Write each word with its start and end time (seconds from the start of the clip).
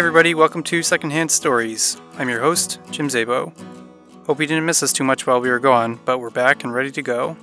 everybody, 0.00 0.34
welcome 0.34 0.62
to 0.62 0.82
Secondhand 0.82 1.30
Stories. 1.30 2.00
I'm 2.16 2.30
your 2.30 2.40
host, 2.40 2.80
Jim 2.90 3.08
Zabo. 3.08 3.52
Hope 4.24 4.40
you 4.40 4.46
didn't 4.46 4.64
miss 4.64 4.82
us 4.82 4.94
too 4.94 5.04
much 5.04 5.26
while 5.26 5.42
we 5.42 5.50
were 5.50 5.58
gone, 5.58 6.00
but 6.06 6.20
we're 6.20 6.30
back 6.30 6.64
and 6.64 6.72
ready 6.72 6.90
to 6.92 7.02
go. 7.02 7.36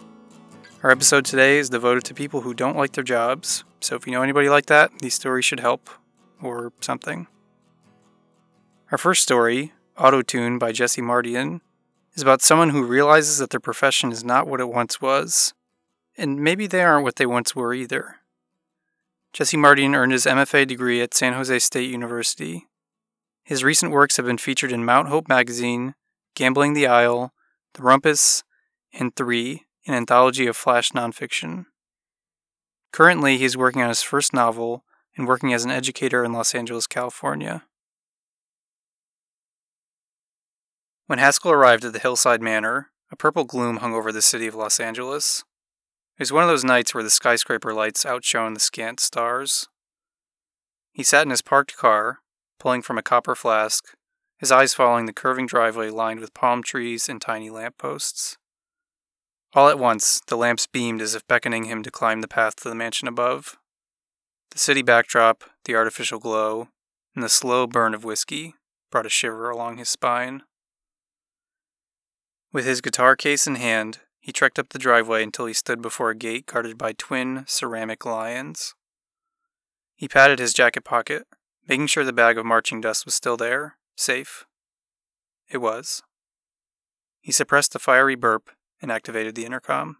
Our 0.82 0.90
episode 0.90 1.24
today 1.24 1.60
is 1.60 1.70
devoted 1.70 2.04
to 2.06 2.16
people 2.16 2.42
who 2.42 2.56
don't 2.56 2.76
like 2.76 2.94
their 2.94 3.04
jobs, 3.04 3.64
so 3.80 3.96
if 3.96 4.08
you 4.08 4.12
know 4.12 4.24
anybody 4.24 4.50
like 4.50 4.66
that, 4.66 4.90
these 5.02 5.14
stories 5.14 5.46
should 5.46 5.60
help, 5.60 5.88
or 6.42 6.74
something. 6.82 7.28
Our 8.92 8.98
first 8.98 9.22
story, 9.22 9.74
Auto 9.96 10.24
Tune 10.24 10.58
by 10.58 10.72
Jesse 10.72 11.00
Mardian, 11.00 11.62
is 12.16 12.24
about 12.24 12.42
someone 12.42 12.72
who 12.72 12.84
realizes 12.84 13.38
that 13.38 13.52
their 13.52 13.60
profession 13.60 14.12
is 14.12 14.24
not 14.24 14.48
what 14.48 14.62
it 14.62 14.70
once 14.70 15.00
was, 15.00 15.54
and 16.18 16.40
maybe 16.40 16.66
they 16.66 16.82
aren't 16.82 17.04
what 17.04 17.18
they 17.18 17.28
once 17.28 17.56
were 17.56 17.76
either. 17.76 18.16
Jesse 19.38 19.56
Mardian 19.56 19.94
earned 19.94 20.14
his 20.14 20.26
MFA 20.26 20.66
degree 20.66 21.00
at 21.00 21.14
San 21.14 21.34
Jose 21.34 21.60
State 21.60 21.92
University. 21.92 22.66
His 23.44 23.64
recent 23.64 23.92
works 23.92 24.18
have 24.18 24.26
been 24.26 24.40
featured 24.40 24.72
in 24.72 24.84
Mount 24.84 25.10
Hope 25.10 25.28
magazine, 25.28 25.94
Gambling 26.34 26.74
the 26.74 26.88
Aisle, 26.88 27.32
The 27.76 27.84
Rumpus, 27.84 28.42
and 28.92 29.16
Three, 29.16 29.68
an 29.86 29.94
anthology 29.94 30.48
of 30.48 30.58
flash 30.58 30.92
nonfiction. 30.92 31.66
Currently, 32.92 33.38
he 33.38 33.46
is 33.46 33.56
working 33.56 33.84
on 33.84 33.90
his 33.90 34.02
first 34.02 34.34
novel 34.34 34.84
and 35.16 35.28
working 35.28 35.54
as 35.54 35.64
an 35.64 35.70
educator 35.70 36.24
in 36.24 36.34
Los 36.34 36.56
Angeles, 36.56 36.88
California. 36.88 37.66
When 41.06 41.20
Haskell 41.20 41.52
arrived 41.52 41.86
at 41.86 41.94
the 41.94 42.00
Hillside 42.00 42.42
Manor, 42.42 42.90
a 43.12 43.16
purple 43.16 43.44
gloom 43.44 43.78
hung 43.78 43.94
over 43.94 44.12
the 44.12 44.24
city 44.24 44.48
of 44.48 44.56
Los 44.56 44.80
Angeles. 44.80 45.44
It 46.18 46.24
was 46.24 46.32
one 46.32 46.44
of 46.44 46.50
those 46.50 46.64
nights 46.64 46.96
where 46.96 47.04
the 47.04 47.12
skyscraper 47.12 47.76
lights 47.76 48.04
outshone 48.04 48.56
the 48.56 48.60
scant 48.60 49.00
stars. 49.00 49.68
He 50.92 51.04
sat 51.04 51.24
in 51.24 51.30
his 51.30 51.44
parked 51.44 51.78
car, 51.78 52.20
pulling 52.60 52.82
from 52.82 52.98
a 52.98 53.04
copper 53.04 53.36
flask, 53.36 53.96
his 54.40 54.52
eyes 54.52 54.74
following 54.74 55.06
the 55.06 55.14
curving 55.14 55.46
driveway 55.46 55.92
lined 55.92 56.20
with 56.20 56.34
palm 56.34 56.64
trees 56.64 57.08
and 57.08 57.22
tiny 57.22 57.52
lamp 57.52 57.78
posts. 57.78 58.38
All 59.54 59.70
at 59.70 59.78
once, 59.78 60.20
the 60.26 60.36
lamps 60.36 60.66
beamed 60.66 61.02
as 61.02 61.14
if 61.14 61.28
beckoning 61.28 61.66
him 61.66 61.84
to 61.84 61.92
climb 61.92 62.22
the 62.22 62.28
path 62.28 62.56
to 62.58 62.70
the 62.70 62.76
mansion 62.76 63.08
above. 63.08 63.58
The 64.50 64.60
city 64.60 64.82
backdrop, 64.82 65.44
the 65.66 65.76
artificial 65.76 66.18
glow, 66.18 66.70
and 67.14 67.24
the 67.24 67.30
slow 67.30 67.68
burn 67.68 67.94
of 67.94 68.04
whiskey 68.04 68.56
brought 68.92 69.06
a 69.06 69.10
shiver 69.10 69.52
along 69.52 69.78
his 69.78 69.90
spine. 69.90 70.42
With 72.52 72.66
his 72.66 72.82
guitar 72.82 73.16
case 73.16 73.46
in 73.46 73.56
hand, 73.56 74.00
he 74.28 74.34
trekked 74.34 74.60
up 74.60 74.68
the 74.68 74.78
driveway 74.78 75.24
until 75.24 75.46
he 75.46 75.54
stood 75.54 75.82
before 75.82 76.10
a 76.10 76.16
gate 76.16 76.48
guarded 76.48 76.78
by 76.78 76.92
twin 76.92 77.46
ceramic 77.48 78.06
lions. 78.06 78.76
He 79.96 80.10
patted 80.10 80.38
his 80.38 80.54
jacket 80.54 80.84
pocket, 80.84 81.26
making 81.66 81.88
sure 81.88 82.04
the 82.04 82.12
bag 82.12 82.38
of 82.38 82.46
marching 82.46 82.82
dust 82.82 83.06
was 83.06 83.14
still 83.14 83.38
there, 83.38 83.78
safe. 83.96 84.46
It 85.50 85.60
was. 85.60 86.04
He 87.22 87.32
suppressed 87.32 87.74
a 87.74 87.80
fiery 87.80 88.16
burp 88.16 88.50
and 88.82 88.92
activated 88.92 89.36
the 89.36 89.46
intercom. 89.46 89.96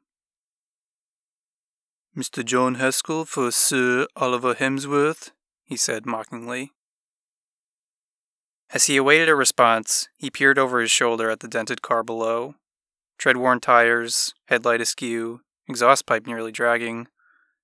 Mr. 2.14 2.44
John 2.44 2.76
Haskell 2.76 3.24
for 3.24 3.50
Sir 3.50 4.08
Oliver 4.18 4.56
Hemsworth, 4.56 5.32
he 5.64 5.78
said 5.78 6.06
mockingly. 6.06 6.74
As 8.74 8.88
he 8.88 8.98
awaited 8.98 9.30
a 9.30 9.36
response, 9.36 10.10
he 10.18 10.30
peered 10.30 10.60
over 10.60 10.82
his 10.82 10.92
shoulder 10.92 11.30
at 11.30 11.40
the 11.40 11.48
dented 11.48 11.82
car 11.82 12.04
below 12.04 12.56
tread 13.18 13.38
worn 13.38 13.60
tires, 13.60 14.34
headlight 14.46 14.82
askew, 14.82 15.42
exhaust 15.68 16.06
pipe 16.06 16.28
nearly 16.28 16.52
dragging, 16.52 17.08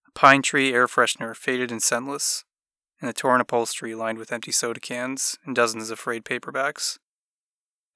a 0.07 0.11
pine 0.11 0.41
tree 0.41 0.73
air 0.73 0.87
freshener 0.87 1.35
faded 1.35 1.72
and 1.72 1.81
scentless, 1.81 2.44
and 3.00 3.09
the 3.09 3.13
torn 3.13 3.41
upholstery 3.41 3.95
lined 3.95 4.17
with 4.17 4.31
empty 4.31 4.51
soda 4.51 4.79
cans 4.79 5.38
and 5.45 5.55
dozens 5.55 5.89
of 5.89 6.00
frayed 6.00 6.25
paperbacks. 6.25 6.97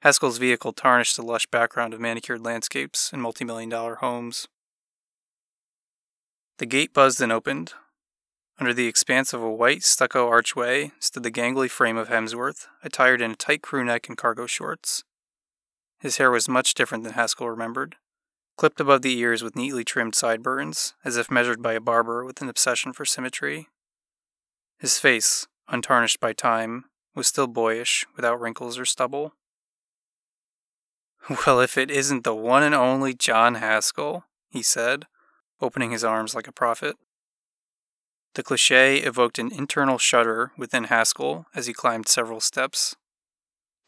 Haskell's 0.02 0.38
vehicle 0.38 0.74
tarnished 0.74 1.16
the 1.16 1.24
lush 1.24 1.48
background 1.48 1.94
of 1.94 2.00
manicured 2.00 2.44
landscapes 2.44 3.12
and 3.12 3.22
multi-million 3.22 3.70
dollar 3.70 3.96
homes. 3.96 4.48
The 6.60 6.66
gate 6.66 6.94
buzzed 6.94 7.22
and 7.22 7.32
opened. 7.32 7.74
Under 8.60 8.74
the 8.74 8.88
expanse 8.88 9.34
of 9.34 9.42
a 9.42 9.52
white 9.52 9.84
stucco 9.84 10.28
archway 10.28 10.92
stood 11.00 11.24
the 11.24 11.32
gangly 11.32 11.70
frame 11.70 11.98
of 11.98 12.10
Hemsworth, 12.10 12.68
attired 12.84 13.22
in 13.22 13.32
a 13.32 13.36
tight 13.36 13.62
crew 13.62 13.84
neck 13.84 14.08
and 14.08 14.18
cargo 14.18 14.48
shorts. 14.48 15.04
His 16.00 16.18
hair 16.18 16.30
was 16.30 16.48
much 16.48 16.74
different 16.74 17.04
than 17.04 17.14
Haskell 17.14 17.50
remembered, 17.50 17.96
clipped 18.56 18.80
above 18.80 19.02
the 19.02 19.18
ears 19.18 19.44
with 19.44 19.56
neatly 19.56 19.84
trimmed 19.84 20.16
sideburns, 20.16 20.94
as 21.04 21.18
if 21.18 21.32
measured 21.32 21.62
by 21.62 21.74
a 21.74 21.82
barber 21.82 22.24
with 22.24 22.42
an 22.42 22.50
obsession 22.50 22.94
for 22.94 23.06
symmetry. 23.06 23.68
His 24.80 25.00
face, 25.00 25.48
untarnished 25.68 26.20
by 26.20 26.34
time, 26.34 26.86
was 27.16 27.28
still 27.28 27.48
boyish, 27.48 28.06
without 28.16 28.40
wrinkles 28.40 28.78
or 28.78 28.86
stubble. 28.86 29.34
Well, 31.46 31.60
if 31.60 31.78
it 31.78 31.92
isn't 31.92 32.24
the 32.24 32.36
one 32.36 32.64
and 32.64 32.74
only 32.74 33.14
John 33.14 33.56
Haskell, 33.56 34.24
he 34.50 34.62
said, 34.62 35.08
opening 35.60 35.92
his 35.92 36.04
arms 36.04 36.34
like 36.34 36.48
a 36.48 36.54
prophet. 36.54 36.96
The 38.36 38.44
cliche 38.44 39.00
evoked 39.00 39.40
an 39.40 39.52
internal 39.52 39.98
shudder 39.98 40.52
within 40.58 40.86
Haskell 40.86 41.48
as 41.54 41.66
he 41.66 41.74
climbed 41.74 42.08
several 42.08 42.40
steps. 42.40 42.96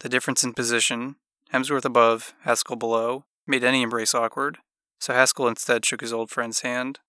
The 0.00 0.08
difference 0.08 0.44
in 0.44 0.52
position, 0.52 1.16
Hemsworth 1.52 1.84
above, 1.84 2.34
Haskell 2.42 2.76
below, 2.76 3.24
made 3.46 3.64
any 3.64 3.82
embrace 3.82 4.14
awkward, 4.14 4.58
so 5.00 5.12
Haskell 5.12 5.48
instead 5.48 5.84
shook 5.84 6.00
his 6.00 6.12
old 6.12 6.30
friend's 6.30 6.60
hand. 6.60 7.00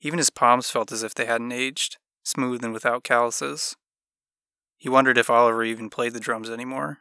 Even 0.00 0.18
his 0.18 0.30
palms 0.30 0.70
felt 0.70 0.92
as 0.92 1.02
if 1.02 1.14
they 1.14 1.26
hadn't 1.26 1.52
aged, 1.52 1.96
smooth 2.24 2.64
and 2.64 2.72
without 2.72 3.02
calluses. 3.02 3.76
He 4.78 4.88
wondered 4.88 5.18
if 5.18 5.28
Oliver 5.28 5.64
even 5.64 5.90
played 5.90 6.14
the 6.14 6.20
drums 6.20 6.48
anymore. 6.48 6.98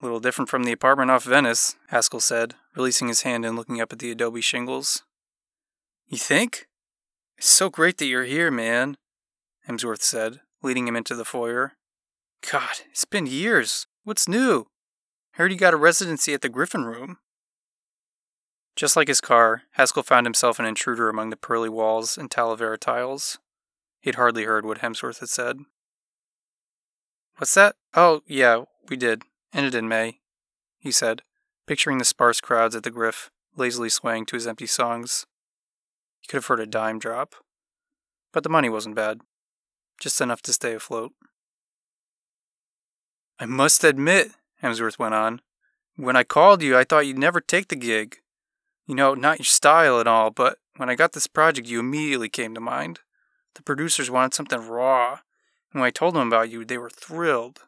A 0.00 0.04
little 0.04 0.20
different 0.20 0.48
from 0.48 0.64
the 0.64 0.72
apartment 0.72 1.10
off 1.10 1.24
Venice, 1.24 1.76
Haskell 1.88 2.20
said, 2.20 2.54
releasing 2.76 3.08
his 3.08 3.22
hand 3.22 3.44
and 3.44 3.56
looking 3.56 3.80
up 3.80 3.92
at 3.92 3.98
the 3.98 4.10
adobe 4.10 4.40
shingles. 4.40 5.02
You 6.06 6.18
think? 6.18 6.68
It's 7.38 7.48
so 7.48 7.70
great 7.70 7.98
that 7.98 8.06
you're 8.06 8.24
here, 8.24 8.50
man, 8.50 8.96
Hemsworth 9.68 10.02
said, 10.02 10.40
leading 10.62 10.86
him 10.86 10.94
into 10.94 11.14
the 11.14 11.24
foyer. 11.24 11.72
God, 12.48 12.82
it's 12.90 13.06
been 13.06 13.26
years. 13.26 13.86
What's 14.04 14.28
new? 14.28 14.66
Heard 15.32 15.50
you 15.50 15.56
got 15.56 15.72
a 15.72 15.78
residency 15.78 16.34
at 16.34 16.42
the 16.42 16.50
Griffin 16.50 16.84
Room. 16.84 17.16
Just 18.76 18.96
like 18.96 19.08
his 19.08 19.22
car, 19.22 19.62
Haskell 19.72 20.02
found 20.02 20.26
himself 20.26 20.58
an 20.58 20.66
intruder 20.66 21.08
among 21.08 21.30
the 21.30 21.38
pearly 21.38 21.70
walls 21.70 22.18
and 22.18 22.30
Talavera 22.30 22.78
tiles. 22.78 23.38
He'd 24.02 24.16
hardly 24.16 24.44
heard 24.44 24.66
what 24.66 24.80
Hemsworth 24.80 25.20
had 25.20 25.30
said. 25.30 25.60
What's 27.38 27.54
that? 27.54 27.76
Oh, 27.94 28.20
yeah, 28.26 28.64
we 28.90 28.96
did. 28.96 29.22
Ended 29.54 29.74
in 29.74 29.88
May, 29.88 30.20
he 30.78 30.92
said, 30.92 31.22
picturing 31.66 31.96
the 31.96 32.04
sparse 32.04 32.42
crowds 32.42 32.76
at 32.76 32.82
the 32.82 32.90
Griff, 32.90 33.30
lazily 33.56 33.88
swaying 33.88 34.26
to 34.26 34.36
his 34.36 34.46
empty 34.46 34.66
songs. 34.66 35.24
He 36.20 36.26
could 36.26 36.36
have 36.36 36.46
heard 36.46 36.60
a 36.60 36.66
dime 36.66 36.98
drop. 36.98 37.36
But 38.34 38.42
the 38.42 38.50
money 38.50 38.68
wasn't 38.68 38.96
bad. 38.96 39.22
Just 39.98 40.20
enough 40.20 40.42
to 40.42 40.52
stay 40.52 40.74
afloat. 40.74 41.12
I 43.38 43.46
must 43.46 43.84
admit, 43.84 44.32
Hemsworth 44.62 44.98
went 44.98 45.14
on, 45.14 45.40
when 45.96 46.16
I 46.16 46.24
called 46.24 46.62
you, 46.62 46.76
I 46.76 46.84
thought 46.84 47.06
you'd 47.06 47.18
never 47.18 47.40
take 47.40 47.68
the 47.68 47.76
gig. 47.76 48.18
You 48.86 48.94
know, 48.94 49.14
not 49.14 49.38
your 49.38 49.44
style 49.44 49.98
and 49.98 50.08
all, 50.08 50.30
but 50.30 50.58
when 50.76 50.90
I 50.90 50.94
got 50.94 51.12
this 51.12 51.26
project, 51.26 51.68
you 51.68 51.80
immediately 51.80 52.28
came 52.28 52.54
to 52.54 52.60
mind. 52.60 53.00
The 53.54 53.62
producers 53.62 54.10
wanted 54.10 54.34
something 54.34 54.60
raw, 54.60 55.20
and 55.72 55.80
when 55.80 55.86
I 55.86 55.90
told 55.90 56.14
them 56.14 56.26
about 56.26 56.50
you, 56.50 56.64
they 56.64 56.78
were 56.78 56.90
thrilled. 56.90 57.60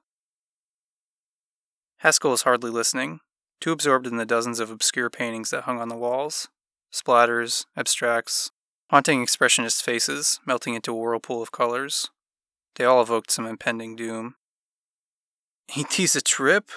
Haskell 1.99 2.33
was 2.33 2.43
hardly 2.43 2.71
listening, 2.71 3.21
too 3.61 3.73
absorbed 3.73 4.07
in 4.07 4.17
the 4.17 4.27
dozens 4.27 4.61
of 4.61 4.71
obscure 4.71 5.11
paintings 5.11 5.51
that 5.51 5.65
hung 5.65 5.81
on 5.81 5.89
the 5.89 5.97
walls 5.97 6.49
splatters, 6.93 7.67
abstracts, 7.77 8.53
haunting 8.91 9.25
expressionist 9.25 9.83
faces 9.83 10.41
melting 10.47 10.75
into 10.75 10.93
a 10.93 10.95
whirlpool 10.95 11.43
of 11.43 11.53
colors. 11.53 12.11
They 12.77 12.85
all 12.85 13.03
evoked 13.03 13.31
some 13.31 13.47
impending 13.47 13.97
doom. 13.97 14.37
Ain't 15.75 15.91
these 15.91 16.15
a 16.15 16.21
trip? 16.21 16.71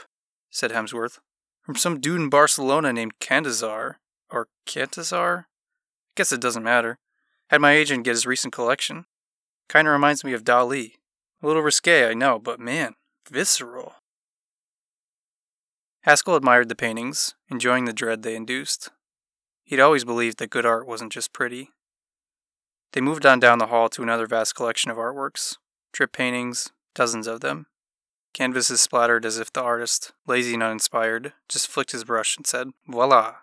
said 0.49 0.71
Hemsworth. 0.71 1.19
From 1.61 1.75
some 1.75 1.99
dude 1.99 2.21
in 2.21 2.29
Barcelona 2.29 2.91
named 2.91 3.19
Candazar. 3.19 3.99
Or 4.31 4.47
Cantazar? 4.65 5.41
I 5.41 5.45
guess 6.15 6.31
it 6.31 6.41
doesn't 6.41 6.63
matter. 6.63 6.97
Had 7.49 7.61
my 7.61 7.73
agent 7.73 8.03
get 8.03 8.11
his 8.11 8.25
recent 8.25 8.53
collection. 8.53 9.05
Kinda 9.69 9.91
reminds 9.91 10.23
me 10.23 10.33
of 10.33 10.43
Dali. 10.43 10.93
A 11.41 11.47
little 11.47 11.61
risque, 11.61 12.09
I 12.09 12.13
know, 12.13 12.39
but 12.39 12.59
man, 12.59 12.95
visceral. 13.29 13.95
Haskell 16.01 16.35
admired 16.35 16.69
the 16.69 16.75
paintings, 16.75 17.35
enjoying 17.49 17.85
the 17.85 17.93
dread 17.93 18.23
they 18.23 18.35
induced. 18.35 18.89
He'd 19.63 19.79
always 19.79 20.03
believed 20.03 20.39
that 20.39 20.49
good 20.49 20.65
art 20.65 20.87
wasn't 20.87 21.11
just 21.11 21.33
pretty. 21.33 21.69
They 22.93 23.01
moved 23.01 23.25
on 23.25 23.39
down 23.39 23.59
the 23.59 23.67
hall 23.67 23.89
to 23.89 24.01
another 24.01 24.25
vast 24.25 24.55
collection 24.55 24.89
of 24.89 24.97
artworks 24.97 25.57
drip 25.91 26.11
paintings, 26.11 26.71
dozens 26.93 27.27
of 27.27 27.41
them, 27.41 27.65
Canvases 28.39 28.79
splattered 28.79 29.25
as 29.25 29.37
if 29.37 29.51
the 29.51 29.61
artist, 29.61 30.13
lazy 30.25 30.53
and 30.53 30.63
uninspired, 30.63 31.33
just 31.49 31.67
flicked 31.67 31.91
his 31.91 32.05
brush 32.05 32.37
and 32.37 32.47
said, 32.47 32.69
Voila! 32.87 33.35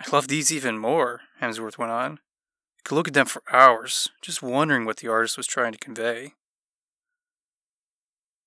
I 0.00 0.10
love 0.10 0.26
these 0.26 0.50
even 0.50 0.76
more, 0.76 1.20
Hemsworth 1.40 1.78
went 1.78 1.92
on. 1.92 2.14
You 2.14 2.82
could 2.84 2.96
look 2.96 3.06
at 3.06 3.14
them 3.14 3.26
for 3.26 3.44
hours, 3.52 4.08
just 4.20 4.42
wondering 4.42 4.86
what 4.86 4.96
the 4.96 5.06
artist 5.06 5.36
was 5.36 5.46
trying 5.46 5.70
to 5.70 5.78
convey. 5.78 6.32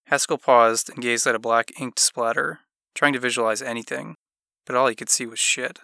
Haskell 0.07 0.37
paused 0.37 0.89
and 0.89 1.01
gazed 1.01 1.25
at 1.25 1.35
a 1.35 1.39
black 1.39 1.71
inked 1.79 1.97
splatter, 1.97 2.59
trying 2.93 3.13
to 3.13 3.19
visualize 3.19 3.61
anything, 3.61 4.17
but 4.65 4.75
all 4.75 4.87
he 4.87 4.95
could 4.95 5.09
see 5.09 5.25
was 5.25 5.39
shit. 5.39 5.79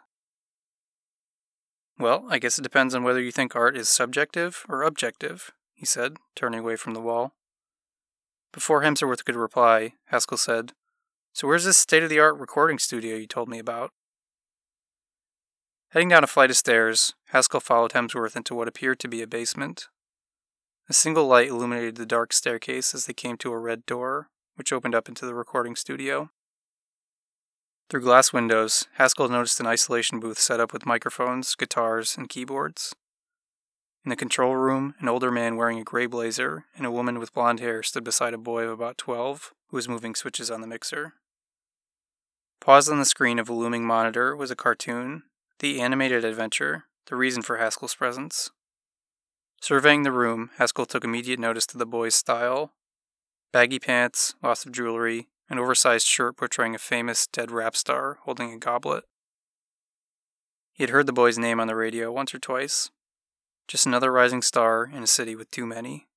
Well, 1.97 2.25
I 2.29 2.39
guess 2.39 2.59
it 2.59 2.63
depends 2.63 2.93
on 2.93 3.03
whether 3.03 3.21
you 3.21 3.31
think 3.31 3.55
art 3.55 3.77
is 3.77 3.87
subjective 3.87 4.65
or 4.67 4.83
objective, 4.83 5.53
he 5.75 5.85
said, 5.85 6.17
turning 6.35 6.59
away 6.59 6.75
from 6.75 6.93
the 6.93 6.99
wall. 6.99 7.31
Before 8.51 8.81
Hemsworth 8.81 9.25
could 9.25 9.35
reply, 9.35 9.93
Haskell 10.05 10.37
said, 10.37 10.73
So 11.33 11.47
where's 11.47 11.65
this 11.65 11.77
state 11.77 12.03
of 12.03 12.09
the 12.09 12.19
art 12.19 12.37
recording 12.37 12.79
studio 12.79 13.15
you 13.15 13.27
told 13.27 13.47
me 13.47 13.59
about? 13.59 13.91
Heading 15.91 16.09
down 16.09 16.23
a 16.23 16.27
flight 16.27 16.49
of 16.49 16.57
stairs, 16.57 17.13
Haskell 17.27 17.59
followed 17.59 17.91
Hemsworth 17.91 18.35
into 18.35 18.55
what 18.55 18.67
appeared 18.67 18.99
to 18.99 19.07
be 19.07 19.21
a 19.21 19.27
basement. 19.27 19.87
A 20.87 20.93
single 20.93 21.27
light 21.27 21.49
illuminated 21.49 21.95
the 21.95 22.05
dark 22.05 22.33
staircase 22.33 22.95
as 22.95 23.05
they 23.05 23.13
came 23.13 23.37
to 23.37 23.51
a 23.51 23.59
red 23.59 23.85
door, 23.85 24.29
which 24.55 24.73
opened 24.73 24.95
up 24.95 25.07
into 25.07 25.25
the 25.25 25.35
recording 25.35 25.75
studio. 25.75 26.31
Through 27.89 28.01
glass 28.01 28.33
windows, 28.33 28.87
Haskell 28.93 29.29
noticed 29.29 29.59
an 29.59 29.67
isolation 29.67 30.19
booth 30.19 30.39
set 30.39 30.59
up 30.59 30.73
with 30.73 30.85
microphones, 30.85 31.55
guitars, 31.55 32.17
and 32.17 32.29
keyboards. 32.29 32.95
In 34.05 34.09
the 34.09 34.15
control 34.15 34.55
room, 34.55 34.95
an 34.99 35.09
older 35.09 35.31
man 35.31 35.55
wearing 35.55 35.79
a 35.79 35.83
gray 35.83 36.05
blazer 36.05 36.65
and 36.75 36.85
a 36.85 36.91
woman 36.91 37.19
with 37.19 37.33
blonde 37.33 37.59
hair 37.59 37.83
stood 37.83 38.03
beside 38.03 38.33
a 38.33 38.37
boy 38.37 38.63
of 38.63 38.71
about 38.71 38.97
12 38.97 39.53
who 39.67 39.77
was 39.77 39.89
moving 39.89 40.15
switches 40.15 40.49
on 40.49 40.61
the 40.61 40.67
mixer. 40.67 41.13
Paused 42.61 42.91
on 42.91 42.99
the 42.99 43.05
screen 43.05 43.39
of 43.39 43.49
a 43.49 43.53
looming 43.53 43.85
monitor 43.85 44.35
was 44.35 44.51
a 44.51 44.55
cartoon 44.55 45.23
the 45.59 45.81
animated 45.81 46.23
adventure, 46.23 46.85
the 47.07 47.15
reason 47.17 47.41
for 47.41 47.57
Haskell's 47.57 47.95
presence. 47.95 48.49
Surveying 49.61 50.03
the 50.03 50.11
room, 50.11 50.51
Haskell 50.57 50.85
took 50.85 51.03
immediate 51.03 51.39
notice 51.39 51.65
to 51.67 51.77
the 51.77 51.85
boy's 51.85 52.15
style 52.15 52.71
baggy 53.51 53.79
pants, 53.79 54.35
lots 54.43 54.65
of 54.65 54.71
jewelry, 54.71 55.27
an 55.49 55.57
oversized 55.57 56.05
shirt 56.05 56.37
portraying 56.37 56.75
a 56.75 56.79
famous 56.79 57.27
dead 57.27 57.51
rap 57.51 57.75
star 57.75 58.19
holding 58.23 58.53
a 58.53 58.57
goblet. 58.57 59.03
He 60.71 60.83
had 60.83 60.91
heard 60.91 61.07
the 61.07 61.13
boy's 61.13 61.37
name 61.37 61.59
on 61.59 61.67
the 61.67 61.75
radio 61.75 62.11
once 62.11 62.33
or 62.33 62.39
twice. 62.39 62.91
Just 63.69 63.85
another 63.85 64.11
rising 64.11 64.41
star 64.41 64.89
in 64.91 65.03
a 65.03 65.07
city 65.07 65.35
with 65.35 65.51
too 65.51 65.63
many. 65.63 66.07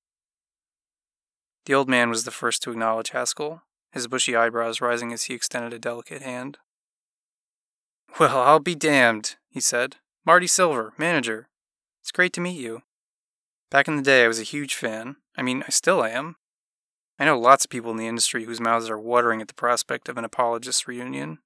The 1.66 1.74
old 1.74 1.86
man 1.86 2.08
was 2.08 2.24
the 2.24 2.30
first 2.30 2.62
to 2.62 2.70
acknowledge 2.70 3.10
Haskell, 3.10 3.62
his 3.92 4.08
bushy 4.08 4.34
eyebrows 4.34 4.80
rising 4.80 5.12
as 5.12 5.24
he 5.24 5.34
extended 5.34 5.74
a 5.74 5.78
delicate 5.78 6.22
hand. 6.22 6.56
Well, 8.18 8.40
I'll 8.40 8.58
be 8.58 8.74
damned, 8.74 9.36
he 9.50 9.60
said. 9.60 9.96
Marty 10.24 10.46
Silver, 10.46 10.94
manager. 10.96 11.48
It's 12.00 12.10
great 12.10 12.32
to 12.32 12.40
meet 12.40 12.58
you. 12.58 12.84
Back 13.70 13.86
in 13.86 13.96
the 13.96 14.02
day, 14.02 14.24
I 14.24 14.28
was 14.28 14.40
a 14.40 14.44
huge 14.44 14.74
fan. 14.74 15.16
I 15.36 15.42
mean, 15.42 15.62
I 15.66 15.70
still 15.70 16.02
am. 16.02 16.36
I 17.18 17.26
know 17.26 17.38
lots 17.38 17.66
of 17.66 17.70
people 17.70 17.90
in 17.90 17.98
the 17.98 18.08
industry 18.08 18.44
whose 18.44 18.60
mouths 18.60 18.88
are 18.88 18.98
watering 18.98 19.42
at 19.42 19.48
the 19.48 19.54
prospect 19.54 20.08
of 20.08 20.16
an 20.16 20.24
apologist 20.24 20.88
reunion. 20.88 21.38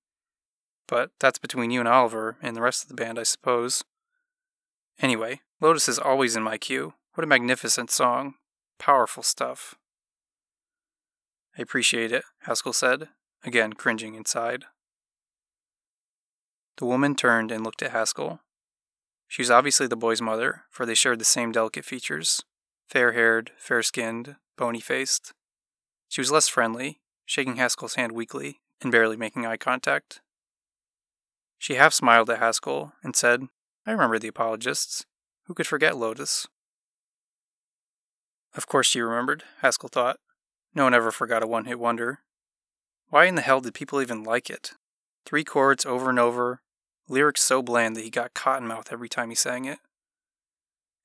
But 0.87 1.11
that's 1.19 1.41
between 1.41 1.73
you 1.73 1.81
and 1.81 1.88
Oliver 1.88 2.37
and 2.41 2.56
the 2.56 2.62
rest 2.62 2.85
of 2.85 2.88
the 2.88 2.94
band, 2.94 3.19
I 3.19 3.25
suppose. 3.25 3.82
Anyway, 5.00 5.41
Lotus 5.61 5.88
is 5.88 5.99
always 5.99 6.37
in 6.37 6.43
my 6.43 6.58
queue. 6.58 6.94
What 7.14 7.25
a 7.25 7.26
magnificent 7.26 7.91
song. 7.91 8.35
Powerful 8.79 9.23
stuff. 9.23 9.75
I 11.58 11.62
appreciate 11.62 12.12
it, 12.12 12.25
Haskell 12.43 12.75
said, 12.75 13.08
again 13.43 13.73
cringing 13.73 14.14
inside. 14.14 14.64
The 16.76 16.85
woman 16.85 17.14
turned 17.14 17.50
and 17.50 17.64
looked 17.64 17.82
at 17.82 17.93
Haskell. 17.93 18.41
She 19.29 19.41
was 19.41 19.50
obviously 19.50 19.87
the 19.87 19.97
boy's 19.97 20.20
mother, 20.20 20.64
for 20.70 20.85
they 20.85 20.94
shared 20.94 21.19
the 21.19 21.25
same 21.25 21.53
delicate 21.53 21.85
features 21.85 22.43
fair 22.88 23.12
haired, 23.12 23.50
fair 23.58 23.82
skinned, 23.82 24.37
bony 24.56 24.81
faced. 24.81 25.32
She 26.08 26.20
was 26.20 26.31
less 26.31 26.49
friendly, 26.49 27.00
shaking 27.25 27.56
Haskell's 27.56 27.97
hand 27.97 28.12
weakly 28.12 28.61
and 28.81 28.93
barely 28.93 29.17
making 29.17 29.44
eye 29.44 29.56
contact. 29.56 30.20
She 31.58 31.75
half 31.75 31.93
smiled 31.93 32.31
at 32.31 32.38
Haskell 32.38 32.93
and 33.03 33.17
said, 33.17 33.49
I 33.87 33.91
remember 33.91 34.19
the 34.19 34.29
apologists. 34.29 35.05
Who 35.46 35.54
could 35.54 35.66
forget 35.66 35.96
Lotus? 35.96 36.48
Of 38.54 38.66
course 38.66 38.87
she 38.87 39.00
remembered, 39.00 39.44
Haskell 39.60 39.88
thought. 39.88 40.19
No 40.75 40.84
one 40.84 40.94
ever 40.94 41.10
forgot 41.10 41.43
a 41.43 41.46
one 41.46 41.66
hit 41.66 41.78
wonder. 41.78 42.20
Why 43.10 43.26
in 43.26 43.37
the 43.37 43.43
hell 43.43 43.60
did 43.60 43.75
people 43.75 44.02
even 44.02 44.25
like 44.25 44.50
it? 44.50 44.72
Three 45.25 45.44
chords 45.44 45.87
over 45.87 46.10
and 46.10 46.19
over, 46.19 46.60
lyrics 47.08 47.43
so 47.43 47.62
bland 47.62 47.96
that 47.96 48.04
he 48.04 48.10
got 48.10 48.34
cottonmouth 48.34 48.93
every 48.93 49.08
time 49.08 49.28
he 49.28 49.37
sang 49.37 49.64
it. 49.64 49.78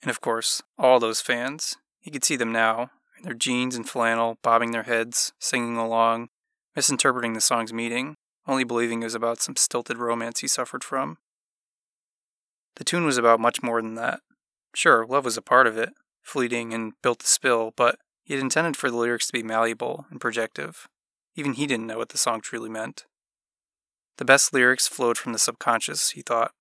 And 0.01 0.09
of 0.09 0.21
course, 0.21 0.63
all 0.77 0.99
those 0.99 1.21
fans, 1.21 1.75
he 1.99 2.09
could 2.09 2.23
see 2.23 2.35
them 2.35 2.51
now, 2.51 2.89
in 3.17 3.23
their 3.23 3.35
jeans 3.35 3.75
and 3.75 3.87
flannel, 3.87 4.39
bobbing 4.41 4.71
their 4.71 4.83
heads, 4.83 5.33
singing 5.39 5.77
along, 5.77 6.29
misinterpreting 6.75 7.33
the 7.33 7.41
song's 7.41 7.71
meaning, 7.71 8.15
only 8.47 8.63
believing 8.63 9.01
it 9.01 9.05
was 9.05 9.15
about 9.15 9.39
some 9.39 9.55
stilted 9.55 9.97
romance 9.97 10.39
he 10.39 10.47
suffered 10.47 10.83
from. 10.83 11.17
The 12.77 12.83
tune 12.83 13.05
was 13.05 13.17
about 13.17 13.39
much 13.39 13.61
more 13.61 13.81
than 13.81 13.95
that. 13.95 14.21
Sure, 14.73 15.05
love 15.05 15.25
was 15.25 15.37
a 15.37 15.41
part 15.41 15.67
of 15.67 15.77
it, 15.77 15.93
fleeting 16.21 16.73
and 16.73 16.93
built 17.01 17.19
to 17.19 17.27
spill, 17.27 17.73
but 17.75 17.99
he 18.23 18.33
had 18.33 18.41
intended 18.41 18.77
for 18.77 18.89
the 18.89 18.97
lyrics 18.97 19.27
to 19.27 19.33
be 19.33 19.43
malleable 19.43 20.05
and 20.09 20.21
projective. 20.21 20.87
Even 21.35 21.53
he 21.53 21.67
didn't 21.67 21.87
know 21.87 21.97
what 21.97 22.09
the 22.09 22.17
song 22.17 22.41
truly 22.41 22.69
meant. 22.69 23.05
The 24.17 24.25
best 24.25 24.53
lyrics 24.53 24.87
flowed 24.87 25.17
from 25.17 25.33
the 25.33 25.39
subconscious, 25.39 26.11
he 26.11 26.21
thought. 26.21 26.51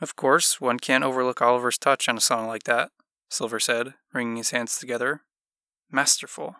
Of 0.00 0.16
course, 0.16 0.60
one 0.60 0.78
can't 0.78 1.04
overlook 1.04 1.40
Oliver's 1.40 1.78
touch 1.78 2.08
on 2.08 2.16
a 2.16 2.20
song 2.20 2.46
like 2.46 2.64
that, 2.64 2.90
Silver 3.30 3.60
said, 3.60 3.94
wringing 4.12 4.36
his 4.36 4.50
hands 4.50 4.78
together. 4.78 5.22
Masterful. 5.90 6.56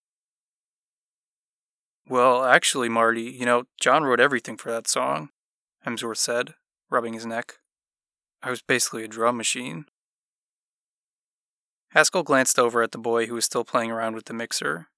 Well, 2.09 2.45
actually, 2.45 2.89
Marty, 2.89 3.23
you 3.23 3.47
know, 3.47 3.65
John 3.81 4.05
wrote 4.05 4.21
everything 4.21 4.57
for 4.57 4.71
that 4.71 4.89
song, 4.89 5.31
Hemsworth 5.87 6.19
said, 6.19 6.55
rubbing 6.91 7.15
his 7.15 7.27
neck. 7.27 7.55
I 8.43 8.51
was 8.51 8.61
basically 8.61 9.05
a 9.05 9.09
drum 9.09 9.37
machine. 9.37 9.87
Haskell 11.95 12.25
glanced 12.25 12.59
over 12.59 12.83
at 12.83 12.91
the 12.91 12.99
boy 12.99 13.27
who 13.27 13.35
was 13.35 13.45
still 13.45 13.65
playing 13.65 13.91
around 13.91 14.17
with 14.17 14.25
the 14.25 14.35
mixer. 14.35 14.89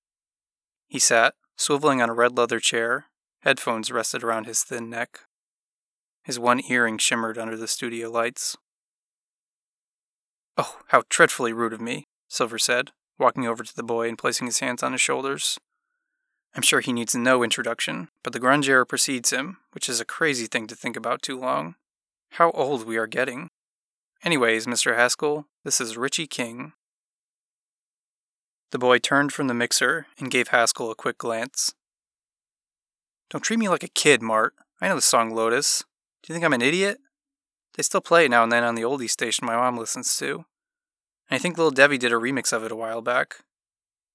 He 0.88 0.98
sat, 0.98 1.34
swiveling 1.58 2.02
on 2.02 2.08
a 2.08 2.14
red 2.14 2.36
leather 2.36 2.58
chair, 2.58 3.06
Headphones 3.46 3.92
rested 3.92 4.24
around 4.24 4.46
his 4.46 4.64
thin 4.64 4.90
neck. 4.90 5.20
His 6.24 6.36
one 6.36 6.60
earring 6.68 6.98
shimmered 6.98 7.38
under 7.38 7.56
the 7.56 7.68
studio 7.68 8.10
lights. 8.10 8.56
Oh, 10.56 10.78
how 10.88 11.04
dreadfully 11.08 11.52
rude 11.52 11.72
of 11.72 11.80
me, 11.80 12.08
Silver 12.28 12.58
said, 12.58 12.90
walking 13.18 13.46
over 13.46 13.62
to 13.62 13.76
the 13.76 13.84
boy 13.84 14.08
and 14.08 14.18
placing 14.18 14.46
his 14.46 14.58
hands 14.58 14.82
on 14.82 14.90
his 14.90 15.00
shoulders. 15.00 15.60
I'm 16.56 16.62
sure 16.62 16.80
he 16.80 16.92
needs 16.92 17.14
no 17.14 17.44
introduction, 17.44 18.08
but 18.24 18.32
the 18.32 18.40
grunge 18.40 18.68
era 18.68 18.84
precedes 18.84 19.30
him, 19.30 19.58
which 19.70 19.88
is 19.88 20.00
a 20.00 20.04
crazy 20.04 20.46
thing 20.46 20.66
to 20.66 20.74
think 20.74 20.96
about 20.96 21.22
too 21.22 21.38
long. 21.38 21.76
How 22.30 22.50
old 22.50 22.84
we 22.84 22.96
are 22.96 23.06
getting. 23.06 23.48
Anyways, 24.24 24.66
Mr. 24.66 24.96
Haskell, 24.96 25.46
this 25.62 25.80
is 25.80 25.96
Richie 25.96 26.26
King. 26.26 26.72
The 28.72 28.78
boy 28.78 28.98
turned 28.98 29.32
from 29.32 29.46
the 29.46 29.54
mixer 29.54 30.06
and 30.18 30.30
gave 30.30 30.48
Haskell 30.48 30.90
a 30.90 30.94
quick 30.94 31.18
glance. 31.18 31.74
Don't 33.30 33.42
treat 33.42 33.58
me 33.58 33.68
like 33.68 33.82
a 33.82 33.88
kid, 33.88 34.22
Mart. 34.22 34.54
I 34.80 34.88
know 34.88 34.96
the 34.96 35.02
song 35.02 35.30
Lotus. 35.30 35.84
Do 36.22 36.32
you 36.32 36.34
think 36.34 36.44
I'm 36.44 36.52
an 36.52 36.62
idiot? 36.62 36.98
They 37.74 37.82
still 37.82 38.00
play 38.00 38.24
it 38.24 38.30
now 38.30 38.42
and 38.42 38.50
then 38.50 38.64
on 38.64 38.74
the 38.74 38.82
oldie 38.82 39.10
station 39.10 39.46
my 39.46 39.56
mom 39.56 39.76
listens 39.76 40.16
to. 40.18 40.44
And 41.28 41.36
I 41.36 41.38
think 41.38 41.56
Little 41.56 41.70
Debbie 41.70 41.98
did 41.98 42.12
a 42.12 42.16
remix 42.16 42.52
of 42.52 42.64
it 42.64 42.72
a 42.72 42.76
while 42.76 43.02
back. 43.02 43.36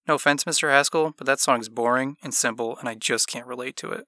No 0.08 0.16
offense, 0.16 0.46
Mr. 0.46 0.70
Haskell, 0.70 1.14
but 1.18 1.28
that 1.28 1.40
song's 1.40 1.70
boring 1.70 2.18
and 2.24 2.34
simple, 2.34 2.78
and 2.78 2.90
I 2.90 2.96
just 2.96 3.28
can't 3.28 3.46
relate 3.46 3.76
to 3.78 3.92
it. 3.92 4.08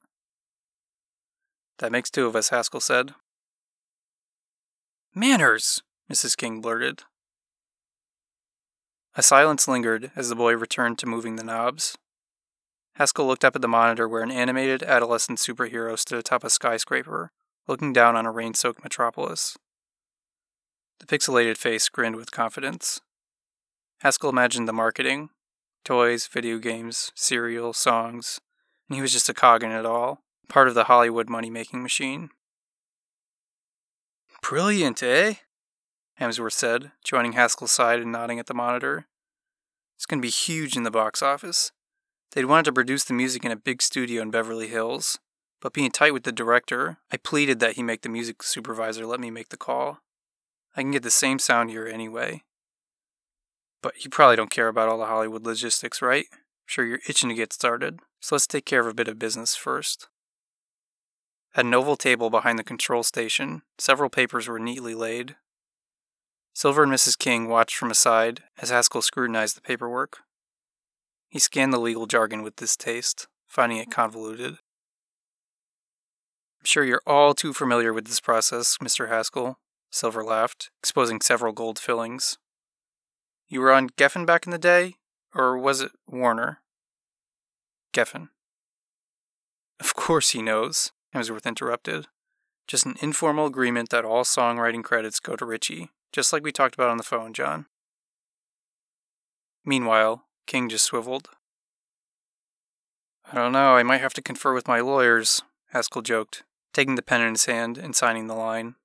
That 1.80 1.92
makes 1.92 2.10
two 2.10 2.26
of 2.26 2.36
us, 2.36 2.50
Haskell 2.50 2.82
said. 2.82 3.14
Manners, 5.14 5.84
Mrs. 6.12 6.36
King 6.36 6.62
blurted. 6.62 7.04
A 9.16 9.22
silence 9.22 9.68
lingered 9.68 10.12
as 10.16 10.30
the 10.30 10.36
boy 10.36 10.56
returned 10.56 10.98
to 11.00 11.06
moving 11.06 11.36
the 11.36 11.44
knobs. 11.44 11.98
Haskell 12.96 13.28
looked 13.28 13.46
up 13.46 13.56
at 13.56 13.62
the 13.62 13.68
monitor 13.68 14.08
where 14.08 14.24
an 14.24 14.32
animated 14.32 14.82
adolescent 14.84 15.40
superhero 15.40 15.98
stood 15.98 16.20
atop 16.20 16.44
a 16.44 16.50
skyscraper, 16.50 17.32
looking 17.68 17.94
down 17.94 18.16
on 18.16 18.26
a 18.26 18.32
rain 18.32 18.54
soaked 18.54 18.84
metropolis. 18.84 19.58
The 21.00 21.06
pixelated 21.06 21.58
face 21.58 21.90
grinned 21.90 22.16
with 22.16 22.32
confidence. 22.32 23.02
Haskell 24.00 24.30
imagined 24.30 24.68
the 24.68 24.74
marketing 24.74 25.30
toys, 25.84 26.28
video 26.28 26.58
games, 26.58 27.12
cereal, 27.16 27.74
songs, 27.74 28.40
and 28.88 28.96
he 28.96 29.02
was 29.02 29.12
just 29.12 29.30
a 29.30 29.34
cog 29.34 29.64
in 29.64 29.72
it 29.72 29.86
all, 29.86 30.20
part 30.48 30.68
of 30.68 30.76
the 30.76 30.86
Hollywood 30.86 31.30
money 31.30 31.50
making 31.50 31.84
machine. 31.84 32.30
Brilliant, 34.42 35.04
eh? 35.04 35.36
Hemsworth 36.20 36.54
said, 36.54 36.92
joining 37.04 37.34
Haskell's 37.34 37.72
side 37.72 38.00
and 38.00 38.12
nodding 38.12 38.40
at 38.40 38.48
the 38.48 38.54
monitor. 38.54 39.08
It's 39.96 40.06
going 40.06 40.22
to 40.22 40.26
be 40.26 40.32
huge 40.32 40.78
in 40.78 40.84
the 40.84 40.92
box 40.92 41.22
office. 41.22 41.72
They'd 42.32 42.46
wanted 42.46 42.66
to 42.66 42.74
produce 42.74 43.04
the 43.04 43.14
music 43.14 43.46
in 43.46 43.52
a 43.52 43.56
big 43.56 43.82
studio 43.82 44.22
in 44.22 44.32
Beverly 44.32 44.68
Hills, 44.68 45.20
but 45.62 45.74
being 45.74 45.92
tight 45.92 46.14
with 46.14 46.24
the 46.24 46.32
director, 46.32 46.98
I 47.12 47.18
pleaded 47.18 47.60
that 47.60 47.74
he 47.74 47.84
make 47.84 48.02
the 48.02 48.10
music 48.10 48.44
supervisor 48.44 49.06
let 49.06 49.20
me 49.20 49.32
make 49.32 49.50
the 49.50 49.58
call. 49.58 50.00
I 50.76 50.82
can 50.82 50.92
get 50.92 51.04
the 51.04 51.12
same 51.12 51.40
sound 51.40 51.70
here 51.70 51.88
anyway. 51.88 52.44
But 53.82 54.04
you 54.04 54.10
probably 54.10 54.36
don't 54.36 54.50
care 54.50 54.68
about 54.68 54.90
all 54.90 54.98
the 54.98 55.06
Hollywood 55.06 55.46
logistics, 55.46 56.02
right? 56.02 56.26
I'm 56.32 56.68
sure 56.68 56.86
you're 56.86 57.00
itching 57.08 57.30
to 57.30 57.36
get 57.36 57.54
started, 57.54 58.00
so 58.20 58.36
let's 58.36 58.48
take 58.48 58.66
care 58.66 58.82
of 58.82 58.88
a 58.88 58.94
bit 58.94 59.08
of 59.08 59.20
business 59.20 59.56
first. 59.56 60.08
At 61.56 61.66
an 61.66 61.74
oval 61.74 61.98
table 61.98 62.30
behind 62.30 62.58
the 62.58 62.64
control 62.64 63.04
station, 63.04 63.62
several 63.78 64.10
papers 64.10 64.48
were 64.48 64.60
neatly 64.60 64.96
laid. 64.96 65.36
Silver 66.54 66.84
and 66.84 66.92
Mrs. 66.92 67.18
King 67.18 67.48
watched 67.48 67.76
from 67.76 67.92
aside 67.92 68.44
as 68.62 68.70
Haskell 68.70 69.02
scrutinized 69.02 69.58
the 69.58 69.62
paperwork. 69.62 70.20
He 71.30 71.40
scanned 71.40 71.74
the 71.74 71.80
legal 71.80 72.06
jargon 72.06 72.44
with 72.44 72.56
distaste, 72.56 73.28
finding 73.48 73.80
it 73.80 73.90
convoluted. 73.90 74.54
I'm 74.54 76.66
sure 76.66 76.84
you're 76.84 77.02
all 77.08 77.34
too 77.34 77.54
familiar 77.54 77.92
with 77.92 78.06
this 78.06 78.20
process, 78.20 78.78
Mr. 78.78 79.10
Haskell, 79.10 79.58
Silver 79.92 80.24
laughed, 80.24 80.70
exposing 80.80 81.22
several 81.22 81.54
gold 81.54 81.80
fillings. 81.80 82.38
You 83.48 83.62
were 83.62 83.72
on 83.72 83.90
Geffen 83.90 84.26
back 84.26 84.46
in 84.46 84.52
the 84.52 84.58
day? 84.58 84.96
Or 85.36 85.58
was 85.58 85.82
it 85.82 85.92
Warner? 86.08 86.60
Geffen. 87.94 88.30
Of 89.80 89.96
course 89.96 90.32
he 90.32 90.42
knows, 90.42 90.92
Hemsworth 91.14 91.46
interrupted. 91.46 92.08
Just 92.68 92.86
an 92.86 92.96
informal 93.02 93.48
agreement 93.48 93.90
that 93.90 94.06
all 94.06 94.24
songwriting 94.24 94.84
credits 94.84 95.20
go 95.20 95.36
to 95.36 95.46
Richie, 95.46 95.90
just 96.14 96.32
like 96.32 96.44
we 96.44 96.52
talked 96.52 96.76
about 96.76 96.90
on 96.90 96.98
the 96.98 97.04
phone, 97.04 97.34
John. 97.34 97.66
Meanwhile, 99.66 100.24
King 100.46 100.70
just 100.70 100.86
swiveled. 100.86 101.30
I 103.30 103.36
don't 103.36 103.52
know, 103.52 103.76
I 103.76 103.84
might 103.84 104.02
have 104.02 104.14
to 104.14 104.22
confer 104.22 104.54
with 104.54 104.68
my 104.68 104.80
lawyers, 104.80 105.42
Haskell 105.72 106.04
joked, 106.04 106.44
taking 106.72 106.96
the 106.96 107.02
pen 107.02 107.22
in 107.22 107.32
his 107.32 107.46
hand 107.46 107.78
and 107.78 107.96
signing 107.96 108.28
the 108.28 108.36
line. 108.36 108.76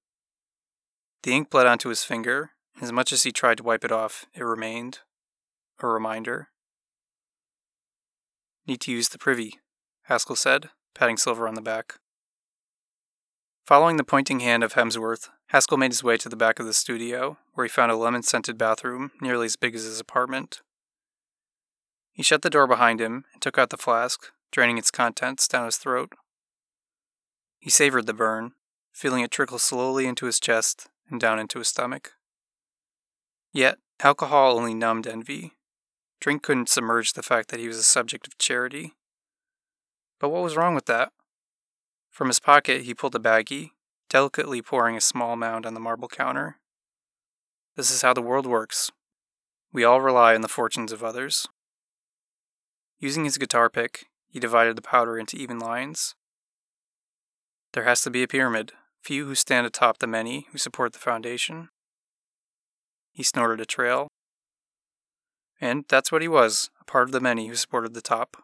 The 1.23 1.33
ink 1.33 1.51
bled 1.51 1.67
onto 1.67 1.91
his 1.91 2.05
finger, 2.05 2.53
and 2.75 2.85
as 2.85 2.93
much 2.93 3.13
as 3.13 3.25
he 3.25 3.33
tried 3.33 3.59
to 3.59 3.65
wipe 3.65 3.85
it 3.85 3.93
off, 3.93 4.25
it 4.35 4.43
remained. 4.43 5.01
A 5.81 5.87
reminder. 5.87 6.49
Need 8.67 8.81
to 8.83 8.93
use 8.93 9.11
the 9.11 9.19
privy, 9.19 9.59
Haskell 10.05 10.37
said, 10.37 10.71
patting 10.95 11.17
Silver 11.17 11.47
on 11.47 11.55
the 11.55 11.61
back. 11.61 11.97
Following 13.69 13.99
the 13.99 14.03
pointing 14.03 14.41
hand 14.41 14.65
of 14.65 14.73
Hemsworth, 14.73 15.29
Haskell 15.49 15.77
made 15.77 15.91
his 15.91 16.03
way 16.03 16.17
to 16.17 16.31
the 16.31 16.37
back 16.37 16.59
of 16.59 16.65
the 16.65 16.73
studio, 16.73 17.37
where 17.53 17.67
he 17.67 17.69
found 17.69 17.93
a 17.93 17.97
lemon 17.97 18.23
scented 18.23 18.57
bathroom 18.57 19.11
nearly 19.21 19.45
as 19.45 19.57
big 19.57 19.75
as 19.75 19.83
his 19.83 20.01
apartment. 20.01 20.63
He 22.15 22.23
shut 22.23 22.41
the 22.41 22.49
door 22.49 22.67
behind 22.67 22.99
him 22.99 23.27
and 23.31 23.43
took 23.43 23.59
out 23.59 23.69
the 23.69 23.77
flask, 23.77 24.33
draining 24.53 24.79
its 24.79 24.91
contents 24.91 25.47
down 25.47 25.67
his 25.67 25.77
throat. 25.77 26.15
He 27.61 27.69
savored 27.69 28.07
the 28.07 28.15
burn, 28.15 28.53
feeling 28.91 29.23
it 29.23 29.31
trickle 29.31 29.59
slowly 29.59 30.07
into 30.07 30.25
his 30.25 30.41
chest 30.41 30.89
and 31.11 31.21
down 31.21 31.39
into 31.39 31.59
his 31.59 31.69
stomach. 31.69 32.13
Yet, 33.53 33.77
alcohol 34.01 34.57
only 34.57 34.73
numbed 34.73 35.07
envy. 35.07 35.53
Drink 36.21 36.43
couldn't 36.43 36.71
submerge 36.71 37.13
the 37.13 37.23
fact 37.23 37.51
that 37.51 37.61
he 37.61 37.69
was 37.69 37.77
a 37.77 37.83
subject 37.83 38.27
of 38.27 38.39
charity. 38.39 38.95
But 40.19 40.31
what 40.31 40.43
was 40.43 40.57
wrong 40.57 40.75
with 40.75 40.87
that? 40.87 41.13
From 42.19 42.27
his 42.27 42.41
pocket, 42.41 42.83
he 42.83 42.95
pulled 42.95 43.15
a 43.15 43.21
baggie, 43.21 43.71
delicately 44.09 44.61
pouring 44.61 44.97
a 44.97 45.01
small 45.01 45.37
mound 45.37 45.65
on 45.65 45.75
the 45.75 45.79
marble 45.79 46.09
counter. 46.09 46.59
This 47.77 47.93
is 47.93 48.03
how 48.03 48.13
the 48.13 48.21
world 48.21 48.45
works. 48.45 48.91
We 49.73 49.85
all 49.85 50.01
rely 50.01 50.35
on 50.35 50.41
the 50.41 50.49
fortunes 50.49 50.91
of 50.91 51.05
others. 51.05 51.47
Using 52.99 53.23
his 53.25 53.39
guitar 53.39 53.71
pick, 53.71 54.07
he 54.27 54.41
divided 54.41 54.75
the 54.75 54.83
powder 54.83 55.17
into 55.17 55.37
even 55.37 55.61
lines. 55.61 56.17
There 57.73 57.85
has 57.85 58.03
to 58.03 58.11
be 58.11 58.25
a 58.25 58.27
pyramid, 58.27 58.73
few 59.01 59.27
who 59.27 59.37
stand 59.37 59.69
atop 59.69 59.99
the 59.99 60.09
many 60.09 60.49
who 60.51 60.59
support 60.59 60.95
the 60.95 60.99
foundation. 60.99 61.69
He 63.13 63.23
snorted 63.23 63.61
a 63.61 63.65
trail. 63.65 64.09
And 65.61 65.85
that's 65.89 66.11
what 66.11 66.23
he 66.23 66.27
was, 66.27 66.69
a 66.81 66.85
part 66.85 67.05
of 67.05 67.13
the 67.13 67.21
many 67.21 67.47
who 67.47 67.55
supported 67.55 67.95
the 67.95 68.01
top. 68.01 68.39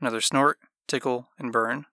Another 0.00 0.20
snort, 0.20 0.60
tickle, 0.86 1.26
and 1.36 1.50
burn. 1.50 1.86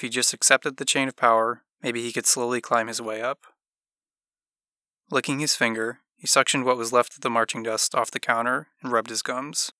If 0.00 0.04
he 0.04 0.08
just 0.08 0.32
accepted 0.32 0.78
the 0.78 0.86
chain 0.86 1.08
of 1.08 1.16
power, 1.16 1.62
maybe 1.82 2.00
he 2.00 2.10
could 2.10 2.24
slowly 2.24 2.62
climb 2.62 2.86
his 2.86 3.02
way 3.02 3.20
up. 3.20 3.40
Licking 5.10 5.40
his 5.40 5.56
finger, 5.56 5.98
he 6.16 6.26
suctioned 6.26 6.64
what 6.64 6.78
was 6.78 6.90
left 6.90 7.16
of 7.16 7.20
the 7.20 7.28
marching 7.28 7.62
dust 7.62 7.94
off 7.94 8.10
the 8.10 8.18
counter 8.18 8.68
and 8.80 8.92
rubbed 8.92 9.10
his 9.10 9.20
gums. 9.20 9.72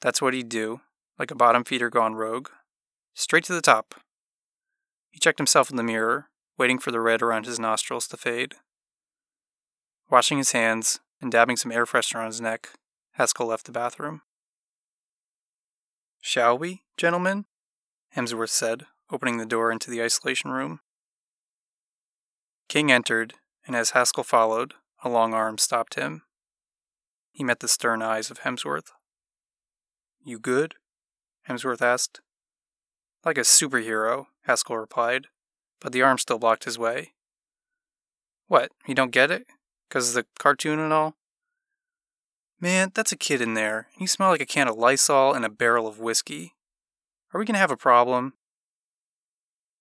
That's 0.00 0.20
what 0.20 0.34
he'd 0.34 0.48
do, 0.48 0.80
like 1.16 1.30
a 1.30 1.36
bottom 1.36 1.62
feeder 1.62 1.88
gone 1.90 2.16
rogue. 2.16 2.48
Straight 3.14 3.44
to 3.44 3.52
the 3.52 3.62
top. 3.62 3.94
He 5.12 5.20
checked 5.20 5.38
himself 5.38 5.70
in 5.70 5.76
the 5.76 5.84
mirror, 5.84 6.26
waiting 6.58 6.80
for 6.80 6.90
the 6.90 7.00
red 7.00 7.22
around 7.22 7.46
his 7.46 7.60
nostrils 7.60 8.08
to 8.08 8.16
fade. 8.16 8.56
Washing 10.10 10.38
his 10.38 10.50
hands 10.50 10.98
and 11.20 11.30
dabbing 11.30 11.56
some 11.56 11.70
air 11.70 11.86
freshener 11.86 12.18
on 12.18 12.26
his 12.26 12.40
neck, 12.40 12.70
Haskell 13.12 13.46
left 13.46 13.66
the 13.66 13.70
bathroom. 13.70 14.22
Shall 16.20 16.58
we, 16.58 16.82
gentlemen? 16.96 17.44
Hemsworth 18.16 18.50
said, 18.50 18.86
opening 19.10 19.38
the 19.38 19.46
door 19.46 19.70
into 19.72 19.90
the 19.90 20.02
isolation 20.02 20.50
room. 20.50 20.80
King 22.68 22.90
entered 22.90 23.34
and 23.66 23.74
as 23.74 23.90
Haskell 23.90 24.24
followed, 24.24 24.74
a 25.02 25.08
long 25.08 25.34
arm 25.34 25.58
stopped 25.58 25.94
him. 25.94 26.22
He 27.32 27.44
met 27.44 27.60
the 27.60 27.68
stern 27.68 28.02
eyes 28.02 28.30
of 28.30 28.40
Hemsworth. 28.40 28.90
You 30.24 30.38
good? 30.38 30.74
Hemsworth 31.48 31.82
asked. 31.82 32.20
Like 33.24 33.38
a 33.38 33.42
superhero, 33.42 34.26
Haskell 34.42 34.76
replied, 34.76 35.26
but 35.80 35.92
the 35.92 36.02
arm 36.02 36.18
still 36.18 36.38
blocked 36.38 36.64
his 36.64 36.78
way. 36.78 37.14
What, 38.46 38.70
you 38.86 38.94
don't 38.94 39.10
get 39.10 39.30
it? 39.30 39.46
Because 39.88 40.10
of 40.10 40.14
the 40.14 40.26
cartoon 40.38 40.78
and 40.78 40.92
all? 40.92 41.14
Man, 42.60 42.92
that's 42.94 43.12
a 43.12 43.16
kid 43.16 43.40
in 43.40 43.54
there. 43.54 43.88
and 43.92 44.00
You 44.00 44.06
smell 44.06 44.30
like 44.30 44.40
a 44.40 44.46
can 44.46 44.68
of 44.68 44.76
Lysol 44.76 45.32
and 45.32 45.44
a 45.44 45.50
barrel 45.50 45.86
of 45.86 45.98
whiskey. 45.98 46.53
Are 47.34 47.38
we 47.38 47.44
going 47.44 47.54
to 47.54 47.60
have 47.60 47.70
a 47.70 47.76
problem? 47.76 48.34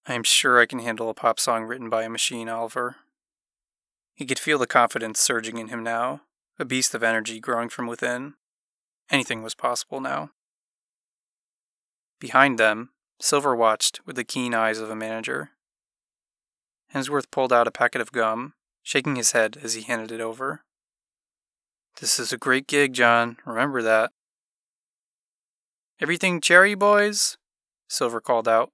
I 0.08 0.16
am 0.16 0.24
sure 0.24 0.60
I 0.60 0.66
can 0.66 0.80
handle 0.80 1.10
a 1.10 1.14
pop 1.14 1.40
song 1.40 1.64
written 1.64 1.90
by 1.90 2.04
a 2.04 2.10
machine, 2.10 2.50
Oliver, 2.50 2.98
he 4.16 4.26
could 4.26 4.40
feel 4.40 4.60
the 4.60 4.68
confidence 4.68 5.20
surging 5.20 5.58
in 5.58 5.70
him 5.70 5.84
now, 5.84 6.22
a 6.60 6.66
beast 6.66 6.94
of 6.94 7.04
energy 7.04 7.40
growing 7.40 7.70
from 7.70 7.88
within. 7.88 8.36
Anything 9.10 9.42
was 9.42 9.56
possible 9.56 10.00
now. 10.00 10.32
Behind 12.20 12.58
them, 12.58 12.92
Silver 13.20 13.56
watched 13.56 14.02
with 14.06 14.16
the 14.16 14.24
keen 14.24 14.54
eyes 14.54 14.80
of 14.80 14.90
a 14.90 14.96
manager. 14.96 15.52
Hemsworth 16.94 17.32
pulled 17.32 17.52
out 17.52 17.68
a 17.68 17.72
packet 17.72 18.02
of 18.02 18.12
gum, 18.12 18.54
shaking 18.84 19.16
his 19.16 19.32
head 19.32 19.58
as 19.62 19.74
he 19.74 19.82
handed 19.82 20.12
it 20.12 20.22
over. 20.22 20.64
This 22.00 22.20
is 22.20 22.32
a 22.32 22.38
great 22.38 22.68
gig, 22.68 22.94
John. 22.94 23.38
Remember 23.46 23.82
that. 23.82 24.12
Everything 26.00 26.40
cherry, 26.40 26.76
boys? 26.76 27.38
Silver 27.94 28.20
called 28.20 28.48
out. 28.48 28.72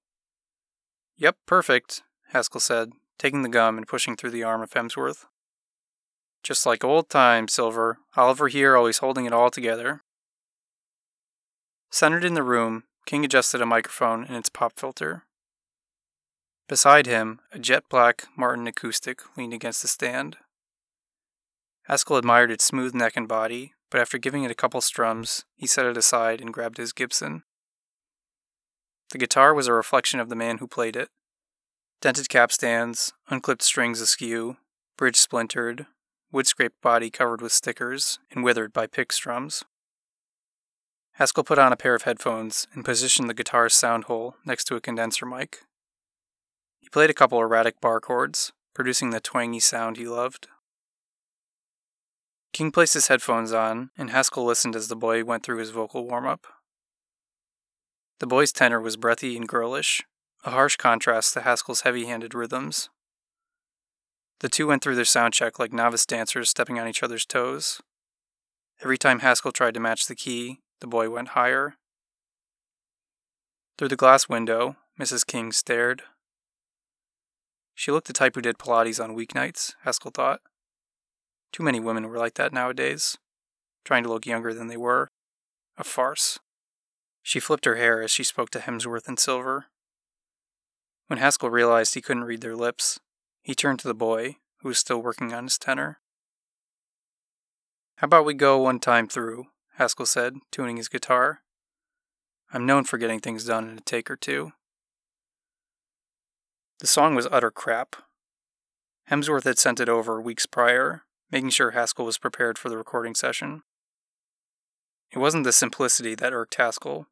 Yep, 1.18 1.36
perfect, 1.46 2.04
Haskell 2.30 2.62
said, 2.62 2.94
taking 3.18 3.42
the 3.42 3.50
gum 3.50 3.78
and 3.78 3.88
pushing 3.88 4.16
through 4.16 4.32
the 4.32 4.44
arm 4.44 4.62
of 4.62 4.72
Hemsworth. 4.72 5.26
Just 6.42 6.66
like 6.66 6.86
old 6.86 7.10
times, 7.10 7.54
Silver, 7.54 7.98
Oliver 8.16 8.48
here 8.48 8.78
always 8.78 9.00
holding 9.00 9.26
it 9.26 9.34
all 9.34 9.50
together. 9.50 10.04
Centered 11.92 12.24
in 12.24 12.34
the 12.34 12.44
room, 12.44 12.84
King 13.06 13.26
adjusted 13.26 13.62
a 13.62 13.66
microphone 13.66 14.24
and 14.24 14.38
its 14.38 14.50
pop 14.50 14.80
filter. 14.80 15.26
Beside 16.70 17.06
him, 17.06 17.42
a 17.52 17.60
jet 17.60 17.84
black 17.90 18.28
Martin 18.38 18.68
acoustic 18.68 19.22
leaned 19.36 19.54
against 19.54 19.82
the 19.82 19.88
stand. 19.90 20.38
Haskell 21.84 22.18
admired 22.18 22.52
its 22.52 22.64
smooth 22.64 22.94
neck 22.94 23.18
and 23.18 23.28
body, 23.28 23.74
but 23.90 24.00
after 24.00 24.18
giving 24.18 24.44
it 24.44 24.52
a 24.52 24.56
couple 24.56 24.80
strums, 24.80 25.44
he 25.56 25.68
set 25.68 25.88
it 25.88 25.98
aside 25.98 26.40
and 26.40 26.54
grabbed 26.54 26.78
his 26.78 26.94
Gibson. 26.94 27.44
The 29.12 29.18
guitar 29.18 29.54
was 29.54 29.68
a 29.68 29.74
reflection 29.74 30.20
of 30.20 30.30
the 30.30 30.36
man 30.36 30.60
who 30.60 30.68
played 30.68 30.96
it, 30.96 31.10
dented 32.02 32.30
capstans, 32.30 33.12
unclipped 33.30 33.64
strings 33.64 34.02
askew, 34.02 34.58
bridge 34.98 35.18
splintered, 35.18 35.88
wood 36.32 36.48
scraped 36.48 36.82
body 36.82 37.10
covered 37.10 37.42
with 37.42 37.52
stickers 37.52 38.20
and 38.32 38.44
withered 38.44 38.72
by 38.72 38.88
pick 38.88 39.12
strums. 39.12 39.64
Haskell 41.14 41.44
put 41.44 41.60
on 41.60 41.74
a 41.74 41.78
pair 41.78 41.96
of 41.96 42.04
headphones 42.04 42.68
and 42.74 42.86
positioned 42.86 43.30
the 43.30 43.34
guitar's 43.34 43.74
sound 43.74 44.06
hole 44.06 44.36
next 44.46 44.66
to 44.66 44.76
a 44.76 44.82
condenser 44.82 45.26
mic. 45.26 45.64
He 46.80 46.88
played 46.88 47.10
a 47.10 47.16
couple 47.16 47.42
erratic 47.42 47.82
bar 47.82 48.00
chords, 48.00 48.54
producing 48.74 49.10
the 49.10 49.20
twangy 49.20 49.60
sound 49.60 49.98
he 49.98 50.08
loved. 50.08 50.48
King 52.54 52.72
placed 52.72 52.94
his 52.94 53.08
headphones 53.08 53.52
on, 53.52 53.90
and 53.98 54.12
Haskell 54.12 54.46
listened 54.46 54.76
as 54.76 54.88
the 54.88 54.96
boy 54.96 55.24
went 55.24 55.44
through 55.44 55.58
his 55.58 55.72
vocal 55.72 56.08
warm 56.08 56.26
up. 56.26 56.48
The 58.20 58.28
boy's 58.28 58.52
tenor 58.52 58.82
was 58.82 58.98
breathy 58.98 59.38
and 59.38 59.48
girlish, 59.48 60.04
a 60.44 60.52
harsh 60.52 60.76
contrast 60.76 61.34
to 61.34 61.42
Haskell's 61.42 61.82
heavy 61.82 62.06
handed 62.06 62.34
rhythms. 62.34 62.90
The 64.40 64.50
two 64.50 64.68
went 64.68 64.84
through 64.84 64.96
their 64.96 65.06
sound 65.06 65.34
check 65.34 65.58
like 65.58 65.74
novice 65.74 66.06
dancers 66.06 66.50
stepping 66.50 66.80
on 66.80 66.88
each 66.88 67.04
other's 67.04 67.26
toes. 67.26 67.82
Every 68.82 68.98
time 68.98 69.20
Haskell 69.20 69.52
tried 69.52 69.74
to 69.74 69.80
match 69.80 70.08
the 70.08 70.16
key, 70.16 70.60
the 70.80 70.88
boy 70.88 71.10
went 71.10 71.30
higher. 71.30 71.76
Through 73.78 73.90
the 73.90 73.96
glass 73.96 74.28
window, 74.28 74.78
Mrs. 75.00 75.26
King 75.26 75.52
stared. 75.52 76.04
She 77.74 77.92
looked 77.92 78.08
the 78.08 78.14
type 78.14 78.36
who 78.36 78.42
did 78.42 78.58
Pilates 78.58 79.02
on 79.02 79.16
weeknights, 79.16 79.76
Haskell 79.84 80.12
thought. 80.12 80.42
Too 81.54 81.64
many 81.64 81.80
women 81.80 82.08
were 82.08 82.18
like 82.18 82.34
that 82.36 82.54
nowadays, 82.54 83.18
trying 83.86 84.04
to 84.04 84.10
look 84.10 84.26
younger 84.26 84.54
than 84.54 84.68
they 84.68 84.78
were. 84.78 85.10
A 85.78 85.86
farce. 85.86 86.40
She 87.30 87.40
flipped 87.40 87.66
her 87.66 87.76
hair 87.76 88.02
as 88.02 88.10
she 88.10 88.24
spoke 88.24 88.50
to 88.50 88.60
Hemsworth 88.60 89.08
and 89.08 89.20
Silver. 89.20 89.68
When 91.06 91.20
Haskell 91.20 91.52
realized 91.52 91.94
he 91.94 92.02
couldn't 92.02 92.24
read 92.24 92.42
their 92.42 92.56
lips, 92.56 93.00
he 93.44 93.54
turned 93.54 93.78
to 93.82 93.88
the 93.88 93.94
boy, 93.94 94.38
who 94.62 94.70
was 94.70 94.80
still 94.80 95.00
working 95.00 95.32
on 95.32 95.44
his 95.44 95.60
tenor. 95.60 96.00
How 97.98 98.06
about 98.06 98.26
we 98.26 98.34
go 98.34 98.58
one 98.58 98.80
time 98.80 99.08
through? 99.08 99.46
Haskell 99.76 100.08
said, 100.08 100.38
tuning 100.52 100.78
his 100.78 100.90
guitar. 100.90 101.42
I'm 102.52 102.66
known 102.66 102.84
for 102.84 102.98
getting 102.98 103.20
things 103.20 103.46
done 103.46 103.70
in 103.70 103.78
a 103.78 103.82
take 103.82 104.10
or 104.10 104.16
two. 104.16 104.54
The 106.80 106.88
song 106.88 107.14
was 107.14 107.28
utter 107.32 107.52
crap. 107.52 107.96
Hemsworth 109.12 109.44
had 109.44 109.60
sent 109.60 109.80
it 109.80 109.88
over 109.88 110.20
weeks 110.20 110.48
prior, 110.48 111.04
making 111.30 111.52
sure 111.52 111.72
Haskell 111.72 112.06
was 112.06 112.18
prepared 112.18 112.58
for 112.58 112.70
the 112.70 112.78
recording 112.78 113.14
session. 113.14 113.62
It 115.12 115.20
wasn't 115.20 115.44
the 115.44 115.52
simplicity 115.52 116.16
that 116.16 116.34
irked 116.34 116.56
Haskell. 116.56 117.06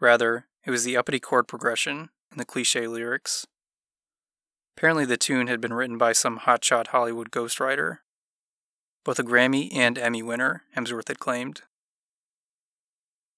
Rather, 0.00 0.46
it 0.64 0.70
was 0.70 0.84
the 0.84 0.96
uppity 0.96 1.20
chord 1.20 1.46
progression 1.46 2.08
and 2.30 2.40
the 2.40 2.44
cliche 2.44 2.86
lyrics. 2.86 3.46
Apparently, 4.76 5.04
the 5.04 5.18
tune 5.18 5.46
had 5.46 5.60
been 5.60 5.74
written 5.74 5.98
by 5.98 6.12
some 6.12 6.40
hotshot 6.40 6.88
Hollywood 6.88 7.30
ghostwriter. 7.30 7.98
Both 9.04 9.18
a 9.18 9.22
Grammy 9.22 9.68
and 9.74 9.98
Emmy 9.98 10.22
winner, 10.22 10.64
Hemsworth 10.76 11.08
had 11.08 11.18
claimed. 11.18 11.62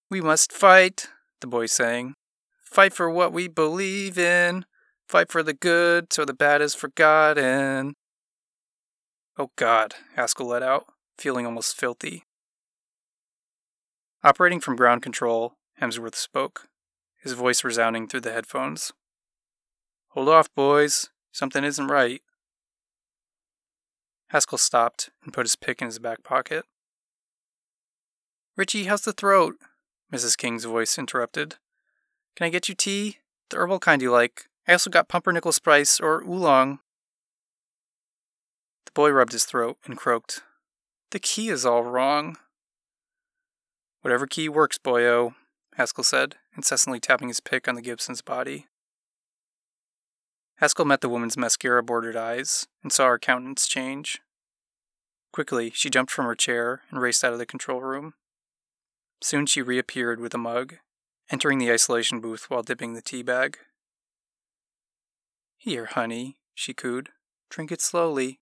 We 0.09 0.21
must 0.21 0.53
fight, 0.53 1.09
the 1.41 1.47
boy 1.47 1.67
sang. 1.67 2.15
Fight 2.63 2.93
for 2.93 3.11
what 3.11 3.33
we 3.33 3.49
believe 3.49 4.17
in. 4.17 4.65
Fight 5.09 5.31
for 5.31 5.43
the 5.43 5.53
good 5.53 6.13
so 6.13 6.25
the 6.25 6.33
bad 6.33 6.63
is 6.63 6.75
forgotten. 6.75 7.95
Oh 9.39 9.51
God, 9.57 9.95
Haskell 10.15 10.47
let 10.47 10.63
out, 10.63 10.87
feeling 11.19 11.45
almost 11.45 11.77
filthy. 11.77 12.25
Operating 14.23 14.61
from 14.61 14.77
ground 14.77 15.03
control, 15.03 15.55
Hemsworth 15.83 16.15
spoke, 16.15 16.69
his 17.17 17.33
voice 17.33 17.65
resounding 17.65 18.07
through 18.07 18.21
the 18.21 18.33
headphones. 18.33 18.93
Hold 20.11 20.29
off, 20.29 20.55
boys. 20.55 21.11
Something 21.33 21.65
isn't 21.65 21.89
right. 21.89 22.23
Haskell 24.29 24.59
stopped 24.59 25.11
and 25.25 25.33
put 25.33 25.45
his 25.45 25.57
pick 25.57 25.83
in 25.83 25.87
his 25.87 25.99
back 25.99 26.23
pocket. 26.23 26.67
Richie, 28.57 28.85
how's 28.85 29.03
the 29.03 29.13
throat? 29.13 29.57
Mrs. 30.13 30.39
King's 30.39 30.65
voice 30.65 30.99
interrupted. 30.99 31.57
Can 32.37 32.47
I 32.47 32.51
get 32.51 32.69
you 32.69 32.77
tea? 32.77 33.19
The 33.51 33.57
herbal 33.57 33.81
kind 33.81 34.01
you 34.01 34.13
like. 34.13 34.45
I 34.69 34.73
also 34.73 34.89
got 34.89 35.09
pumpernickel 35.09 35.51
spice 35.51 35.99
or 35.99 36.23
oolong. 36.23 36.79
The 38.87 38.93
boy 38.93 39.11
rubbed 39.11 39.33
his 39.33 39.45
throat 39.45 39.79
and 39.85 39.97
croaked. 39.97 40.43
The 41.11 41.19
key 41.19 41.49
is 41.49 41.67
all 41.67 41.83
wrong. 41.83 42.37
Whatever 44.03 44.29
key 44.29 44.49
works, 44.49 44.79
boyo, 44.79 45.35
Haskell 45.77 46.05
said, 46.05 46.37
incessantly 46.57 47.01
tapping 47.01 47.29
his 47.29 47.41
pick 47.41 47.67
on 47.67 47.75
the 47.75 47.83
Gibson's 47.83 48.23
body. 48.23 48.67
Haskell 50.57 50.85
met 50.85 51.01
the 51.01 51.09
woman's 51.09 51.37
mascara 51.37 51.83
bordered 51.83 52.17
eyes 52.17 52.67
and 52.83 52.93
saw 52.93 53.07
her 53.07 53.19
countenance 53.19 53.67
change. 53.67 54.21
Quickly, 55.33 55.73
she 55.75 55.91
jumped 55.91 56.13
from 56.13 56.27
her 56.27 56.35
chair 56.35 56.83
and 56.91 57.01
raced 57.01 57.25
out 57.25 57.33
of 57.33 57.39
the 57.39 57.47
control 57.47 57.81
room. 57.81 58.15
Soon 59.23 59.47
she 59.47 59.63
reappeared 59.63 60.21
with 60.21 60.35
a 60.35 60.39
mug, 60.39 60.75
entering 61.31 61.59
the 61.59 61.73
isolation 61.73 62.21
booth 62.21 62.51
while 62.51 62.63
dipping 62.63 62.93
the 62.93 63.03
tea 63.03 63.23
bag. 63.23 63.59
Here, 65.57 65.87
honey, 65.87 66.37
she 66.55 66.75
cooed. 66.75 67.09
Drink 67.49 67.73
it 67.73 67.81
slowly. 67.81 68.41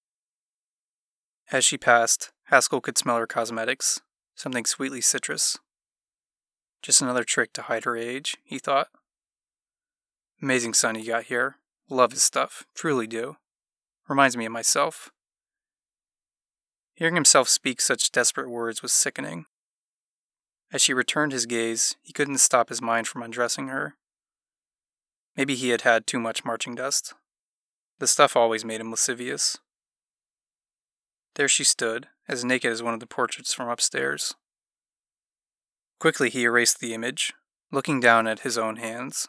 As 1.52 1.64
she 1.64 1.76
passed, 1.76 2.32
Haskell 2.44 2.80
could 2.80 2.98
smell 2.98 3.16
her 3.16 3.26
cosmetics, 3.26 4.00
something 4.34 4.64
sweetly 4.64 5.00
citrus. 5.00 5.58
Just 6.82 7.02
another 7.02 7.24
trick 7.24 7.52
to 7.54 7.62
hide 7.62 7.84
her 7.84 7.96
age, 7.96 8.36
he 8.44 8.58
thought. 8.58 8.88
Amazing 10.42 10.74
son 10.74 10.98
you 10.98 11.06
got 11.06 11.24
here. 11.24 11.56
Love 11.88 12.12
his 12.12 12.22
stuff, 12.22 12.64
truly 12.74 13.06
do. 13.06 13.36
Reminds 14.08 14.36
me 14.36 14.46
of 14.46 14.52
myself. 14.52 15.10
Hearing 16.94 17.14
himself 17.14 17.48
speak 17.48 17.80
such 17.80 18.12
desperate 18.12 18.48
words 18.48 18.82
was 18.82 18.92
sickening. 18.92 19.46
As 20.72 20.80
she 20.80 20.94
returned 20.94 21.32
his 21.32 21.46
gaze, 21.46 21.96
he 22.02 22.12
couldn't 22.12 22.38
stop 22.38 22.68
his 22.68 22.80
mind 22.80 23.08
from 23.08 23.22
undressing 23.22 23.68
her. 23.68 23.96
Maybe 25.36 25.54
he 25.54 25.70
had 25.70 25.82
had 25.82 26.06
too 26.06 26.20
much 26.20 26.44
marching 26.44 26.74
dust. 26.74 27.14
The 27.98 28.06
stuff 28.06 28.36
always 28.36 28.64
made 28.64 28.80
him 28.80 28.90
lascivious. 28.90 29.58
There 31.34 31.48
she 31.48 31.64
stood, 31.64 32.08
as 32.28 32.44
naked 32.44 32.72
as 32.72 32.82
one 32.82 32.94
of 32.94 33.00
the 33.00 33.06
portraits 33.06 33.52
from 33.52 33.68
upstairs. 33.68 34.34
Quickly 36.00 36.30
he 36.30 36.44
erased 36.44 36.80
the 36.80 36.94
image, 36.94 37.34
looking 37.70 38.00
down 38.00 38.26
at 38.26 38.40
his 38.40 38.56
own 38.56 38.76
hands, 38.76 39.28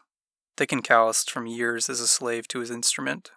thick 0.56 0.72
and 0.72 0.82
calloused 0.82 1.30
from 1.30 1.46
years 1.46 1.90
as 1.90 2.00
a 2.00 2.06
slave 2.06 2.48
to 2.48 2.60
his 2.60 2.70
instrument. 2.70 3.30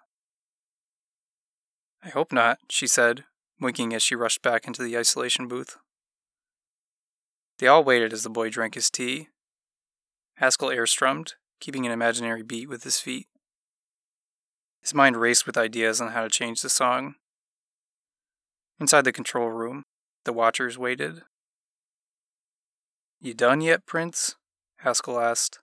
I 2.02 2.10
hope 2.10 2.32
not, 2.32 2.60
she 2.70 2.88
said, 2.88 3.26
winking 3.60 3.94
as 3.94 4.02
she 4.02 4.16
rushed 4.16 4.42
back 4.42 4.68
into 4.68 4.82
the 4.82 4.98
isolation 4.98 5.50
booth. 5.50 5.76
They 7.60 7.68
all 7.68 7.84
waited 7.84 8.14
as 8.14 8.24
the 8.24 8.30
boy 8.30 8.50
drank 8.50 8.76
his 8.76 8.90
tea. 8.90 9.28
Haskell 10.36 10.72
air 10.72 10.88
strummed, 10.88 11.34
keeping 11.60 11.86
an 11.86 11.92
imaginary 11.92 12.42
beat 12.42 12.70
with 12.70 12.84
his 12.84 13.00
feet. 13.00 13.28
His 14.82 14.94
mind 14.94 15.18
raced 15.18 15.46
with 15.46 15.58
ideas 15.58 16.00
on 16.00 16.12
how 16.14 16.24
to 16.24 16.30
change 16.30 16.62
the 16.62 16.70
song. 16.70 17.16
Inside 18.80 19.04
the 19.04 19.12
control 19.12 19.50
room, 19.50 19.84
the 20.24 20.34
watchers 20.34 20.78
waited. 20.78 21.24
You 23.26 23.34
done 23.34 23.60
yet, 23.62 23.88
Prince? 23.88 24.36
Haskell 24.82 25.20
asked. 25.20 25.58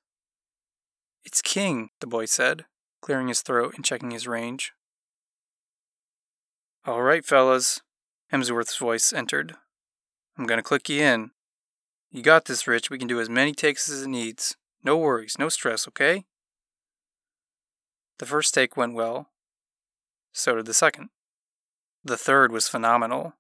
It's 1.25 1.41
King, 1.41 1.91
the 2.01 2.09
boy 2.09 2.25
said, 2.25 2.65
clearing 3.01 3.29
his 3.29 3.41
throat 3.41 3.75
and 3.77 3.85
checking 3.85 4.11
his 4.11 4.27
range. 4.27 4.73
All 6.85 7.03
right, 7.03 7.25
fellas, 7.25 7.81
Hemsworth's 8.33 8.77
voice 8.77 9.13
entered. 9.13 9.55
I'm 10.37 10.45
gonna 10.45 10.65
click 10.65 10.89
you 10.89 11.03
in. 11.03 11.31
You 12.11 12.21
got 12.21 12.47
this, 12.47 12.67
Rich. 12.67 12.91
We 12.91 12.99
can 12.99 13.07
do 13.07 13.21
as 13.21 13.31
many 13.31 13.53
takes 13.53 13.89
as 13.89 14.03
it 14.03 14.09
needs. 14.09 14.57
No 14.83 14.97
worries, 14.97 15.37
no 15.39 15.49
stress, 15.49 15.87
okay? 15.87 16.25
The 18.19 18.27
first 18.27 18.55
take 18.55 18.77
went 18.77 18.95
well. 18.95 19.29
So 20.33 20.57
did 20.57 20.67
the 20.67 20.75
second. 20.75 21.11
The 22.03 22.17
third 22.17 22.51
was 22.51 22.67
phenomenal. 22.67 23.35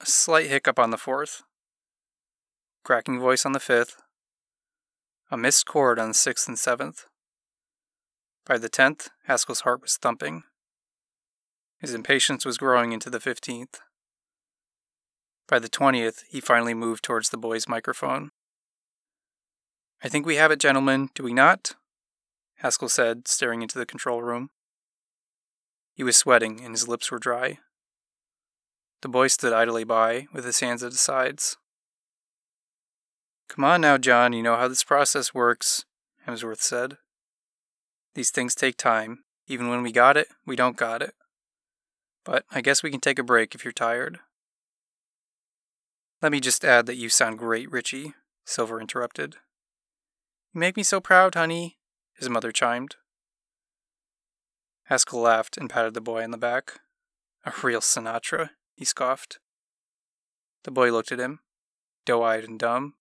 A 0.00 0.06
slight 0.06 0.46
hiccup 0.46 0.78
on 0.78 0.90
the 0.90 0.96
fourth. 0.96 1.42
Cracking 2.88 3.20
voice 3.20 3.44
on 3.44 3.52
the 3.52 3.60
fifth. 3.60 4.00
A 5.30 5.36
missed 5.36 5.66
chord 5.66 5.98
on 5.98 6.08
the 6.08 6.14
sixth 6.14 6.48
and 6.48 6.58
seventh. 6.58 7.04
By 8.46 8.56
the 8.56 8.70
tenth, 8.70 9.10
Haskell's 9.26 9.60
heart 9.60 9.82
was 9.82 9.98
thumping. 9.98 10.44
His 11.78 11.92
impatience 11.92 12.46
was 12.46 12.56
growing 12.56 12.92
into 12.92 13.10
the 13.10 13.20
fifteenth. 13.20 13.80
By 15.46 15.58
the 15.58 15.68
twentieth, 15.68 16.24
he 16.30 16.40
finally 16.40 16.72
moved 16.72 17.04
towards 17.04 17.28
the 17.28 17.36
boy's 17.36 17.68
microphone. 17.68 18.30
I 20.02 20.08
think 20.08 20.24
we 20.24 20.36
have 20.36 20.50
it, 20.50 20.58
gentlemen, 20.58 21.10
do 21.14 21.22
we 21.22 21.34
not? 21.34 21.74
Haskell 22.60 22.88
said, 22.88 23.28
staring 23.28 23.60
into 23.60 23.78
the 23.78 23.84
control 23.84 24.22
room. 24.22 24.48
He 25.92 26.02
was 26.02 26.16
sweating 26.16 26.64
and 26.64 26.70
his 26.70 26.88
lips 26.88 27.10
were 27.10 27.18
dry. 27.18 27.58
The 29.02 29.10
boy 29.10 29.26
stood 29.26 29.52
idly 29.52 29.84
by, 29.84 30.26
with 30.32 30.46
his 30.46 30.60
hands 30.60 30.82
at 30.82 30.92
his 30.92 31.02
sides. 31.02 31.58
Come 33.48 33.64
on 33.64 33.80
now, 33.80 33.98
John, 33.98 34.32
you 34.32 34.42
know 34.42 34.56
how 34.56 34.68
this 34.68 34.84
process 34.84 35.32
works, 35.32 35.84
Hemsworth 36.26 36.60
said. 36.60 36.98
These 38.14 38.30
things 38.30 38.54
take 38.54 38.76
time. 38.76 39.24
Even 39.46 39.68
when 39.68 39.82
we 39.82 39.92
got 39.92 40.16
it, 40.16 40.28
we 40.44 40.54
don't 40.56 40.76
got 40.76 41.00
it. 41.00 41.14
But 42.24 42.44
I 42.50 42.60
guess 42.60 42.82
we 42.82 42.90
can 42.90 43.00
take 43.00 43.18
a 43.18 43.22
break 43.22 43.54
if 43.54 43.64
you're 43.64 43.72
tired. 43.72 44.18
Let 46.20 46.32
me 46.32 46.40
just 46.40 46.64
add 46.64 46.86
that 46.86 46.96
you 46.96 47.08
sound 47.08 47.38
great, 47.38 47.70
Richie, 47.70 48.12
Silver 48.44 48.80
interrupted. 48.80 49.36
You 50.52 50.60
make 50.60 50.76
me 50.76 50.82
so 50.82 51.00
proud, 51.00 51.34
honey, 51.34 51.78
his 52.18 52.28
mother 52.28 52.52
chimed. 52.52 52.96
Haskell 54.84 55.20
laughed 55.20 55.56
and 55.56 55.70
patted 55.70 55.94
the 55.94 56.00
boy 56.00 56.22
on 56.22 56.32
the 56.32 56.38
back. 56.38 56.80
A 57.46 57.52
real 57.62 57.80
Sinatra, 57.80 58.50
he 58.74 58.84
scoffed. 58.84 59.38
The 60.64 60.70
boy 60.70 60.90
looked 60.90 61.12
at 61.12 61.20
him, 61.20 61.40
doe 62.04 62.22
eyed 62.22 62.44
and 62.44 62.58
dumb. 62.58 62.94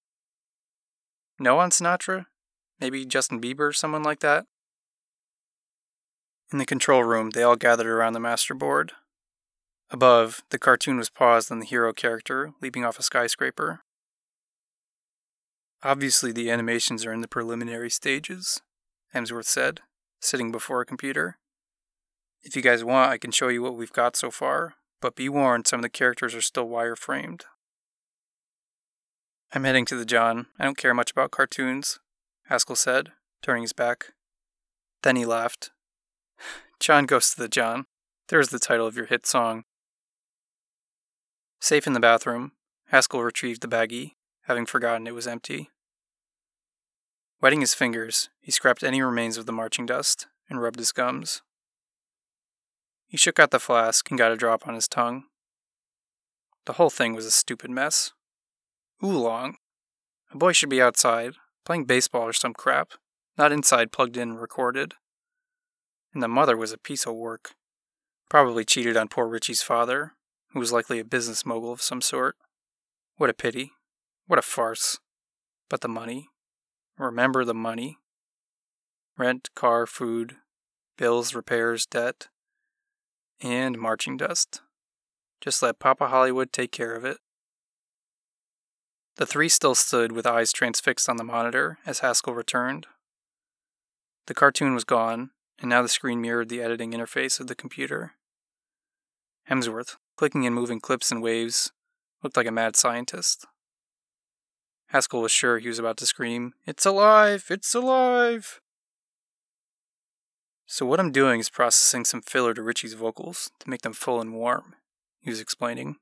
No 1.40 1.60
on 1.60 1.70
Sinatra? 1.70 2.26
Maybe 2.80 3.06
Justin 3.06 3.42
Bieber 3.42 3.70
or 3.70 3.74
someone 3.74 4.04
like 4.04 4.20
that? 4.20 4.46
In 6.52 6.60
the 6.60 6.66
control 6.66 7.04
room, 7.04 7.32
they 7.32 7.44
all 7.44 7.56
gathered 7.56 7.88
around 7.88 8.14
the 8.14 8.20
master 8.20 8.54
board. 8.54 8.94
Above, 9.90 10.44
the 10.50 10.60
cartoon 10.60 10.98
was 10.98 11.10
paused 11.10 11.52
on 11.52 11.60
the 11.60 11.66
hero 11.66 11.94
character 11.94 12.54
leaping 12.62 12.84
off 12.84 13.00
a 13.00 13.04
skyscraper. 13.04 13.82
Obviously, 15.84 16.32
the 16.32 16.50
animations 16.50 17.06
are 17.06 17.14
in 17.14 17.22
the 17.22 17.28
preliminary 17.28 17.90
stages, 17.90 18.62
Hemsworth 19.14 19.46
said, 19.46 19.82
sitting 20.20 20.52
before 20.52 20.82
a 20.82 20.86
computer. 20.86 21.38
If 22.42 22.56
you 22.56 22.62
guys 22.62 22.84
want, 22.84 23.12
I 23.12 23.18
can 23.18 23.32
show 23.32 23.48
you 23.48 23.62
what 23.62 23.76
we've 23.76 23.94
got 23.94 24.16
so 24.16 24.32
far, 24.32 24.76
but 25.02 25.16
be 25.16 25.30
warned, 25.30 25.68
some 25.68 25.80
of 25.80 25.84
the 25.84 25.90
characters 25.90 26.34
are 26.34 26.42
still 26.42 26.68
wireframed. 26.68 27.44
I'm 29.54 29.64
heading 29.64 29.86
to 29.86 29.96
the 29.96 30.06
John. 30.06 30.48
I 30.60 30.66
don't 30.66 30.78
care 30.78 30.94
much 30.94 31.12
about 31.12 31.32
cartoons, 31.32 32.00
Haskell 32.50 32.76
said, 32.76 33.14
turning 33.42 33.62
his 33.62 33.72
back. 33.72 34.14
Then 35.04 35.16
he 35.16 35.26
laughed. 35.26 35.72
John 36.82 37.06
goes 37.06 37.32
to 37.32 37.42
the 37.42 37.48
John. 37.48 37.86
There's 38.28 38.50
the 38.50 38.60
title 38.60 38.86
of 38.86 38.98
your 38.98 39.06
hit 39.06 39.26
song. 39.26 39.64
Safe 41.62 41.88
in 41.88 41.94
the 41.94 42.00
bathroom, 42.02 42.52
Haskell 42.88 43.24
retrieved 43.24 43.62
the 43.62 43.70
baggie, 43.70 44.16
having 44.44 44.66
forgotten 44.66 45.08
it 45.08 45.16
was 45.16 45.28
empty. 45.28 45.70
Wetting 47.40 47.62
his 47.62 47.74
fingers, 47.74 48.30
he 48.42 48.52
scraped 48.52 48.84
any 48.84 49.02
remains 49.02 49.38
of 49.38 49.46
the 49.46 49.54
marching 49.54 49.86
dust 49.86 50.28
and 50.50 50.62
rubbed 50.62 50.80
his 50.80 50.92
gums. 50.92 51.42
He 53.08 53.16
shook 53.16 53.40
out 53.40 53.52
the 53.52 53.60
flask 53.60 54.10
and 54.10 54.18
got 54.18 54.34
a 54.34 54.38
drop 54.38 54.68
on 54.68 54.76
his 54.76 54.90
tongue. 54.90 55.24
The 56.66 56.74
whole 56.74 56.90
thing 56.90 57.14
was 57.14 57.26
a 57.26 57.32
stupid 57.32 57.72
mess. 57.72 58.12
Oolong. 59.04 59.58
A 60.32 60.38
boy 60.38 60.52
should 60.52 60.70
be 60.70 60.82
outside, 60.82 61.34
playing 61.66 61.86
baseball 61.86 62.24
or 62.24 62.34
some 62.34 62.54
crap, 62.54 62.94
not 63.38 63.52
inside 63.52 63.92
plugged 63.92 64.18
in 64.18 64.30
and 64.30 64.42
recorded. 64.42 64.96
And 66.14 66.24
the 66.24 66.28
mother 66.28 66.58
was 66.58 66.72
a 66.72 66.78
piece 66.78 67.06
of 67.06 67.16
work. 67.16 67.52
Probably 68.30 68.66
cheated 68.66 68.98
on 68.98 69.08
poor 69.08 69.28
Richie's 69.28 69.62
father, 69.62 70.14
who 70.52 70.60
was 70.60 70.72
likely 70.72 71.00
a 71.00 71.06
business 71.06 71.46
mogul 71.46 71.72
of 71.72 71.82
some 71.82 72.02
sort. 72.02 72.36
What 73.18 73.30
a 73.30 73.34
pity. 73.34 73.72
What 74.26 74.40
a 74.40 74.42
farce. 74.42 75.00
But 75.70 75.82
the 75.82 75.88
money. 75.88 76.30
Remember 76.98 77.46
the 77.46 77.54
money. 77.54 77.98
Rent, 79.18 79.50
car, 79.56 79.86
food, 79.86 80.38
bills, 80.98 81.34
repairs, 81.34 81.86
debt, 81.86 82.28
and 83.42 83.78
marching 83.78 84.18
dust. 84.18 84.62
Just 85.40 85.62
let 85.62 85.80
Papa 85.80 86.08
Hollywood 86.08 86.52
take 86.52 86.72
care 86.72 86.96
of 86.96 87.06
it. 87.06 87.18
The 89.18 89.26
three 89.26 89.50
still 89.50 89.74
stood 89.74 90.12
with 90.12 90.28
eyes 90.28 90.54
transfixed 90.54 91.10
on 91.10 91.18
the 91.18 91.24
monitor 91.24 91.80
as 91.88 92.00
Haskell 92.00 92.36
returned. 92.36 92.86
The 94.28 94.36
cartoon 94.36 94.76
was 94.76 94.84
gone, 94.84 95.32
and 95.60 95.70
now 95.70 95.82
the 95.82 95.90
screen 95.90 96.22
mirrored 96.22 96.50
the 96.50 96.62
editing 96.62 96.92
interface 96.92 97.40
of 97.40 97.48
the 97.48 97.56
computer. 97.56 98.14
Hemsworth, 99.50 99.96
clicking 100.18 100.46
and 100.46 100.54
moving 100.54 100.80
clips 100.80 101.12
and 101.12 101.22
waves, 101.22 101.72
looked 102.22 102.38
like 102.38 102.46
a 102.46 102.52
mad 102.52 102.76
scientist. 102.76 103.46
Haskell 104.90 105.22
was 105.22 105.32
sure 105.32 105.58
he 105.58 105.68
was 105.68 105.80
about 105.80 105.98
to 105.98 106.06
scream, 106.06 106.54
It's 106.68 106.86
alive! 106.86 107.46
It's 107.50 107.74
alive! 107.74 108.62
So, 110.68 110.86
what 110.86 111.00
I'm 111.00 111.12
doing 111.12 111.40
is 111.40 111.50
processing 111.50 112.06
some 112.06 112.22
filler 112.22 112.54
to 112.54 112.62
Richie's 112.62 112.94
vocals 112.94 113.50
to 113.60 113.70
make 113.70 113.82
them 113.82 113.94
full 113.94 114.22
and 114.22 114.34
warm, 114.34 114.76
he 115.22 115.30
was 115.30 115.42
explaining. 115.42 115.96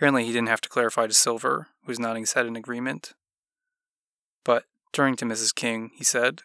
Apparently, 0.00 0.24
he 0.24 0.32
didn't 0.32 0.48
have 0.48 0.62
to 0.62 0.68
clarify 0.70 1.06
to 1.06 1.12
Silver, 1.12 1.68
who 1.82 1.88
was 1.88 1.98
nodding 1.98 2.22
his 2.22 2.32
head 2.32 2.46
in 2.46 2.56
agreement. 2.56 3.12
But, 4.46 4.64
turning 4.94 5.14
to 5.16 5.26
Mrs. 5.26 5.54
King, 5.54 5.90
he 5.94 6.04
said, 6.04 6.40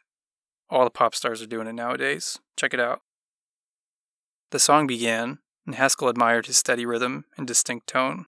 All 0.69 0.83
the 0.83 0.89
pop 0.89 1.15
stars 1.15 1.41
are 1.41 1.47
doing 1.47 1.65
it 1.65 1.71
nowadays. 1.71 2.37
Check 2.57 2.73
it 2.73 2.81
out. 2.81 2.99
The 4.51 4.59
song 4.59 4.87
began, 4.87 5.39
and 5.65 5.75
Haskell 5.75 6.09
admired 6.09 6.47
his 6.47 6.57
steady 6.57 6.85
rhythm 6.85 7.23
and 7.37 7.47
distinct 7.47 7.87
tone. 7.87 8.25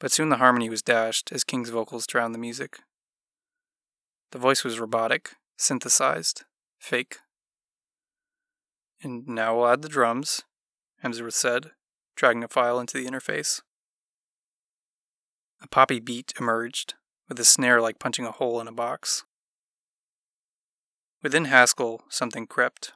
But 0.00 0.10
soon 0.10 0.28
the 0.28 0.38
harmony 0.38 0.68
was 0.68 0.82
dashed 0.82 1.30
as 1.30 1.44
King's 1.44 1.70
vocals 1.70 2.04
drowned 2.04 2.34
the 2.34 2.40
music. 2.40 2.80
The 4.32 4.40
voice 4.40 4.64
was 4.64 4.80
robotic, 4.80 5.36
synthesized, 5.56 6.42
fake. 6.80 7.18
And 9.04 9.28
now 9.28 9.56
we'll 9.56 9.68
add 9.68 9.82
the 9.82 9.88
drums, 9.88 10.42
Hemsworth 11.04 11.34
said, 11.34 11.70
dragging 12.16 12.42
a 12.42 12.48
file 12.48 12.80
into 12.80 12.98
the 12.98 13.08
interface. 13.08 13.60
A 15.60 15.66
poppy 15.66 16.00
beat 16.00 16.32
emerged, 16.38 16.94
with 17.28 17.40
a 17.40 17.44
snare 17.44 17.80
like 17.80 17.98
punching 17.98 18.24
a 18.24 18.32
hole 18.32 18.60
in 18.60 18.68
a 18.68 18.72
box. 18.72 19.24
Within 21.22 21.46
Haskell, 21.46 22.04
something 22.08 22.46
crept. 22.46 22.92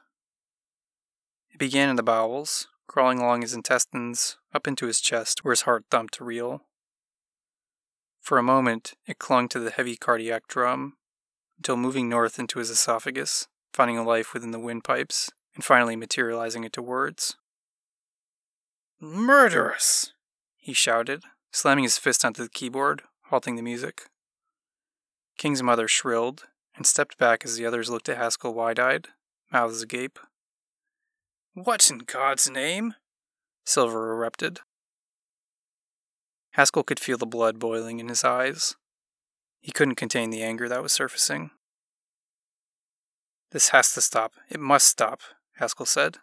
It 1.51 1.59
began 1.59 1.89
in 1.89 1.97
the 1.97 2.03
bowels, 2.03 2.67
crawling 2.87 3.19
along 3.19 3.41
his 3.41 3.53
intestines, 3.53 4.37
up 4.53 4.67
into 4.67 4.87
his 4.87 5.01
chest 5.01 5.43
where 5.43 5.51
his 5.51 5.61
heart 5.61 5.85
thumped 5.91 6.19
real. 6.21 6.63
For 8.21 8.37
a 8.37 8.43
moment, 8.43 8.93
it 9.05 9.19
clung 9.19 9.49
to 9.49 9.59
the 9.59 9.71
heavy 9.71 9.97
cardiac 9.97 10.47
drum, 10.47 10.95
until 11.57 11.75
moving 11.75 12.07
north 12.07 12.39
into 12.39 12.59
his 12.59 12.69
esophagus, 12.69 13.47
finding 13.73 13.97
a 13.97 14.03
life 14.03 14.33
within 14.33 14.51
the 14.51 14.59
windpipes, 14.59 15.31
and 15.55 15.63
finally 15.63 15.95
materializing 15.95 16.63
into 16.63 16.81
words. 16.81 17.35
Murderous! 19.01 20.13
he 20.55 20.71
shouted, 20.71 21.23
slamming 21.53 21.83
his 21.83 21.97
fist 21.97 22.25
onto 22.25 22.43
the 22.43 22.49
keyboard, 22.49 23.03
halting 23.25 23.55
the 23.55 23.61
music. 23.61 24.07
King's 25.37 25.63
mother 25.63 25.87
shrilled 25.87 26.45
and 26.75 26.85
stepped 26.85 27.17
back 27.17 27.45
as 27.45 27.55
the 27.55 27.65
others 27.65 27.89
looked 27.89 28.09
at 28.09 28.17
Haskell 28.17 28.53
wide 28.53 28.79
eyed, 28.79 29.09
mouths 29.51 29.81
agape. 29.81 30.19
What 31.53 31.89
in 31.89 31.99
God's 31.99 32.49
name? 32.49 32.95
Silver 33.65 34.11
erupted. 34.11 34.59
Haskell 36.51 36.83
could 36.83 36.99
feel 36.99 37.17
the 37.17 37.25
blood 37.25 37.59
boiling 37.59 37.99
in 37.99 38.09
his 38.09 38.23
eyes. 38.23 38.75
He 39.61 39.71
couldn't 39.71 39.95
contain 39.95 40.31
the 40.31 40.43
anger 40.43 40.67
that 40.67 40.83
was 40.83 40.91
surfacing. 40.91 41.51
This 43.51 43.69
has 43.69 43.93
to 43.93 44.01
stop. 44.01 44.33
It 44.49 44.59
must 44.59 44.87
stop, 44.87 45.21
Haskell 45.57 45.85
said. 45.85 46.17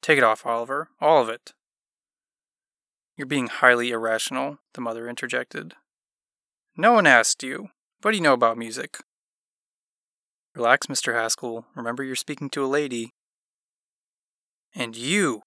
Take 0.00 0.16
it 0.16 0.24
off, 0.24 0.46
Oliver. 0.46 0.88
All 1.00 1.22
of 1.22 1.28
it. 1.28 1.52
You're 3.20 3.26
being 3.26 3.48
highly 3.48 3.90
irrational, 3.90 4.60
the 4.72 4.80
mother 4.80 5.06
interjected. 5.06 5.74
No 6.74 6.94
one 6.94 7.06
asked 7.06 7.42
you. 7.42 7.68
What 8.00 8.12
do 8.12 8.16
you 8.16 8.22
know 8.22 8.32
about 8.32 8.56
music? 8.56 8.96
Relax, 10.54 10.86
Mr. 10.86 11.12
Haskell. 11.12 11.66
Remember 11.76 12.02
you're 12.02 12.16
speaking 12.16 12.48
to 12.48 12.64
a 12.64 12.66
lady. 12.66 13.12
And 14.74 14.96
you! 14.96 15.42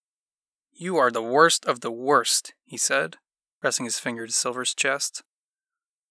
You 0.71 0.97
are 0.97 1.09
the 1.09 1.23
worst 1.23 1.65
of 1.65 1.79
the 1.79 1.89
worst, 1.91 2.53
he 2.63 2.77
said, 2.77 3.15
pressing 3.59 3.86
his 3.86 3.97
finger 3.97 4.27
to 4.27 4.31
Silver's 4.31 4.75
chest. 4.75 5.23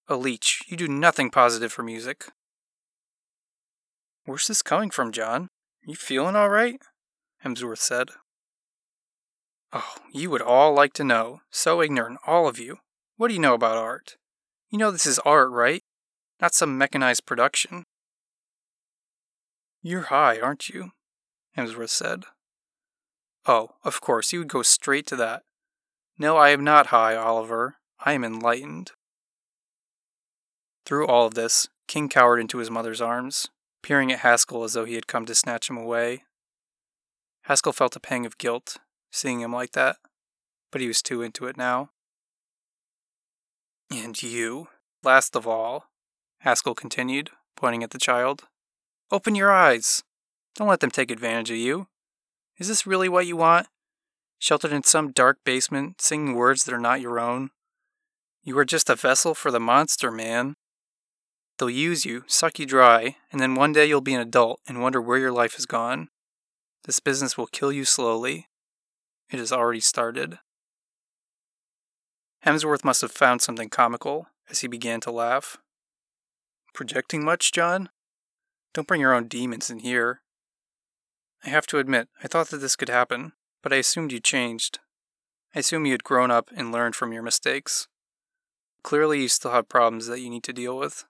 A 0.08 0.16
leech. 0.16 0.64
You 0.66 0.76
do 0.76 0.88
nothing 0.88 1.30
positive 1.30 1.72
for 1.72 1.84
music. 1.84 2.24
Where's 4.24 4.48
this 4.48 4.62
coming 4.62 4.90
from, 4.90 5.12
John? 5.12 5.46
You 5.86 5.94
feeling 5.94 6.34
all 6.34 6.50
right? 6.50 6.82
Hemsworth 7.44 7.78
said. 7.78 8.08
Oh, 9.72 9.94
you 10.12 10.28
would 10.30 10.42
all 10.42 10.74
like 10.74 10.92
to 10.94 11.04
know. 11.04 11.40
So 11.50 11.80
ignorant, 11.80 12.18
all 12.26 12.46
of 12.46 12.58
you. 12.58 12.78
What 13.16 13.28
do 13.28 13.34
you 13.34 13.40
know 13.40 13.54
about 13.54 13.78
art? 13.78 14.16
You 14.70 14.78
know 14.78 14.90
this 14.90 15.06
is 15.06 15.18
art, 15.20 15.50
right? 15.50 15.82
Not 16.40 16.54
some 16.54 16.76
mechanized 16.76 17.24
production. 17.24 17.84
You're 19.82 20.02
high, 20.02 20.38
aren't 20.38 20.68
you? 20.68 20.90
Hemsworth 21.56 21.90
said. 21.90 22.24
Oh, 23.46 23.70
of 23.84 24.00
course, 24.00 24.32
you 24.32 24.40
would 24.40 24.48
go 24.48 24.62
straight 24.62 25.06
to 25.08 25.16
that. 25.16 25.42
No, 26.18 26.36
I 26.36 26.50
am 26.50 26.62
not 26.62 26.88
high, 26.88 27.16
Oliver. 27.16 27.76
I 28.04 28.12
am 28.12 28.24
enlightened. 28.24 28.92
Through 30.84 31.06
all 31.06 31.26
of 31.26 31.34
this, 31.34 31.68
King 31.88 32.08
cowered 32.08 32.38
into 32.38 32.58
his 32.58 32.70
mother's 32.70 33.00
arms, 33.00 33.48
peering 33.82 34.12
at 34.12 34.20
Haskell 34.20 34.64
as 34.64 34.74
though 34.74 34.84
he 34.84 34.94
had 34.94 35.06
come 35.06 35.26
to 35.26 35.34
snatch 35.34 35.70
him 35.70 35.76
away. 35.76 36.24
Haskell 37.42 37.72
felt 37.72 37.96
a 37.96 38.00
pang 38.00 38.26
of 38.26 38.38
guilt 38.38 38.78
seeing 39.12 39.40
him 39.40 39.52
like 39.52 39.72
that, 39.72 39.96
but 40.72 40.80
he 40.80 40.88
was 40.88 41.02
too 41.02 41.22
into 41.22 41.46
it 41.46 41.56
now. 41.56 41.90
And 43.92 44.20
you, 44.20 44.68
last 45.04 45.36
of 45.36 45.46
all, 45.46 45.90
Haskell 46.40 46.74
continued, 46.74 47.30
pointing 47.56 47.82
at 47.82 47.90
the 47.90 47.98
child. 47.98 48.44
Open 49.10 49.34
your 49.34 49.52
eyes. 49.52 50.02
Don't 50.56 50.68
let 50.68 50.80
them 50.80 50.90
take 50.90 51.10
advantage 51.10 51.50
of 51.50 51.58
you. 51.58 51.86
Is 52.58 52.68
this 52.68 52.86
really 52.86 53.08
what 53.08 53.26
you 53.26 53.36
want? 53.36 53.68
Sheltered 54.38 54.72
in 54.72 54.82
some 54.82 55.12
dark 55.12 55.38
basement, 55.44 56.00
singing 56.00 56.34
words 56.34 56.64
that 56.64 56.74
are 56.74 56.80
not 56.80 57.00
your 57.00 57.20
own? 57.20 57.50
You 58.42 58.58
are 58.58 58.64
just 58.64 58.90
a 58.90 58.96
vessel 58.96 59.34
for 59.34 59.50
the 59.50 59.60
monster, 59.60 60.10
man. 60.10 60.56
They'll 61.58 61.70
use 61.70 62.04
you, 62.04 62.24
suck 62.26 62.58
you 62.58 62.66
dry, 62.66 63.16
and 63.30 63.40
then 63.40 63.54
one 63.54 63.72
day 63.72 63.86
you'll 63.86 64.00
be 64.00 64.14
an 64.14 64.20
adult 64.20 64.60
and 64.66 64.82
wonder 64.82 65.00
where 65.00 65.18
your 65.18 65.30
life 65.30 65.54
has 65.54 65.66
gone. 65.66 66.08
This 66.84 66.98
business 66.98 67.38
will 67.38 67.46
kill 67.46 67.70
you 67.70 67.84
slowly, 67.84 68.48
it 69.32 69.38
has 69.38 69.52
already 69.52 69.80
started. 69.80 70.38
Hemsworth 72.44 72.84
must 72.84 73.00
have 73.02 73.12
found 73.12 73.40
something 73.40 73.68
comical 73.68 74.26
as 74.50 74.60
he 74.60 74.68
began 74.68 75.00
to 75.00 75.10
laugh. 75.10 75.58
Projecting 76.74 77.24
much, 77.24 77.52
John? 77.52 77.88
Don't 78.74 78.88
bring 78.88 79.00
your 79.00 79.14
own 79.14 79.28
demons 79.28 79.70
in 79.70 79.80
here. 79.80 80.22
I 81.44 81.48
have 81.48 81.66
to 81.68 81.78
admit, 81.78 82.08
I 82.22 82.28
thought 82.28 82.48
that 82.48 82.58
this 82.58 82.76
could 82.76 82.88
happen, 82.88 83.32
but 83.62 83.72
I 83.72 83.76
assumed 83.76 84.12
you 84.12 84.20
changed. 84.20 84.78
I 85.54 85.60
assume 85.60 85.86
you 85.86 85.92
had 85.92 86.04
grown 86.04 86.30
up 86.30 86.50
and 86.54 86.72
learned 86.72 86.96
from 86.96 87.12
your 87.12 87.22
mistakes. 87.22 87.88
Clearly, 88.82 89.22
you 89.22 89.28
still 89.28 89.52
have 89.52 89.68
problems 89.68 90.06
that 90.06 90.20
you 90.20 90.30
need 90.30 90.44
to 90.44 90.52
deal 90.52 90.76
with. 90.76 91.04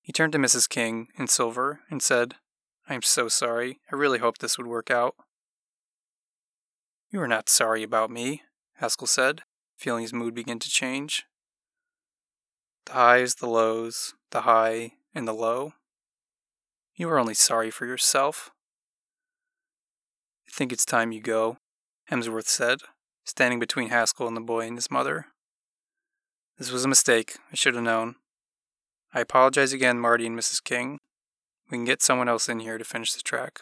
He 0.00 0.12
turned 0.12 0.32
to 0.32 0.38
Mrs. 0.38 0.68
King 0.68 1.08
and 1.18 1.28
Silver 1.28 1.80
and 1.90 2.02
said, 2.02 2.34
I 2.88 2.94
am 2.94 3.02
so 3.02 3.28
sorry. 3.28 3.80
I 3.90 3.96
really 3.96 4.18
hoped 4.18 4.40
this 4.40 4.58
would 4.58 4.66
work 4.66 4.90
out. 4.90 5.14
You 7.14 7.22
are 7.22 7.28
not 7.28 7.48
sorry 7.48 7.84
about 7.84 8.10
me, 8.10 8.42
Haskell 8.78 9.06
said, 9.06 9.42
feeling 9.76 10.02
his 10.02 10.12
mood 10.12 10.34
begin 10.34 10.58
to 10.58 10.68
change. 10.68 11.22
The 12.86 12.94
highs, 12.94 13.36
the 13.36 13.46
lows, 13.46 14.14
the 14.32 14.40
high, 14.40 14.94
and 15.14 15.28
the 15.28 15.32
low. 15.32 15.74
You 16.96 17.08
are 17.10 17.20
only 17.20 17.34
sorry 17.34 17.70
for 17.70 17.86
yourself. 17.86 18.50
I 20.48 20.50
think 20.50 20.72
it's 20.72 20.84
time 20.84 21.12
you 21.12 21.20
go, 21.20 21.58
Hemsworth 22.10 22.48
said, 22.48 22.80
standing 23.22 23.60
between 23.60 23.90
Haskell 23.90 24.26
and 24.26 24.36
the 24.36 24.40
boy 24.40 24.66
and 24.66 24.76
his 24.76 24.90
mother. 24.90 25.26
This 26.58 26.72
was 26.72 26.84
a 26.84 26.88
mistake. 26.88 27.36
I 27.52 27.54
should 27.54 27.76
have 27.76 27.84
known. 27.84 28.16
I 29.12 29.20
apologize 29.20 29.72
again, 29.72 30.00
Marty 30.00 30.26
and 30.26 30.36
Mrs. 30.36 30.64
King. 30.64 30.98
We 31.70 31.78
can 31.78 31.84
get 31.84 32.02
someone 32.02 32.28
else 32.28 32.48
in 32.48 32.58
here 32.58 32.76
to 32.76 32.84
finish 32.84 33.12
the 33.12 33.22
track. 33.22 33.60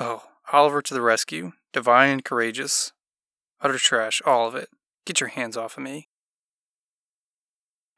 Oh, 0.00 0.24
Oliver 0.52 0.82
to 0.82 0.94
the 0.94 1.00
rescue. 1.00 1.52
Divine 1.72 2.10
and 2.10 2.24
courageous. 2.24 2.92
Utter 3.60 3.78
trash, 3.78 4.20
all 4.24 4.46
of 4.46 4.54
it. 4.54 4.68
Get 5.06 5.20
your 5.20 5.30
hands 5.30 5.56
off 5.56 5.76
of 5.76 5.82
me. 5.82 6.08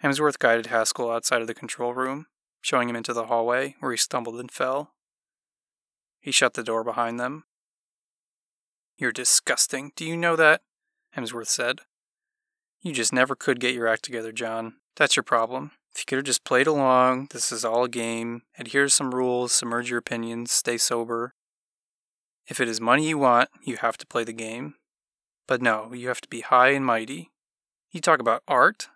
Hemsworth 0.02 0.38
guided 0.38 0.66
Haskell 0.66 1.10
outside 1.10 1.40
of 1.40 1.46
the 1.46 1.54
control 1.54 1.94
room, 1.94 2.26
showing 2.60 2.88
him 2.88 2.96
into 2.96 3.12
the 3.12 3.26
hallway, 3.26 3.76
where 3.80 3.92
he 3.92 3.98
stumbled 3.98 4.38
and 4.38 4.50
fell. 4.50 4.92
He 6.20 6.32
shut 6.32 6.54
the 6.54 6.62
door 6.62 6.84
behind 6.84 7.18
them. 7.18 7.44
You're 8.98 9.12
disgusting. 9.12 9.92
Do 9.96 10.04
you 10.04 10.16
know 10.16 10.36
that? 10.36 10.62
Hemsworth 11.16 11.48
said. 11.48 11.80
You 12.82 12.92
just 12.92 13.12
never 13.12 13.34
could 13.34 13.60
get 13.60 13.74
your 13.74 13.88
act 13.88 14.04
together, 14.04 14.32
John. 14.32 14.74
That's 14.96 15.16
your 15.16 15.22
problem. 15.22 15.72
If 15.94 16.02
you 16.02 16.04
could 16.06 16.16
have 16.16 16.24
just 16.26 16.44
played 16.44 16.66
along, 16.66 17.28
this 17.32 17.50
is 17.50 17.64
all 17.64 17.84
a 17.84 17.88
game, 17.88 18.42
adhere 18.58 18.84
to 18.84 18.90
some 18.90 19.14
rules, 19.14 19.52
submerge 19.52 19.88
your 19.88 19.98
opinions, 19.98 20.52
stay 20.52 20.76
sober. 20.76 21.34
If 22.48 22.60
it 22.60 22.68
is 22.68 22.80
money 22.80 23.08
you 23.08 23.18
want, 23.18 23.50
you 23.62 23.76
have 23.76 23.96
to 23.98 24.06
play 24.06 24.24
the 24.24 24.32
game. 24.32 24.74
But 25.48 25.62
no, 25.62 25.92
you 25.92 26.08
have 26.08 26.20
to 26.20 26.28
be 26.28 26.40
high 26.40 26.70
and 26.70 26.84
mighty. 26.84 27.30
You 27.92 28.00
talk 28.00 28.20
about 28.20 28.42
art? 28.46 28.88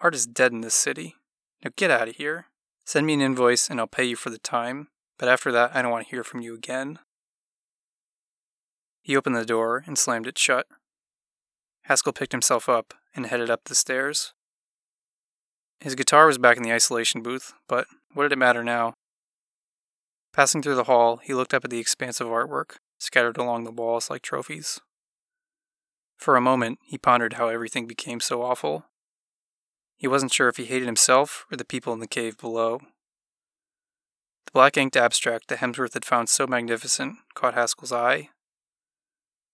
Art 0.00 0.14
is 0.14 0.26
dead 0.26 0.52
in 0.52 0.60
this 0.60 0.74
city. 0.74 1.16
Now 1.64 1.70
get 1.76 1.90
out 1.90 2.08
of 2.08 2.16
here. 2.16 2.46
Send 2.84 3.06
me 3.06 3.14
an 3.14 3.20
invoice 3.20 3.68
and 3.68 3.78
I'll 3.78 3.86
pay 3.86 4.04
you 4.04 4.16
for 4.16 4.30
the 4.30 4.38
time, 4.38 4.88
but 5.18 5.28
after 5.28 5.52
that, 5.52 5.74
I 5.74 5.82
don't 5.82 5.90
want 5.90 6.06
to 6.06 6.10
hear 6.10 6.24
from 6.24 6.40
you 6.40 6.54
again. 6.54 6.98
He 9.02 9.16
opened 9.16 9.36
the 9.36 9.44
door 9.44 9.84
and 9.86 9.96
slammed 9.98 10.26
it 10.26 10.38
shut. 10.38 10.66
Haskell 11.84 12.12
picked 12.12 12.32
himself 12.32 12.68
up 12.68 12.94
and 13.14 13.26
headed 13.26 13.50
up 13.50 13.64
the 13.64 13.74
stairs. 13.74 14.32
His 15.80 15.94
guitar 15.94 16.26
was 16.26 16.38
back 16.38 16.56
in 16.56 16.62
the 16.62 16.72
isolation 16.72 17.22
booth, 17.22 17.52
but 17.66 17.86
what 18.12 18.24
did 18.24 18.32
it 18.32 18.38
matter 18.38 18.62
now? 18.62 18.94
Passing 20.32 20.62
through 20.62 20.76
the 20.76 20.84
hall, 20.84 21.16
he 21.18 21.34
looked 21.34 21.52
up 21.52 21.64
at 21.64 21.70
the 21.70 21.80
expanse 21.80 22.20
of 22.20 22.28
artwork, 22.28 22.76
scattered 22.98 23.36
along 23.36 23.64
the 23.64 23.72
walls 23.72 24.08
like 24.08 24.22
trophies. 24.22 24.80
For 26.16 26.36
a 26.36 26.40
moment, 26.40 26.78
he 26.84 26.98
pondered 26.98 27.34
how 27.34 27.48
everything 27.48 27.86
became 27.86 28.20
so 28.20 28.42
awful. 28.42 28.84
He 29.96 30.06
wasn't 30.06 30.32
sure 30.32 30.48
if 30.48 30.56
he 30.56 30.66
hated 30.66 30.86
himself 30.86 31.46
or 31.50 31.56
the 31.56 31.64
people 31.64 31.92
in 31.92 31.98
the 31.98 32.06
cave 32.06 32.38
below. 32.38 32.80
The 34.46 34.52
black 34.52 34.76
inked 34.76 34.96
abstract 34.96 35.48
that 35.48 35.58
Hemsworth 35.58 35.94
had 35.94 36.04
found 36.04 36.28
so 36.28 36.46
magnificent 36.46 37.16
caught 37.34 37.54
Haskell's 37.54 37.92
eye. 37.92 38.28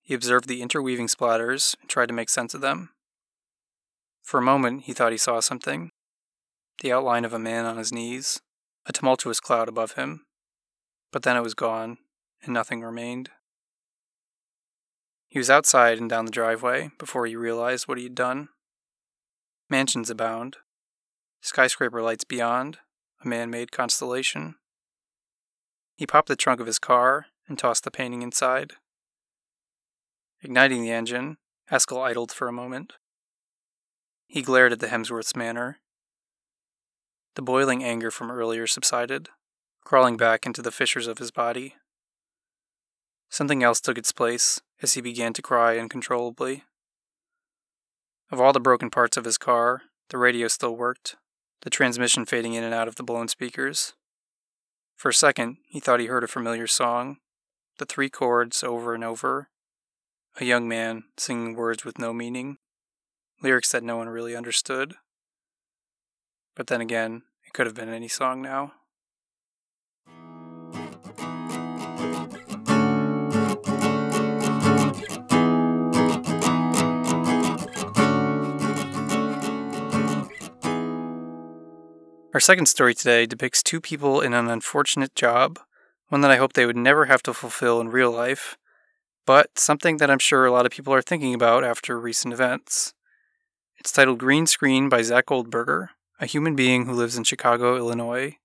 He 0.02 0.14
observed 0.14 0.46
the 0.46 0.62
interweaving 0.62 1.08
splatters 1.08 1.74
and 1.80 1.88
tried 1.88 2.06
to 2.06 2.14
make 2.14 2.28
sense 2.28 2.54
of 2.54 2.60
them. 2.60 2.90
For 4.22 4.38
a 4.38 4.42
moment, 4.42 4.82
he 4.82 4.92
thought 4.92 5.12
he 5.12 5.18
saw 5.18 5.40
something 5.40 5.90
the 6.82 6.92
outline 6.92 7.24
of 7.24 7.32
a 7.32 7.38
man 7.38 7.64
on 7.64 7.78
his 7.78 7.90
knees, 7.90 8.42
a 8.84 8.92
tumultuous 8.92 9.40
cloud 9.40 9.66
above 9.66 9.92
him. 9.92 10.25
But 11.16 11.22
then 11.22 11.38
it 11.38 11.42
was 11.42 11.54
gone, 11.54 11.96
and 12.42 12.52
nothing 12.52 12.82
remained. 12.82 13.30
He 15.28 15.38
was 15.38 15.48
outside 15.48 15.96
and 15.96 16.10
down 16.10 16.26
the 16.26 16.30
driveway 16.30 16.90
before 16.98 17.24
he 17.24 17.34
realized 17.34 17.88
what 17.88 17.96
he 17.96 18.04
had 18.04 18.14
done. 18.14 18.50
Mansions 19.70 20.10
abound, 20.10 20.58
skyscraper 21.40 22.02
lights 22.02 22.24
beyond, 22.24 22.80
a 23.24 23.28
man 23.28 23.48
made 23.48 23.72
constellation. 23.72 24.56
He 25.96 26.06
popped 26.06 26.28
the 26.28 26.36
trunk 26.36 26.60
of 26.60 26.66
his 26.66 26.78
car 26.78 27.28
and 27.48 27.58
tossed 27.58 27.84
the 27.84 27.90
painting 27.90 28.20
inside. 28.20 28.74
Igniting 30.42 30.82
the 30.82 30.92
engine, 30.92 31.38
Haskell 31.68 32.02
idled 32.02 32.30
for 32.30 32.46
a 32.46 32.52
moment. 32.52 32.92
He 34.26 34.42
glared 34.42 34.72
at 34.72 34.80
the 34.80 34.88
Hemsworth's 34.88 35.34
manor. 35.34 35.78
The 37.36 37.40
boiling 37.40 37.82
anger 37.82 38.10
from 38.10 38.30
earlier 38.30 38.66
subsided, 38.66 39.30
crawling 39.86 40.16
back 40.16 40.44
into 40.44 40.60
the 40.60 40.72
fissures 40.72 41.06
of 41.06 41.18
his 41.18 41.30
body. 41.30 41.76
Something 43.30 43.62
else 43.62 43.80
took 43.80 43.96
its 43.96 44.10
place 44.10 44.60
as 44.82 44.94
he 44.94 45.00
began 45.00 45.32
to 45.34 45.40
cry 45.40 45.78
uncontrollably. 45.78 46.64
Of 48.32 48.40
all 48.40 48.52
the 48.52 48.58
broken 48.58 48.90
parts 48.90 49.16
of 49.16 49.24
his 49.24 49.38
car, 49.38 49.82
the 50.08 50.18
radio 50.18 50.48
still 50.48 50.74
worked, 50.74 51.14
the 51.62 51.70
transmission 51.70 52.26
fading 52.26 52.54
in 52.54 52.64
and 52.64 52.74
out 52.74 52.88
of 52.88 52.96
the 52.96 53.04
blown 53.04 53.28
speakers. 53.28 53.92
For 54.96 55.10
a 55.10 55.14
second, 55.14 55.58
he 55.68 55.78
thought 55.78 56.00
he 56.00 56.06
heard 56.06 56.24
a 56.24 56.28
familiar 56.28 56.66
song, 56.66 57.18
the 57.78 57.86
three 57.86 58.10
chords 58.10 58.64
over 58.64 58.92
and 58.92 59.04
over, 59.04 59.50
a 60.40 60.44
young 60.44 60.66
man 60.66 61.04
singing 61.16 61.54
words 61.54 61.84
with 61.84 61.96
no 61.96 62.12
meaning, 62.12 62.56
lyrics 63.40 63.70
that 63.70 63.84
no 63.84 63.96
one 63.96 64.08
really 64.08 64.34
understood. 64.34 64.96
But 66.56 66.66
then 66.66 66.80
again, 66.80 67.22
it 67.46 67.52
could 67.52 67.66
have 67.66 67.76
been 67.76 67.88
any 67.88 68.08
song 68.08 68.42
now. 68.42 68.72
Our 82.36 82.40
second 82.40 82.66
story 82.66 82.94
today 82.94 83.24
depicts 83.24 83.62
two 83.62 83.80
people 83.80 84.20
in 84.20 84.34
an 84.34 84.50
unfortunate 84.50 85.14
job, 85.14 85.58
one 86.08 86.20
that 86.20 86.30
I 86.30 86.36
hope 86.36 86.52
they 86.52 86.66
would 86.66 86.76
never 86.76 87.06
have 87.06 87.22
to 87.22 87.32
fulfill 87.32 87.80
in 87.80 87.88
real 87.88 88.10
life, 88.10 88.58
but 89.24 89.58
something 89.58 89.96
that 89.96 90.10
I'm 90.10 90.18
sure 90.18 90.44
a 90.44 90.50
lot 90.50 90.66
of 90.66 90.70
people 90.70 90.92
are 90.92 91.00
thinking 91.00 91.32
about 91.32 91.64
after 91.64 91.98
recent 91.98 92.34
events. 92.34 92.92
It's 93.78 93.90
titled 93.90 94.18
Green 94.18 94.46
Screen 94.46 94.90
by 94.90 95.00
Zach 95.00 95.24
Goldberger, 95.24 95.92
a 96.20 96.26
human 96.26 96.54
being 96.54 96.84
who 96.84 96.92
lives 96.92 97.16
in 97.16 97.24
Chicago, 97.24 97.78
Illinois. 97.78 98.36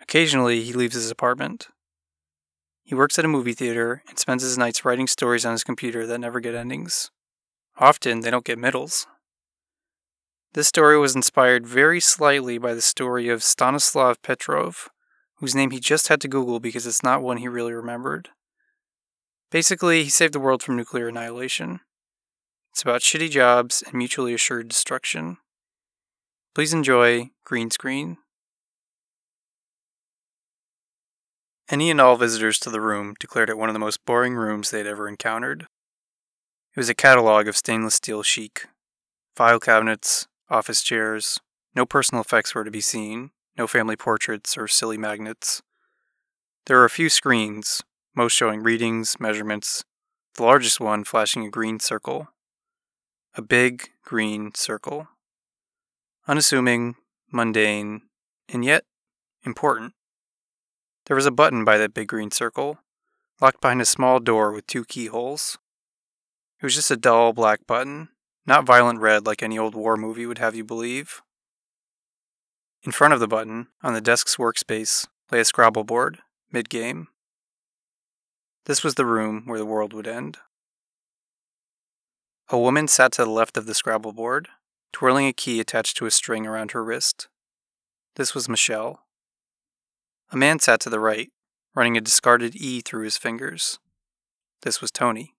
Occasionally, 0.00 0.62
he 0.62 0.72
leaves 0.72 0.94
his 0.94 1.10
apartment. 1.10 1.66
He 2.84 2.94
works 2.94 3.18
at 3.18 3.24
a 3.24 3.34
movie 3.36 3.54
theater 3.54 4.04
and 4.08 4.16
spends 4.16 4.44
his 4.44 4.56
nights 4.56 4.84
writing 4.84 5.08
stories 5.08 5.44
on 5.44 5.50
his 5.50 5.64
computer 5.64 6.06
that 6.06 6.20
never 6.20 6.38
get 6.38 6.54
endings. 6.54 7.10
Often, 7.78 8.20
they 8.20 8.30
don't 8.30 8.44
get 8.44 8.60
middles. 8.60 9.08
This 10.56 10.68
story 10.68 10.98
was 10.98 11.14
inspired 11.14 11.66
very 11.66 12.00
slightly 12.00 12.56
by 12.56 12.72
the 12.72 12.80
story 12.80 13.28
of 13.28 13.44
Stanislav 13.44 14.22
Petrov, 14.22 14.88
whose 15.34 15.54
name 15.54 15.70
he 15.70 15.78
just 15.78 16.08
had 16.08 16.18
to 16.22 16.28
Google 16.28 16.60
because 16.60 16.86
it's 16.86 17.02
not 17.02 17.20
one 17.20 17.36
he 17.36 17.46
really 17.46 17.74
remembered. 17.74 18.30
Basically, 19.50 20.02
he 20.02 20.08
saved 20.08 20.32
the 20.32 20.40
world 20.40 20.62
from 20.62 20.74
nuclear 20.74 21.08
annihilation. 21.08 21.80
It's 22.72 22.80
about 22.80 23.02
shitty 23.02 23.30
jobs 23.30 23.82
and 23.82 23.96
mutually 23.96 24.32
assured 24.32 24.68
destruction. 24.68 25.36
Please 26.54 26.72
enjoy 26.72 27.32
Green 27.44 27.70
Screen. 27.70 28.16
Any 31.68 31.90
and 31.90 32.00
all 32.00 32.16
visitors 32.16 32.58
to 32.60 32.70
the 32.70 32.80
room 32.80 33.14
declared 33.20 33.50
it 33.50 33.58
one 33.58 33.68
of 33.68 33.74
the 33.74 33.78
most 33.78 34.06
boring 34.06 34.32
rooms 34.32 34.70
they 34.70 34.78
had 34.78 34.86
ever 34.86 35.06
encountered. 35.06 35.66
It 36.74 36.80
was 36.80 36.88
a 36.88 36.94
catalog 36.94 37.46
of 37.46 37.58
stainless 37.58 37.96
steel 37.96 38.22
chic 38.22 38.68
file 39.36 39.60
cabinets, 39.60 40.26
office 40.48 40.82
chairs, 40.82 41.40
no 41.74 41.84
personal 41.84 42.22
effects 42.22 42.54
were 42.54 42.64
to 42.64 42.70
be 42.70 42.80
seen, 42.80 43.30
no 43.56 43.66
family 43.66 43.96
portraits 43.96 44.56
or 44.56 44.68
silly 44.68 44.98
magnets. 44.98 45.62
There 46.66 46.78
were 46.78 46.84
a 46.84 46.90
few 46.90 47.08
screens, 47.08 47.82
most 48.14 48.32
showing 48.32 48.62
readings, 48.62 49.20
measurements, 49.20 49.84
the 50.34 50.42
largest 50.42 50.80
one 50.80 51.04
flashing 51.04 51.44
a 51.44 51.50
green 51.50 51.80
circle. 51.80 52.28
A 53.34 53.42
big 53.42 53.90
green 54.04 54.52
circle. 54.54 55.08
Unassuming, 56.26 56.96
mundane, 57.30 58.02
and 58.48 58.64
yet 58.64 58.84
important. 59.44 59.92
There 61.06 61.16
was 61.16 61.26
a 61.26 61.30
button 61.30 61.64
by 61.64 61.78
that 61.78 61.94
big 61.94 62.08
green 62.08 62.30
circle, 62.30 62.78
locked 63.40 63.60
behind 63.60 63.80
a 63.80 63.86
small 63.86 64.18
door 64.18 64.52
with 64.52 64.66
two 64.66 64.84
keyholes. 64.84 65.58
It 66.60 66.64
was 66.64 66.74
just 66.74 66.90
a 66.90 66.96
dull 66.96 67.32
black 67.32 67.66
button, 67.66 68.08
not 68.46 68.64
violent 68.64 69.00
red 69.00 69.26
like 69.26 69.42
any 69.42 69.58
old 69.58 69.74
war 69.74 69.96
movie 69.96 70.26
would 70.26 70.38
have 70.38 70.54
you 70.54 70.64
believe. 70.64 71.22
In 72.82 72.92
front 72.92 73.14
of 73.14 73.20
the 73.20 73.28
button, 73.28 73.68
on 73.82 73.94
the 73.94 74.00
desk's 74.00 74.36
workspace, 74.36 75.06
lay 75.32 75.40
a 75.40 75.44
Scrabble 75.44 75.84
board, 75.84 76.18
mid 76.52 76.68
game. 76.68 77.08
This 78.66 78.82
was 78.82 78.94
the 78.94 79.06
room 79.06 79.42
where 79.46 79.58
the 79.58 79.66
world 79.66 79.92
would 79.92 80.06
end. 80.06 80.38
A 82.48 82.58
woman 82.58 82.86
sat 82.86 83.12
to 83.12 83.24
the 83.24 83.30
left 83.30 83.56
of 83.56 83.66
the 83.66 83.74
Scrabble 83.74 84.12
board, 84.12 84.48
twirling 84.92 85.26
a 85.26 85.32
key 85.32 85.58
attached 85.60 85.96
to 85.96 86.06
a 86.06 86.10
string 86.10 86.46
around 86.46 86.70
her 86.70 86.84
wrist. 86.84 87.28
This 88.14 88.34
was 88.34 88.48
Michelle. 88.48 89.00
A 90.30 90.36
man 90.36 90.58
sat 90.58 90.80
to 90.80 90.90
the 90.90 91.00
right, 91.00 91.30
running 91.74 91.96
a 91.96 92.00
discarded 92.00 92.54
E 92.56 92.80
through 92.80 93.04
his 93.04 93.16
fingers. 93.16 93.78
This 94.62 94.80
was 94.80 94.90
Tony. 94.90 95.35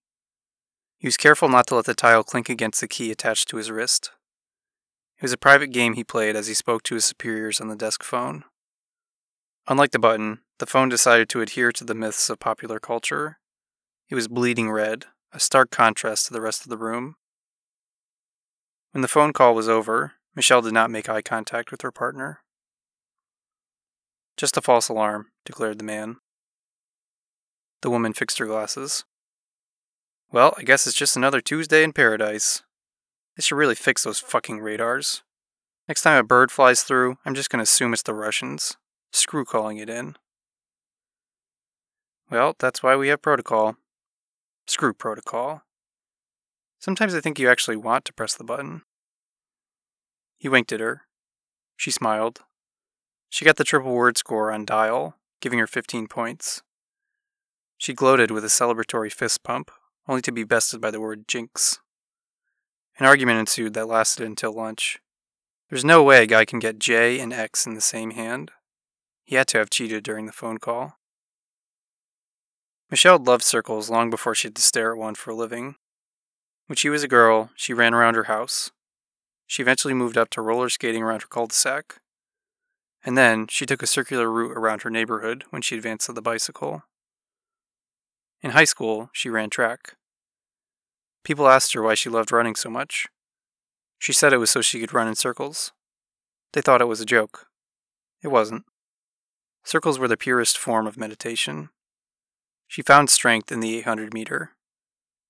He 0.98 1.08
was 1.08 1.18
careful 1.18 1.48
not 1.48 1.68
to 1.68 1.76
let 1.76 1.86
the 1.86 1.94
tile 1.94 2.24
clink 2.24 2.50
against 2.50 2.82
the 2.82 2.88
key 2.88 3.12
attached 3.12 3.48
to 3.50 3.58
his 3.58 3.70
wrist. 3.70 4.12
It 5.18 5.24
was 5.24 5.34
a 5.34 5.38
private 5.38 5.68
game 5.68 5.94
he 5.94 6.04
played 6.04 6.36
as 6.36 6.48
he 6.48 6.54
spoke 6.54 6.84
to 6.84 6.96
his 6.96 7.06
superiors 7.06 7.62
on 7.62 7.68
the 7.68 7.76
desk 7.76 8.04
phone. 8.04 8.44
Unlike 9.68 9.92
the 9.92 10.00
button, 10.00 10.40
the 10.60 10.66
phone 10.66 10.90
decided 10.90 11.30
to 11.30 11.42
adhere 11.42 11.72
to 11.72 11.84
the 11.84 11.96
myths 11.96 12.30
of 12.30 12.40
popular 12.40 12.80
culture. 12.80 13.38
It 14.10 14.16
was 14.16 14.28
bleeding 14.28 14.72
red, 14.72 15.06
a 15.32 15.40
stark 15.40 15.70
contrast 15.70 16.28
to 16.28 16.34
the 16.34 16.42
rest 16.42 16.64
of 16.64 16.70
the 16.70 16.78
room. 16.78 17.16
When 18.92 19.02
the 19.02 19.08
phone 19.08 19.34
call 19.34 19.54
was 19.54 19.70
over, 19.70 20.14
Michelle 20.36 20.62
did 20.62 20.74
not 20.74 20.90
make 20.90 21.10
eye 21.10 21.22
contact 21.22 21.72
with 21.72 21.82
her 21.82 21.92
partner. 21.92 22.42
Just 24.38 24.58
a 24.58 24.62
false 24.62 24.88
alarm, 24.88 25.28
declared 25.46 25.80
the 25.80 25.84
man. 25.84 26.18
The 27.82 27.90
woman 27.90 28.14
fixed 28.14 28.40
her 28.40 28.46
glasses. 28.46 29.04
Well, 30.30 30.54
I 30.58 30.64
guess 30.64 30.86
it's 30.86 30.96
just 30.96 31.16
another 31.16 31.40
Tuesday 31.40 31.84
in 31.84 31.94
paradise. 31.94 32.64
They 33.36 33.42
should 33.42 33.56
really 33.56 33.76
fix 33.76 34.04
those 34.04 34.20
fucking 34.20 34.60
radars. 34.60 35.24
Next 35.88 36.02
time 36.02 36.18
a 36.18 36.24
bird 36.24 36.52
flies 36.52 36.84
through, 36.84 37.18
I'm 37.26 37.34
just 37.34 37.50
gonna 37.50 37.64
assume 37.64 37.94
it's 37.94 38.04
the 38.04 38.14
Russians. 38.14 38.76
Screw 39.12 39.46
calling 39.46 39.78
it 39.78 39.90
in. 39.90 40.18
Well, 42.30 42.56
that's 42.60 42.84
why 42.84 42.98
we 42.98 43.08
have 43.08 43.22
protocol. 43.22 43.78
Screw 44.66 44.94
protocol. 44.94 45.62
Sometimes 46.78 47.16
I 47.16 47.22
think 47.22 47.40
you 47.40 47.50
actually 47.50 47.78
want 47.78 48.04
to 48.06 48.14
press 48.14 48.36
the 48.36 48.44
button. 48.44 48.82
He 50.38 50.50
winked 50.50 50.74
at 50.74 50.82
her. 50.82 51.04
She 51.78 51.90
smiled. 51.90 52.42
She 53.30 53.46
got 53.46 53.56
the 53.56 53.64
triple 53.64 53.94
word 53.94 54.18
score 54.18 54.52
on 54.52 54.66
dial, 54.66 55.16
giving 55.40 55.60
her 55.60 55.68
15 55.68 56.08
points. 56.08 56.64
She 57.78 57.94
gloated 57.94 58.30
with 58.30 58.44
a 58.44 58.48
celebratory 58.48 59.12
fist 59.12 59.44
pump, 59.44 59.72
only 60.08 60.22
to 60.22 60.32
be 60.32 60.44
bested 60.44 60.82
by 60.82 60.92
the 60.92 61.02
word 61.02 61.28
jinx. 61.28 61.80
An 63.00 63.06
argument 63.06 63.40
ensued 63.40 63.74
that 63.74 63.88
lasted 63.88 64.26
until 64.26 64.54
lunch. 64.54 65.00
There's 65.70 65.86
no 65.86 66.02
way 66.02 66.24
a 66.24 66.28
guy 66.28 66.46
can 66.46 66.60
get 66.60 66.80
J 66.80 67.20
and 67.20 67.34
X 67.34 67.66
in 67.66 67.74
the 67.74 67.82
same 67.82 68.12
hand. 68.12 68.52
He 69.26 69.36
had 69.36 69.48
to 69.50 69.58
have 69.58 69.70
cheated 69.70 70.04
during 70.04 70.26
the 70.26 70.32
phone 70.32 70.58
call. 70.58 70.98
Michelle 72.90 73.20
loved 73.20 73.44
circles 73.44 73.90
long 73.90 74.10
before 74.10 74.34
she 74.34 74.48
had 74.48 74.56
to 74.56 74.62
stare 74.62 74.94
at 74.94 74.98
one 74.98 75.16
for 75.16 75.32
a 75.32 75.36
living. 75.36 75.76
When 76.68 76.78
she 76.78 76.90
was 76.90 77.04
a 77.04 77.08
girl, 77.08 77.50
she 77.56 77.74
ran 77.74 77.94
around 77.94 78.16
her 78.16 78.24
house. 78.24 78.72
She 79.46 79.62
eventually 79.62 79.94
moved 79.94 80.18
up 80.18 80.30
to 80.32 80.42
roller 80.42 80.70
skating 80.70 81.04
around 81.04 81.22
her 81.22 81.28
cul 81.28 81.48
de 81.48 81.54
sac. 81.54 82.00
And 83.04 83.18
then 83.18 83.48
she 83.48 83.66
took 83.66 83.84
a 83.84 83.88
circular 83.88 84.32
route 84.32 84.58
around 84.58 84.84
her 84.84 84.90
neighborhood 84.90 85.44
when 85.50 85.62
she 85.62 85.76
advanced 85.76 86.08
to 86.08 86.14
the 86.14 86.22
bicycle. 86.22 86.84
In 88.42 88.52
high 88.52 88.66
school, 88.66 89.10
she 89.12 89.30
ran 89.30 89.50
track. 89.50 89.97
People 91.28 91.50
asked 91.50 91.74
her 91.74 91.82
why 91.82 91.94
she 91.94 92.08
loved 92.08 92.32
running 92.32 92.56
so 92.56 92.70
much. 92.70 93.06
She 94.00 94.14
said 94.14 94.32
it 94.32 94.38
was 94.38 94.50
so 94.50 94.62
she 94.62 94.80
could 94.80 94.94
run 94.94 95.10
in 95.10 95.16
circles. 95.16 95.74
They 96.54 96.62
thought 96.62 96.80
it 96.80 96.88
was 96.88 97.02
a 97.02 97.06
joke. 97.06 97.48
It 98.24 98.30
wasn't. 98.30 98.64
Circles 99.66 100.00
were 100.00 100.08
the 100.08 100.16
purest 100.16 100.58
form 100.58 100.88
of 100.88 100.96
meditation. 100.96 101.68
She 102.66 102.82
found 102.82 103.10
strength 103.10 103.52
in 103.52 103.60
the 103.60 103.78
800 103.78 104.14
meter. 104.14 104.52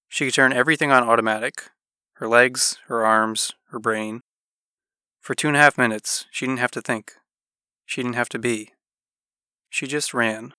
She 0.07 0.25
could 0.25 0.35
turn 0.35 0.53
everything 0.53 0.91
on 0.91 1.01
automatic 1.01 1.71
her 2.17 2.27
legs, 2.27 2.77
her 2.85 3.03
arms, 3.03 3.53
her 3.71 3.79
brain. 3.79 4.21
For 5.19 5.33
two 5.33 5.47
and 5.47 5.57
a 5.57 5.59
half 5.59 5.79
minutes, 5.79 6.27
she 6.29 6.45
didn't 6.45 6.59
have 6.59 6.71
to 6.71 6.81
think. 6.81 7.13
She 7.87 8.03
didn't 8.03 8.17
have 8.17 8.29
to 8.29 8.39
be. 8.39 8.73
She 9.71 9.87
just 9.87 10.13
ran. 10.13 10.53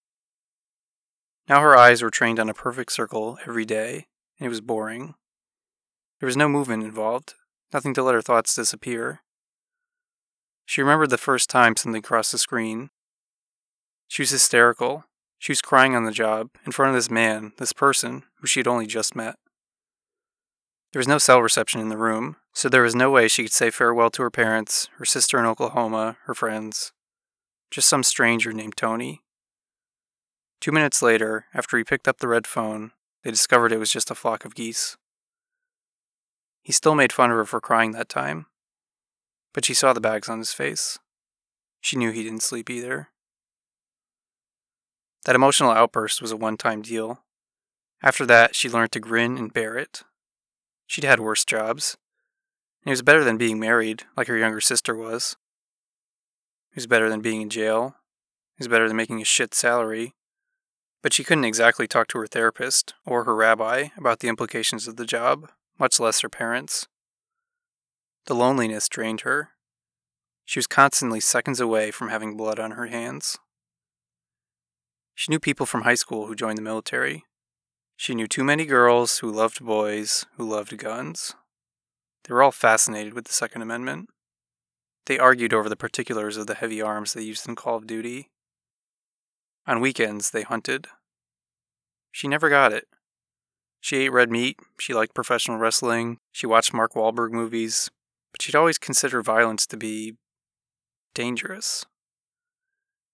Now 1.49 1.61
her 1.61 1.77
eyes 1.77 2.03
were 2.03 2.11
trained 2.11 2.41
on 2.41 2.49
a 2.49 2.55
perfect 2.55 2.91
circle 2.91 3.39
every 3.47 3.65
day, 3.65 4.09
and 4.41 4.47
it 4.47 4.49
was 4.49 4.61
boring. 4.61 5.15
There 6.21 6.27
was 6.27 6.37
no 6.37 6.49
movement 6.49 6.83
involved, 6.83 7.35
nothing 7.73 7.95
to 7.95 8.03
let 8.03 8.15
her 8.15 8.23
thoughts 8.23 8.55
disappear. 8.55 9.21
She 10.67 10.83
remembered 10.83 11.11
the 11.11 11.19
first 11.19 11.49
time 11.49 11.77
something 11.77 12.03
crossed 12.03 12.33
the 12.33 12.39
screen. 12.39 12.91
She 14.09 14.23
was 14.23 14.31
hysterical, 14.31 15.05
she 15.39 15.53
was 15.53 15.63
crying 15.63 15.95
on 15.95 16.05
the 16.05 16.13
job, 16.13 16.51
in 16.67 16.73
front 16.73 16.91
of 16.91 16.97
this 16.97 17.11
man, 17.11 17.53
this 17.59 17.73
person, 17.73 18.25
who 18.41 18.47
she 18.47 18.61
had 18.61 18.67
only 18.67 18.87
just 18.87 19.15
met. 19.15 19.37
There 20.93 21.01
was 21.01 21.09
no 21.09 21.19
cell 21.19 21.41
reception 21.41 21.81
in 21.81 21.89
the 21.89 21.97
room, 21.97 22.37
so 22.53 22.69
there 22.69 22.83
was 22.83 22.95
no 22.95 23.11
way 23.11 23.29
she 23.29 23.45
could 23.45 23.53
say 23.53 23.71
farewell 23.71 24.11
to 24.11 24.23
her 24.23 24.31
parents, 24.31 24.91
her 24.99 25.05
sister 25.07 25.39
in 25.39 25.47
Oklahoma, 25.47 26.17
her 26.25 26.35
friends. 26.35 26.93
Just 27.71 27.89
some 27.89 28.03
stranger 28.03 28.53
named 28.53 28.77
Tony. 28.77 29.23
Two 30.61 30.73
minutes 30.73 31.01
later, 31.01 31.47
after 31.55 31.79
he 31.79 31.85
picked 31.85 32.09
up 32.09 32.19
the 32.19 32.29
red 32.29 32.47
phone, 32.47 32.91
they 33.23 33.31
discovered 33.31 33.73
it 33.73 33.79
was 33.79 33.93
just 33.93 34.11
a 34.11 34.15
flock 34.15 34.45
of 34.45 34.55
geese. 34.55 34.98
He 36.63 36.73
still 36.73 36.95
made 36.95 37.13
fun 37.13 37.31
of 37.31 37.37
her 37.37 37.45
for 37.45 37.61
crying 37.61 37.93
that 37.93 38.09
time, 38.09 38.47
but 39.55 39.65
she 39.65 39.75
saw 39.75 39.93
the 39.93 40.01
bags 40.01 40.29
on 40.29 40.39
his 40.39 40.53
face. 40.53 40.99
She 41.81 41.97
knew 41.97 42.11
he 42.11 42.23
didn't 42.23 42.43
sleep 42.43 42.69
either. 42.69 43.09
That 45.25 45.35
emotional 45.35 45.71
outburst 45.71 46.23
was 46.23 46.33
a 46.33 46.37
one 46.37 46.57
time 46.57 46.83
deal. 46.83 47.25
After 48.03 48.25
that, 48.27 48.55
she 48.55 48.71
learned 48.71 48.93
to 48.93 49.01
grin 49.01 49.37
and 49.37 49.53
bear 49.53 49.77
it. 49.77 50.03
She'd 50.87 51.05
had 51.05 51.21
worse 51.21 51.45
jobs. 51.45 51.97
It 52.87 52.91
was 52.91 53.03
better 53.03 53.25
than 53.25 53.37
being 53.37 53.59
married, 53.59 54.05
like 54.17 54.29
her 54.29 54.39
younger 54.39 54.61
sister 54.61 54.95
was. 54.95 55.37
It 56.73 56.77
was 56.77 56.87
better 56.87 57.09
than 57.09 57.21
being 57.21 57.43
in 57.43 57.51
jail. 57.51 57.97
It 58.57 58.61
was 58.61 58.69
better 58.69 58.89
than 58.89 58.97
making 58.97 59.21
a 59.21 59.25
shit 59.25 59.55
salary. 59.55 60.15
But 61.03 61.13
she 61.13 61.25
couldn't 61.25 61.45
exactly 61.45 61.87
talk 61.87 62.09
to 62.09 62.19
her 62.19 62.27
therapist 62.27 62.95
or 63.05 63.25
her 63.25 63.35
rabbi 63.35 63.89
about 63.97 64.21
the 64.21 64.29
implications 64.29 64.89
of 64.89 64.97
the 64.97 65.07
job, 65.07 65.51
much 65.79 66.01
less 66.01 66.21
her 66.21 66.29
parents. 66.29 66.87
The 68.27 68.35
loneliness 68.35 68.89
drained 68.89 69.23
her. 69.23 69.51
She 70.45 70.59
was 70.59 70.67
constantly 70.67 71.21
seconds 71.21 71.61
away 71.61 71.91
from 71.91 72.09
having 72.09 72.37
blood 72.37 72.59
on 72.59 72.73
her 72.73 72.87
hands. 72.87 73.39
She 75.15 75.31
knew 75.31 75.41
people 75.41 75.67
from 75.67 75.83
high 75.83 75.95
school 75.95 76.27
who 76.27 76.35
joined 76.35 76.59
the 76.59 76.63
military. 76.63 77.25
She 77.97 78.15
knew 78.15 78.27
too 78.29 78.45
many 78.45 78.65
girls 78.65 79.19
who 79.19 79.31
loved 79.31 79.65
boys 79.65 80.25
who 80.37 80.49
loved 80.49 80.77
guns. 80.79 81.35
They 82.25 82.35
were 82.35 82.43
all 82.43 82.53
fascinated 82.53 83.15
with 83.15 83.25
the 83.25 83.33
Second 83.33 83.63
Amendment. 83.63 84.11
They 85.07 85.19
argued 85.19 85.55
over 85.55 85.69
the 85.69 85.77
particulars 85.77 86.37
of 86.37 86.47
the 86.47 86.55
heavy 86.55 86.83
arms 86.83 87.15
they 87.15 87.23
used 87.23 87.49
in 87.49 87.57
Call 87.57 87.77
of 87.77 87.87
Duty. 87.87 88.31
On 89.67 89.81
weekends, 89.81 90.31
they 90.31 90.43
hunted. 90.43 90.87
She 92.13 92.29
never 92.29 92.49
got 92.49 92.73
it. 92.73 92.87
She 93.81 93.99
ate 93.99 94.13
red 94.13 94.31
meat, 94.31 94.59
she 94.79 94.95
liked 94.95 95.15
professional 95.15 95.59
wrestling, 95.59 96.19
she 96.33 96.47
watched 96.47 96.75
Mark 96.75 96.95
Wahlberg 96.95 97.33
movies, 97.33 97.91
but 98.33 98.43
she'd 98.43 98.57
always 98.57 98.79
considered 98.79 99.23
violence 99.23 99.67
to 99.67 99.77
be 99.77 100.17
dangerous. 101.15 101.87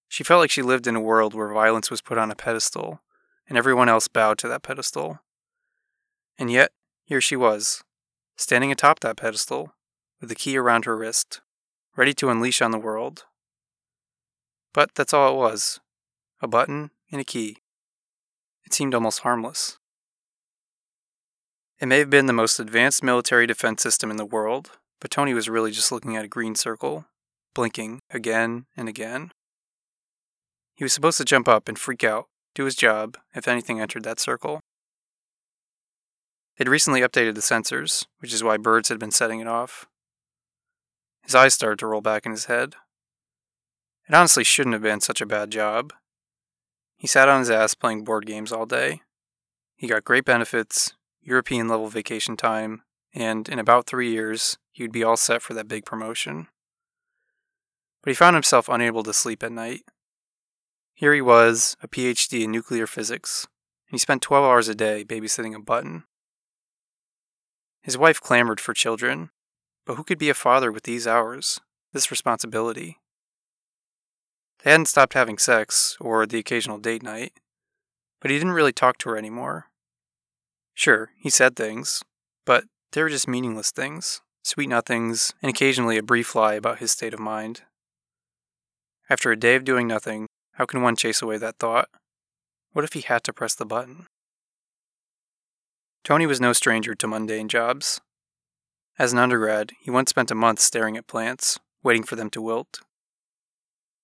She 0.09 0.25
felt 0.25 0.41
like 0.41 0.51
she 0.51 0.63
lived 0.63 0.87
in 0.87 0.97
a 0.97 1.01
world 1.01 1.35
where 1.35 1.53
violence 1.53 1.91
was 1.91 2.01
put 2.01 2.19
on 2.19 2.31
a 2.31 2.37
pedestal, 2.37 3.01
and 3.49 3.59
everyone 3.59 3.89
else 3.89 4.09
bowed 4.09 4.39
to 4.39 4.49
that 4.49 4.63
pedestal. 4.63 5.21
And 6.39 6.51
yet, 6.51 6.73
here 7.05 7.21
she 7.21 7.37
was, 7.37 7.83
standing 8.37 8.73
atop 8.73 9.01
that 9.01 9.17
pedestal, 9.17 9.75
with 10.21 10.29
the 10.29 10.35
key 10.35 10.57
around 10.57 10.85
her 10.85 10.97
wrist, 10.97 11.41
ready 11.97 12.15
to 12.15 12.31
unleash 12.31 12.63
on 12.63 12.71
the 12.71 12.79
world. 12.79 13.25
But 14.73 14.95
that's 14.95 15.13
all 15.13 15.35
it 15.35 15.39
was 15.39 15.81
a 16.41 16.49
button 16.49 16.91
and 17.11 17.21
a 17.21 17.25
key. 17.25 17.59
It 18.65 18.75
seemed 18.75 18.95
almost 18.95 19.21
harmless. 19.21 19.79
It 21.81 21.87
may 21.87 21.99
have 21.99 22.11
been 22.11 22.27
the 22.27 22.33
most 22.33 22.61
advanced 22.61 23.03
military 23.03 23.47
defense 23.47 23.83
system 23.83 24.11
in 24.11 24.17
the 24.17 24.25
world, 24.25 24.71
but 25.01 25.11
Tony 25.11 25.35
was 25.35 25.49
really 25.49 25.73
just 25.73 25.91
looking 25.91 26.17
at 26.17 26.25
a 26.25 26.29
green 26.29 26.55
circle, 26.55 27.07
blinking 27.55 28.01
again 28.11 28.67
and 28.77 28.89
again. 28.89 29.33
He 30.77 30.85
was 30.85 30.93
supposed 30.93 31.19
to 31.19 31.25
jump 31.25 31.49
up 31.49 31.69
and 31.69 31.79
freak 31.79 32.05
out, 32.05 32.27
do 32.55 32.65
his 32.65 32.77
job, 32.77 33.17
if 33.35 33.49
anything 33.49 33.81
entered 33.81 34.05
that 34.05 34.21
circle. 34.21 34.61
They'd 36.57 36.69
recently 36.69 37.01
updated 37.01 37.35
the 37.35 37.41
sensors, 37.41 38.07
which 38.21 38.33
is 38.33 38.45
why 38.45 38.57
birds 38.57 38.89
had 38.89 39.01
been 39.01 39.11
setting 39.11 39.41
it 39.41 39.49
off. 39.49 39.87
His 41.25 41.35
eyes 41.35 41.55
started 41.55 41.81
to 41.81 41.87
roll 41.87 42.01
back 42.01 42.25
in 42.25 42.33
his 42.33 42.45
head. 42.45 42.77
It 44.09 44.15
honestly 44.15 44.45
shouldn't 44.45 44.75
have 44.75 44.83
been 44.83 45.01
such 45.01 45.21
a 45.21 45.27
bad 45.27 45.51
job. 45.51 45.93
He 46.97 47.09
sat 47.09 47.29
on 47.29 47.41
his 47.41 47.51
ass 47.51 47.75
playing 47.75 48.05
board 48.05 48.27
games 48.27 48.53
all 48.53 48.67
day. 48.67 49.03
He 49.77 49.89
got 49.89 50.05
great 50.05 50.25
benefits, 50.25 50.95
European 51.25 51.69
level 51.69 51.89
vacation 51.89 52.37
time, 52.37 52.83
and 53.15 53.49
in 53.49 53.59
about 53.59 53.87
three 53.87 54.11
years, 54.11 54.59
he 54.71 54.85
would 54.85 54.93
be 54.93 55.03
all 55.03 55.17
set 55.17 55.41
for 55.41 55.55
that 55.55 55.69
big 55.69 55.87
promotion. 55.87 56.49
But 58.03 58.11
he 58.11 58.15
found 58.15 58.37
himself 58.37 58.69
unable 58.69 59.03
to 59.03 59.15
sleep 59.15 59.43
at 59.43 59.51
night. 59.51 59.83
Here 60.93 61.15
he 61.15 61.23
was, 61.23 61.77
a 61.83 61.89
PhD 61.89 62.45
in 62.45 62.53
nuclear 62.53 62.87
physics, 62.87 63.47
and 63.89 63.95
he 63.95 63.99
spent 63.99 64.23
12 64.23 64.45
hours 64.45 64.69
a 64.69 64.75
day 64.75 65.05
babysitting 65.05 65.55
a 65.55 65.61
button. 65.61 66.05
His 67.81 67.97
wife 67.97 68.21
clamored 68.21 68.61
for 68.61 68.75
children, 68.75 69.31
but 69.87 69.95
who 69.95 70.05
could 70.05 70.19
be 70.19 70.31
a 70.31 70.35
father 70.35 70.71
with 70.71 70.85
these 70.85 71.07
hours, 71.07 71.61
this 71.93 72.11
responsibility? 72.11 72.99
They 74.63 74.71
hadn't 74.71 74.87
stopped 74.87 75.15
having 75.15 75.39
sex, 75.39 75.97
or 76.01 76.27
the 76.27 76.39
occasional 76.39 76.79
date 76.79 77.03
night, 77.03 77.33
but 78.21 78.31
he 78.31 78.39
didn't 78.39 78.53
really 78.53 78.73
talk 78.73 78.99
to 78.99 79.11
her 79.11 79.17
anymore. 79.17 79.67
Sure, 80.75 81.11
he 81.17 81.31
said 81.31 81.57
things, 81.57 82.03
but 82.45 82.65
they 82.93 83.03
were 83.03 83.09
just 83.09 83.29
meaningless 83.29 83.71
things, 83.71 84.21
sweet 84.43 84.69
nothings, 84.69 85.33
and 85.43 85.51
occasionally 85.51 85.97
a 85.97 86.03
brief 86.03 86.35
lie 86.35 86.55
about 86.55 86.79
his 86.79 86.93
state 86.93 87.15
of 87.15 87.21
mind. 87.21 87.63
After 89.09 89.31
a 89.31 89.37
day 89.37 89.55
of 89.55 89.65
doing 89.65 89.87
nothing, 89.87 90.27
how 90.53 90.67
can 90.67 90.83
one 90.83 90.97
chase 90.97 91.23
away 91.23 91.39
that 91.39 91.59
thought? 91.59 91.89
What 92.73 92.85
if 92.85 92.93
he 92.93 93.01
had 93.01 93.23
to 93.25 93.33
press 93.33 93.55
the 93.55 93.67
button? 93.67 94.07
Tony 96.03 96.27
was 96.27 96.41
no 96.41 96.53
stranger 96.53 96.95
to 96.95 97.09
mundane 97.09 97.49
jobs. 97.49 98.01
As 98.99 99.13
an 99.13 99.19
undergrad, 99.19 99.73
he 99.81 99.91
once 99.91 100.11
spent 100.11 100.31
a 100.31 100.35
month 100.35 100.61
staring 100.61 100.97
at 100.97 101.07
plants, 101.07 101.59
waiting 101.83 102.03
for 102.03 102.17
them 102.17 102.31
to 102.31 102.43
wilt. 102.43 102.81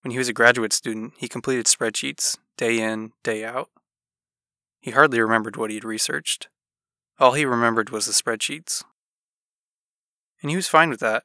When 0.02 0.12
he 0.12 0.18
was 0.18 0.28
a 0.28 0.32
graduate 0.32 0.72
student, 0.72 1.14
he 1.18 1.28
completed 1.28 1.66
spreadsheets, 1.66 2.38
day 2.56 2.80
in, 2.80 3.12
day 3.22 3.44
out. 3.44 3.68
He 4.80 4.92
hardly 4.92 5.20
remembered 5.20 5.56
what 5.56 5.70
he 5.70 5.76
had 5.76 5.84
researched. 5.84 6.48
All 7.20 7.32
he 7.32 7.44
remembered 7.44 7.90
was 7.90 8.06
the 8.06 8.12
spreadsheets. 8.12 8.82
And 10.40 10.48
he 10.48 10.56
was 10.56 10.68
fine 10.68 10.88
with 10.88 11.00
that. 11.00 11.24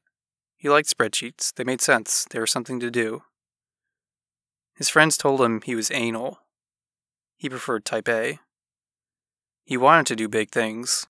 He 0.58 0.68
liked 0.68 0.96
spreadsheets, 0.96 1.54
they 1.54 1.64
made 1.64 1.80
sense, 1.80 2.26
they 2.30 2.40
were 2.40 2.46
something 2.46 2.82
to 2.82 2.92
do. 2.92 3.24
His 4.76 4.90
friends 4.90 5.16
told 5.16 5.40
him 5.40 5.62
he 5.62 5.74
was 5.74 5.92
anal. 5.92 6.40
He 7.38 7.50
preferred 7.50 7.86
type 7.86 8.10
A. 8.10 8.40
He 9.64 9.78
wanted 9.78 10.06
to 10.08 10.18
do 10.18 10.28
big 10.28 10.52
things. 10.52 11.08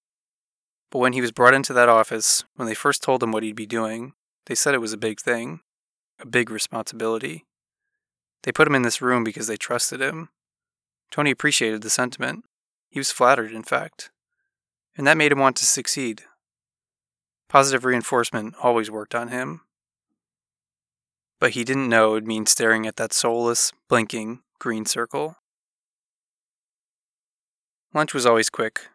But 0.92 1.00
when 1.00 1.14
he 1.14 1.22
was 1.22 1.32
brought 1.32 1.56
into 1.56 1.74
that 1.74 1.90
office, 1.90 2.44
when 2.56 2.68
they 2.68 2.76
first 2.76 3.02
told 3.02 3.24
him 3.24 3.32
what 3.32 3.42
he'd 3.42 3.56
be 3.56 3.66
doing, 3.66 4.14
they 4.46 4.56
said 4.56 4.76
it 4.76 4.82
was 4.82 4.94
a 4.94 4.98
big 4.98 5.20
thing, 5.20 5.62
a 6.20 6.28
big 6.28 6.52
responsibility. 6.52 7.46
They 8.44 8.52
put 8.52 8.68
him 8.68 8.76
in 8.76 8.84
this 8.84 9.02
room 9.02 9.24
because 9.24 9.48
they 9.48 9.58
trusted 9.58 10.00
him. 10.00 10.30
Tony 11.10 11.32
appreciated 11.32 11.82
the 11.82 11.90
sentiment. 11.90 12.46
He 12.90 13.00
was 13.00 13.12
flattered, 13.12 13.52
in 13.52 13.64
fact. 13.64 14.12
And 14.98 15.06
that 15.08 15.18
made 15.18 15.32
him 15.32 15.40
want 15.40 15.58
to 15.58 15.66
succeed. 15.66 16.24
Positive 17.50 17.86
reinforcement 17.86 18.56
always 18.62 18.90
worked 18.90 19.14
on 19.16 19.30
him 19.30 19.62
but 21.40 21.52
he 21.52 21.64
didn't 21.64 21.90
know 21.90 22.10
it 22.10 22.14
would 22.14 22.28
mean 22.28 22.46
staring 22.46 22.88
at 22.88 22.96
that 22.96 23.14
soulless, 23.14 23.72
blinking, 23.90 24.42
green 24.60 24.86
circle. 24.86 25.38
Lunch 27.94 28.14
was 28.14 28.26
always 28.26 28.50
quick. 28.50 28.88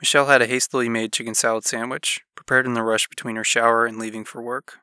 Michelle 0.00 0.26
had 0.26 0.40
a 0.42 0.46
hastily 0.46 0.88
made 0.88 1.12
chicken 1.12 1.34
salad 1.34 1.64
sandwich, 1.64 2.20
prepared 2.36 2.64
in 2.64 2.74
the 2.74 2.82
rush 2.82 3.08
between 3.08 3.36
her 3.36 3.44
shower 3.44 3.86
and 3.86 3.98
leaving 3.98 4.24
for 4.24 4.40
work. 4.40 4.78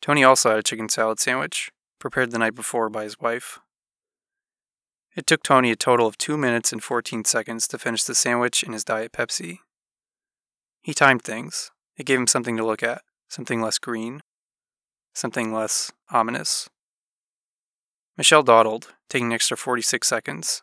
Tony 0.00 0.24
also 0.24 0.50
had 0.50 0.58
a 0.58 0.62
chicken 0.62 0.88
salad 0.88 1.20
sandwich, 1.20 1.70
prepared 1.98 2.30
the 2.30 2.38
night 2.38 2.54
before 2.54 2.88
by 2.88 3.04
his 3.04 3.20
wife. 3.20 3.60
It 5.14 5.26
took 5.26 5.42
Tony 5.42 5.70
a 5.70 5.76
total 5.76 6.06
of 6.06 6.18
2 6.18 6.36
minutes 6.36 6.72
and 6.72 6.82
14 6.82 7.24
seconds 7.24 7.68
to 7.68 7.78
finish 7.78 8.04
the 8.04 8.14
sandwich 8.14 8.62
and 8.62 8.72
his 8.72 8.84
Diet 8.84 9.12
Pepsi. 9.12 9.58
He 10.82 10.92
timed 10.92 11.22
things. 11.22 11.70
It 11.96 12.06
gave 12.06 12.18
him 12.18 12.26
something 12.26 12.56
to 12.56 12.66
look 12.66 12.82
at, 12.82 13.02
something 13.28 13.60
less 13.60 13.78
green 13.78 14.20
something 15.14 15.52
less 15.52 15.92
ominous. 16.10 16.68
Michelle 18.18 18.42
dawdled, 18.42 18.94
taking 19.08 19.28
an 19.28 19.32
extra 19.32 19.56
46 19.56 20.06
seconds. 20.06 20.62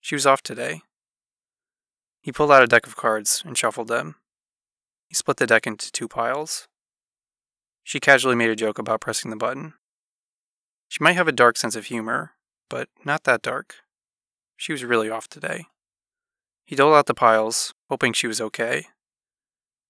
She 0.00 0.14
was 0.14 0.26
off 0.26 0.42
today. 0.42 0.82
He 2.20 2.32
pulled 2.32 2.52
out 2.52 2.62
a 2.62 2.66
deck 2.66 2.86
of 2.86 2.96
cards 2.96 3.42
and 3.46 3.56
shuffled 3.56 3.88
them. 3.88 4.16
He 5.06 5.14
split 5.14 5.38
the 5.38 5.46
deck 5.46 5.66
into 5.66 5.90
two 5.90 6.08
piles. 6.08 6.68
She 7.82 8.00
casually 8.00 8.36
made 8.36 8.50
a 8.50 8.56
joke 8.56 8.78
about 8.78 9.00
pressing 9.00 9.30
the 9.30 9.36
button. 9.36 9.74
She 10.88 11.02
might 11.02 11.16
have 11.16 11.28
a 11.28 11.32
dark 11.32 11.56
sense 11.56 11.74
of 11.74 11.86
humor, 11.86 12.32
but 12.68 12.88
not 13.04 13.24
that 13.24 13.42
dark. 13.42 13.76
She 14.56 14.72
was 14.72 14.84
really 14.84 15.10
off 15.10 15.28
today. 15.28 15.66
He 16.64 16.76
doled 16.76 16.94
out 16.94 17.06
the 17.06 17.14
piles, 17.14 17.72
hoping 17.88 18.12
she 18.12 18.26
was 18.26 18.40
okay. 18.40 18.86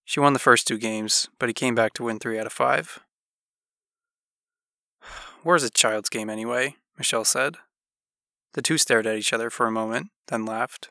She 0.05 0.20
won 0.20 0.33
the 0.33 0.39
first 0.39 0.66
two 0.66 0.79
games, 0.79 1.29
but 1.39 1.49
he 1.49 1.53
came 1.53 1.74
back 1.74 1.93
to 1.95 2.05
win 2.05 2.18
three 2.18 2.39
out 2.39 2.47
of 2.47 2.53
five. 2.53 3.01
Where's 5.43 5.64
a 5.64 5.70
child's 5.70 6.09
game 6.09 6.31
anyway? 6.31 6.76
Michelle 6.97 7.24
said. 7.24 7.57
The 8.55 8.62
two 8.62 8.79
stared 8.79 9.07
at 9.07 9.16
each 9.16 9.33
other 9.33 9.51
for 9.51 9.66
a 9.66 9.72
moment, 9.72 10.09
then 10.29 10.47
laughed. 10.47 10.91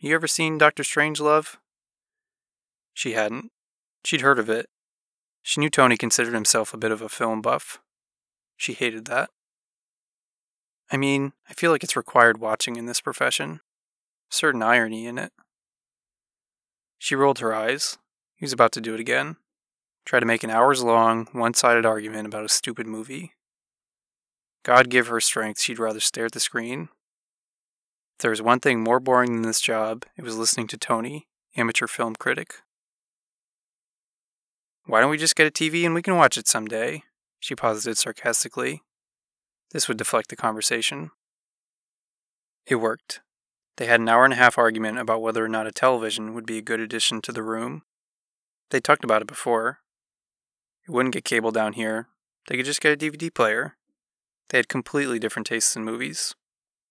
You 0.00 0.14
ever 0.14 0.26
seen 0.26 0.58
Doctor 0.58 0.82
Strangelove? 0.82 1.56
She 2.94 3.12
hadn't. 3.12 3.50
She'd 4.04 4.20
heard 4.20 4.38
of 4.38 4.48
it. 4.48 4.66
She 5.42 5.60
knew 5.60 5.70
Tony 5.70 5.96
considered 5.96 6.34
himself 6.34 6.72
a 6.72 6.78
bit 6.78 6.92
of 6.92 7.02
a 7.02 7.08
film 7.08 7.42
buff. 7.42 7.80
She 8.56 8.74
hated 8.74 9.06
that. 9.06 9.30
I 10.90 10.96
mean, 10.96 11.32
I 11.48 11.52
feel 11.52 11.70
like 11.70 11.84
it's 11.84 11.96
required 11.96 12.38
watching 12.38 12.76
in 12.76 12.86
this 12.86 13.00
profession. 13.00 13.60
certain 14.30 14.62
irony 14.62 15.06
in 15.06 15.18
it. 15.18 15.32
She 16.98 17.14
rolled 17.14 17.38
her 17.38 17.54
eyes. 17.54 17.96
He 18.36 18.44
was 18.44 18.52
about 18.52 18.72
to 18.72 18.80
do 18.80 18.94
it 18.94 19.00
again 19.00 19.36
try 20.08 20.18
to 20.18 20.26
make 20.26 20.42
an 20.42 20.48
hours 20.48 20.82
long, 20.82 21.28
one 21.32 21.52
sided 21.52 21.84
argument 21.84 22.26
about 22.26 22.42
a 22.42 22.48
stupid 22.48 22.86
movie. 22.86 23.34
God 24.64 24.88
give 24.88 25.08
her 25.08 25.20
strength, 25.20 25.60
she'd 25.60 25.78
rather 25.78 26.00
stare 26.00 26.24
at 26.24 26.32
the 26.32 26.40
screen. 26.40 26.88
If 28.16 28.22
there 28.22 28.30
was 28.30 28.40
one 28.40 28.58
thing 28.58 28.80
more 28.80 29.00
boring 29.00 29.34
than 29.34 29.42
this 29.42 29.60
job, 29.60 30.06
it 30.16 30.24
was 30.24 30.38
listening 30.38 30.66
to 30.68 30.78
Tony, 30.78 31.28
amateur 31.58 31.86
film 31.86 32.16
critic. 32.16 32.54
Why 34.86 35.02
don't 35.02 35.10
we 35.10 35.18
just 35.18 35.36
get 35.36 35.46
a 35.46 35.50
TV 35.50 35.84
and 35.84 35.94
we 35.94 36.00
can 36.00 36.16
watch 36.16 36.38
it 36.38 36.48
someday? 36.48 37.02
She 37.38 37.54
posited 37.54 37.98
sarcastically. 37.98 38.80
This 39.70 39.88
would 39.88 39.98
deflect 39.98 40.28
the 40.28 40.36
conversation. 40.36 41.10
It 42.66 42.76
worked. 42.76 43.20
They 43.76 43.86
had 43.86 44.00
an 44.00 44.08
hour 44.08 44.24
and 44.24 44.32
a 44.32 44.36
half 44.36 44.58
argument 44.58 44.98
about 44.98 45.22
whether 45.22 45.44
or 45.44 45.48
not 45.48 45.66
a 45.66 45.72
television 45.72 46.34
would 46.34 46.46
be 46.46 46.58
a 46.58 46.62
good 46.62 46.80
addition 46.80 47.20
to 47.22 47.32
the 47.32 47.42
room. 47.42 47.82
They 48.70 48.80
talked 48.80 49.04
about 49.04 49.22
it 49.22 49.28
before, 49.28 49.80
it 50.88 50.92
wouldn't 50.92 51.12
get 51.12 51.24
cable 51.24 51.50
down 51.50 51.74
here. 51.74 52.08
They 52.46 52.56
could 52.56 52.64
just 52.64 52.80
get 52.80 52.94
a 52.94 52.96
DVD 52.96 53.32
player. 53.32 53.76
They 54.48 54.56
had 54.56 54.68
completely 54.68 55.18
different 55.18 55.46
tastes 55.46 55.76
in 55.76 55.84
movies. 55.84 56.34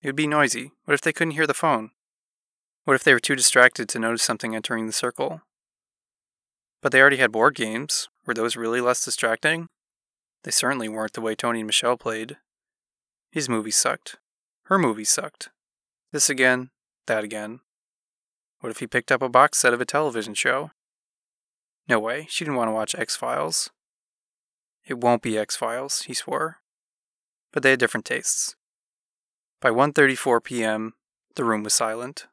It 0.03 0.07
would 0.07 0.15
be 0.15 0.27
noisy. 0.27 0.71
What 0.85 0.93
if 0.93 1.01
they 1.01 1.11
couldn't 1.11 1.31
hear 1.31 1.47
the 1.47 1.55
phone? 1.55 1.89
What 2.85 2.93
if 2.93 3.03
they 3.03 3.13
were 3.13 3.19
too 3.19 3.35
distracted 3.35 3.89
to 3.89 3.99
notice 3.99 4.21
something 4.21 4.55
entering 4.55 4.85
the 4.85 4.93
circle? 4.93 5.41
But 6.83 6.91
they 6.91 7.01
already 7.01 7.17
had 7.17 7.31
board 7.31 7.55
games. 7.55 8.07
Were 8.27 8.35
those 8.35 8.55
really 8.55 8.81
less 8.81 9.03
distracting? 9.03 9.67
They 10.43 10.51
certainly 10.51 10.87
weren't 10.87 11.13
the 11.13 11.21
way 11.21 11.33
Tony 11.33 11.61
and 11.61 11.67
Michelle 11.67 11.97
played. 11.97 12.37
His 13.37 13.47
movie 13.47 13.69
sucked. 13.69 14.15
Her 14.63 14.79
movie 14.79 15.03
sucked. 15.03 15.49
This 16.11 16.27
again, 16.27 16.71
that 17.05 17.23
again. 17.23 17.59
What 18.61 18.71
if 18.71 18.79
he 18.79 18.87
picked 18.87 19.11
up 19.11 19.21
a 19.21 19.29
box 19.29 19.59
set 19.59 19.75
of 19.75 19.79
a 19.79 19.85
television 19.85 20.33
show? 20.33 20.71
No 21.87 21.99
way, 21.99 22.25
she 22.31 22.43
didn't 22.43 22.57
want 22.57 22.69
to 22.69 22.73
watch 22.73 22.95
X 22.95 23.15
Files. 23.15 23.69
It 24.87 24.97
won't 24.97 25.21
be 25.21 25.37
X 25.37 25.55
Files, 25.55 26.01
he 26.07 26.15
swore. 26.15 26.61
But 27.53 27.61
they 27.61 27.69
had 27.69 27.79
different 27.79 28.05
tastes. 28.05 28.55
By 29.61 29.69
1:34 29.69 30.43
p.m., 30.43 30.95
the 31.35 31.45
room 31.45 31.61
was 31.61 31.75
silent. 31.75 32.25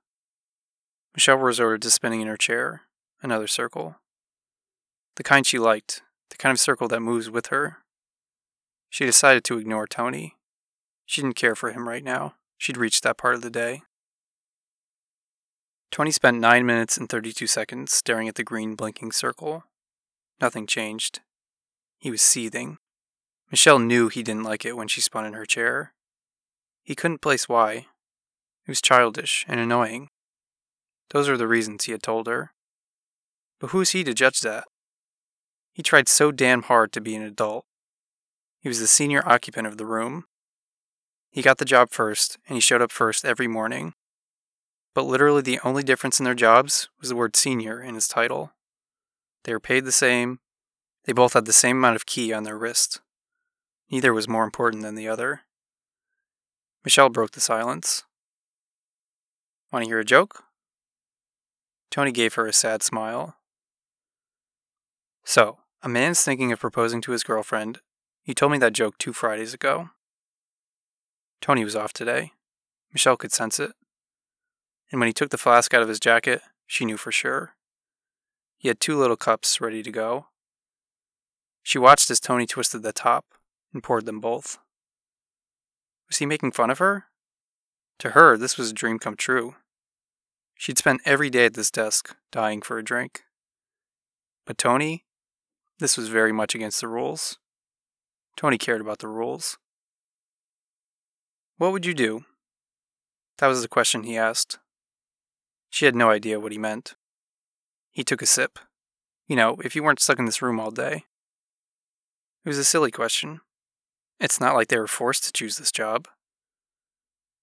Michelle 1.15 1.37
resorted 1.37 1.83
to 1.83 1.91
spinning 1.91 2.23
in 2.23 2.29
her 2.29 2.39
chair, 2.39 2.85
another 3.23 3.47
circle. 3.47 3.97
The 5.17 5.23
kind 5.23 5.47
she 5.47 5.59
liked, 5.59 6.01
the 6.31 6.39
kind 6.39 6.55
of 6.55 6.61
circle 6.61 6.89
that 6.89 7.01
moves 7.01 7.29
with 7.29 7.49
her. 7.49 7.85
She 8.89 9.05
decided 9.05 9.45
to 9.45 9.59
ignore 9.59 9.87
Tony. 9.87 10.39
She 11.07 11.21
didn't 11.21 11.37
care 11.37 11.55
for 11.55 11.71
him 11.71 11.89
right 11.89 12.05
now. 12.05 12.35
She'd 12.59 12.77
reached 12.77 13.03
that 13.03 13.19
part 13.19 13.35
of 13.35 13.43
the 13.43 13.51
day. 13.51 13.83
Tony 15.91 16.11
spent 16.11 16.41
9 16.41 16.67
minutes 16.67 16.97
and 16.97 17.09
32 17.09 17.47
seconds 17.47 17.93
staring 17.93 18.27
at 18.27 18.35
the 18.35 18.43
green 18.43 18.75
blinking 18.75 19.13
circle. 19.13 19.65
Nothing 20.41 20.67
changed. 20.67 21.21
He 21.99 22.11
was 22.11 22.23
seething. 22.23 22.79
Michelle 23.51 23.79
knew 23.79 24.09
he 24.09 24.23
didn't 24.23 24.43
like 24.43 24.65
it 24.65 24.77
when 24.77 24.89
she 24.89 25.01
spun 25.01 25.25
in 25.25 25.35
her 25.35 25.47
chair. 25.47 25.93
He 26.83 26.95
couldn't 26.95 27.23
place 27.23 27.49
why. 27.49 27.87
It 28.67 28.71
was 28.71 28.83
childish 28.83 29.45
and 29.47 29.61
annoying. 29.61 30.09
Those 31.11 31.29
were 31.29 31.37
the 31.37 31.47
reasons 31.47 31.85
he 31.85 31.93
had 31.93 32.03
told 32.03 32.27
her. 32.27 32.53
But 33.61 33.71
who 33.71 33.79
was 33.79 33.91
he 33.91 34.03
to 34.05 34.15
judge 34.15 34.41
that? 34.41 34.65
He 35.73 35.83
tried 35.83 36.09
so 36.09 36.33
damn 36.33 36.63
hard 36.63 36.93
to 36.93 37.01
be 37.01 37.15
an 37.15 37.23
adult. 37.23 37.67
He 38.59 38.69
was 38.69 38.81
the 38.81 38.87
senior 38.87 39.23
occupant 39.27 39.67
of 39.67 39.77
the 39.77 39.87
room. 39.87 40.25
He 41.35 41.43
got 41.43 41.59
the 41.59 41.65
job 41.65 41.91
first, 41.91 42.39
and 42.47 42.55
he 42.55 42.61
showed 42.61 42.81
up 42.81 42.93
first 42.93 43.25
every 43.25 43.49
morning. 43.49 43.95
But 44.95 45.03
literally 45.03 45.43
the 45.43 45.59
only 45.65 45.83
difference 45.83 46.21
in 46.21 46.25
their 46.25 46.33
jobs 46.33 46.89
was 47.01 47.09
the 47.09 47.17
word 47.17 47.35
senior 47.35 47.83
in 47.83 47.97
his 47.97 48.07
title. 48.07 48.53
They 49.43 49.53
were 49.53 49.59
paid 49.59 49.85
the 49.85 49.91
same, 49.91 50.39
they 51.07 51.13
both 51.13 51.33
had 51.33 51.47
the 51.47 51.53
same 51.53 51.79
amount 51.79 51.97
of 51.97 52.07
key 52.07 52.33
on 52.33 52.45
their 52.45 52.57
wrist. 52.57 53.01
Neither 53.91 54.15
was 54.15 54.29
more 54.29 54.45
important 54.45 54.85
than 54.85 54.95
the 54.95 55.09
other. 55.09 55.41
Michelle 56.85 57.09
broke 57.09 57.33
the 57.33 57.41
silence. 57.41 58.05
Want 59.73 59.85
to 59.85 59.89
hear 59.89 59.99
a 59.99 60.05
joke? 60.05 60.45
Tony 61.91 62.13
gave 62.13 62.35
her 62.35 62.47
a 62.47 62.53
sad 62.53 62.85
smile. 62.85 63.39
So, 65.25 65.59
a 65.83 65.89
man's 65.89 66.23
thinking 66.23 66.53
of 66.53 66.61
proposing 66.61 67.01
to 67.01 67.11
his 67.11 67.25
girlfriend, 67.25 67.81
You 68.25 68.35
told 68.35 68.53
me 68.53 68.59
that 68.59 68.73
joke 68.73 68.99
two 68.99 69.13
Fridays 69.13 69.53
ago. 69.53 69.91
Tony 71.45 71.63
was 71.63 71.77
off 71.77 71.93
today. 71.93 72.33
Michelle 72.91 73.19
could 73.19 73.31
sense 73.31 73.61
it. 73.61 73.73
And 74.91 74.99
when 74.99 75.09
he 75.09 75.13
took 75.13 75.29
the 75.29 75.37
flask 75.37 75.75
out 75.75 75.83
of 75.83 75.91
his 75.91 76.01
jacket, 76.01 76.41
she 76.67 76.87
knew 76.87 76.97
for 76.97 77.13
sure. 77.13 77.55
He 78.57 78.69
had 78.69 78.81
two 78.81 78.97
little 78.97 79.19
cups 79.19 79.61
ready 79.61 79.83
to 79.83 79.93
go. 79.93 80.29
She 81.63 81.77
watched 81.77 82.11
as 82.11 82.19
Tony 82.19 82.47
twisted 82.47 82.83
the 82.83 82.95
top 82.95 83.27
and 83.75 83.83
poured 83.83 84.07
them 84.07 84.21
both. 84.21 84.57
Was 86.09 86.17
he 86.17 86.25
making 86.25 86.53
fun 86.53 86.71
of 86.71 86.79
her? 86.79 87.09
To 87.99 88.13
her, 88.13 88.39
this 88.39 88.57
was 88.57 88.71
a 88.71 88.75
dream 88.75 88.99
come 88.99 89.15
true. 89.15 89.55
She'd 90.55 90.79
spent 90.79 91.03
every 91.05 91.29
day 91.29 91.45
at 91.45 91.53
this 91.53 91.71
desk, 91.71 92.17
dying 92.33 92.63
for 92.63 92.79
a 92.79 92.83
drink. 92.83 93.21
But 94.47 94.57
Tony, 94.57 95.05
this 95.79 95.99
was 95.99 96.09
very 96.09 96.33
much 96.33 96.55
against 96.55 96.81
the 96.81 96.89
rules. 96.89 97.37
Tony 98.35 98.57
cared 98.57 98.81
about 98.81 99.01
the 99.01 99.09
rules. 99.09 99.59
What 101.57 101.73
would 101.73 101.87
you 101.87 101.95
do? 101.95 102.25
That 103.39 103.47
was 103.47 103.63
the 103.63 103.69
question 103.69 104.03
he 104.03 104.17
asked. 104.17 104.59
She 105.71 105.85
had 105.85 105.97
no 105.97 106.11
idea 106.11 106.41
what 106.41 106.53
he 106.53 106.59
meant. 106.59 106.95
He 107.91 108.05
took 108.05 108.23
a 108.23 108.27
sip. 108.27 108.59
You 109.29 109.37
know, 109.37 109.57
if 109.65 109.75
you 109.75 109.83
weren't 109.83 110.01
stuck 110.01 110.19
in 110.19 110.25
this 110.25 110.43
room 110.43 110.61
all 110.61 110.71
day. 110.71 111.05
It 112.45 112.49
was 112.49 112.59
a 112.59 112.65
silly 112.65 112.91
question. 112.91 113.41
It's 114.21 114.41
not 114.41 114.55
like 114.55 114.69
they 114.69 114.79
were 114.79 114.87
forced 114.87 115.25
to 115.25 115.33
choose 115.33 115.57
this 115.57 115.73
job. 115.73 116.09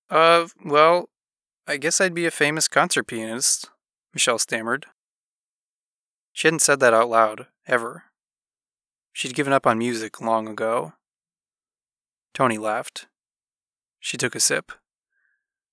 Uh, 0.09 0.47
well, 0.64 1.09
I 1.68 1.78
guess 1.78 2.01
I'd 2.01 2.14
be 2.14 2.26
a 2.26 2.32
famous 2.32 2.68
concert 2.68 3.03
pianist, 3.03 3.70
Michelle 4.14 4.39
stammered. 4.39 4.88
She 6.34 6.47
hadn't 6.47 6.62
said 6.62 6.80
that 6.80 6.93
out 6.93 7.09
loud, 7.09 7.47
ever. 7.68 8.05
She'd 9.14 9.36
given 9.36 9.53
up 9.53 9.68
on 9.68 9.78
music 9.78 10.22
long 10.22 10.47
ago. 10.47 10.93
Tony 12.34 12.57
laughed. 12.57 13.07
She 14.02 14.18
took 14.18 14.36
a 14.36 14.39
sip. 14.39 14.72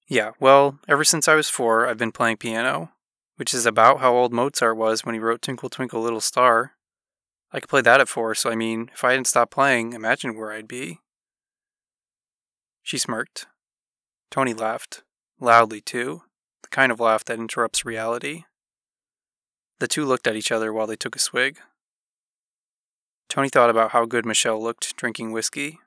Yeah, 0.07 0.33
well, 0.39 0.79
ever 0.87 1.03
since 1.03 1.27
I 1.27 1.35
was 1.35 1.49
four, 1.49 1.89
I've 1.89 1.99
been 1.99 2.13
playing 2.13 2.37
piano, 2.37 2.93
which 3.37 3.53
is 3.53 3.67
about 3.67 4.01
how 4.01 4.15
old 4.15 4.33
Mozart 4.33 4.77
was 4.77 5.05
when 5.05 5.15
he 5.15 5.21
wrote 5.21 5.43
Twinkle 5.43 5.71
Twinkle 5.71 6.03
Little 6.03 6.21
Star. 6.21 6.73
I 7.51 7.59
could 7.59 7.71
play 7.71 7.81
that 7.81 8.01
at 8.01 8.09
four, 8.09 8.35
so 8.35 8.51
I 8.51 8.55
mean, 8.55 8.91
if 8.93 9.03
I 9.03 9.11
hadn't 9.11 9.27
stopped 9.27 9.53
playing, 9.53 9.95
imagine 9.95 10.37
where 10.37 10.53
I'd 10.53 10.69
be. 10.69 11.01
She 12.83 12.99
smirked. 12.99 13.47
Tony 14.31 14.53
laughed, 14.53 15.03
loudly 15.41 15.81
too, 15.81 16.23
the 16.63 16.69
kind 16.69 16.93
of 16.93 17.01
laugh 17.01 17.25
that 17.25 17.39
interrupts 17.39 17.87
reality. 17.87 18.45
The 19.79 19.89
two 19.89 20.05
looked 20.05 20.27
at 20.27 20.37
each 20.37 20.53
other 20.53 20.71
while 20.71 20.87
they 20.87 20.97
took 20.97 21.17
a 21.17 21.21
swig. 21.21 21.59
Tony 23.29 23.49
thought 23.49 23.71
about 23.71 23.93
how 23.93 24.05
good 24.05 24.27
Michelle 24.27 24.63
looked 24.63 24.97
drinking 24.97 25.33
whiskey. 25.33 25.79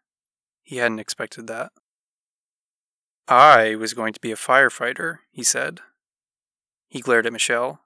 He 0.63 0.77
hadn't 0.77 0.99
expected 0.99 1.45
that. 1.47 1.71
I 3.31 3.75
was 3.75 3.93
going 3.93 4.11
to 4.11 4.19
be 4.19 4.33
a 4.33 4.35
firefighter, 4.35 5.19
he 5.31 5.41
said. 5.41 5.79
He 6.89 6.99
glared 6.99 7.25
at 7.25 7.31
Michelle. 7.31 7.79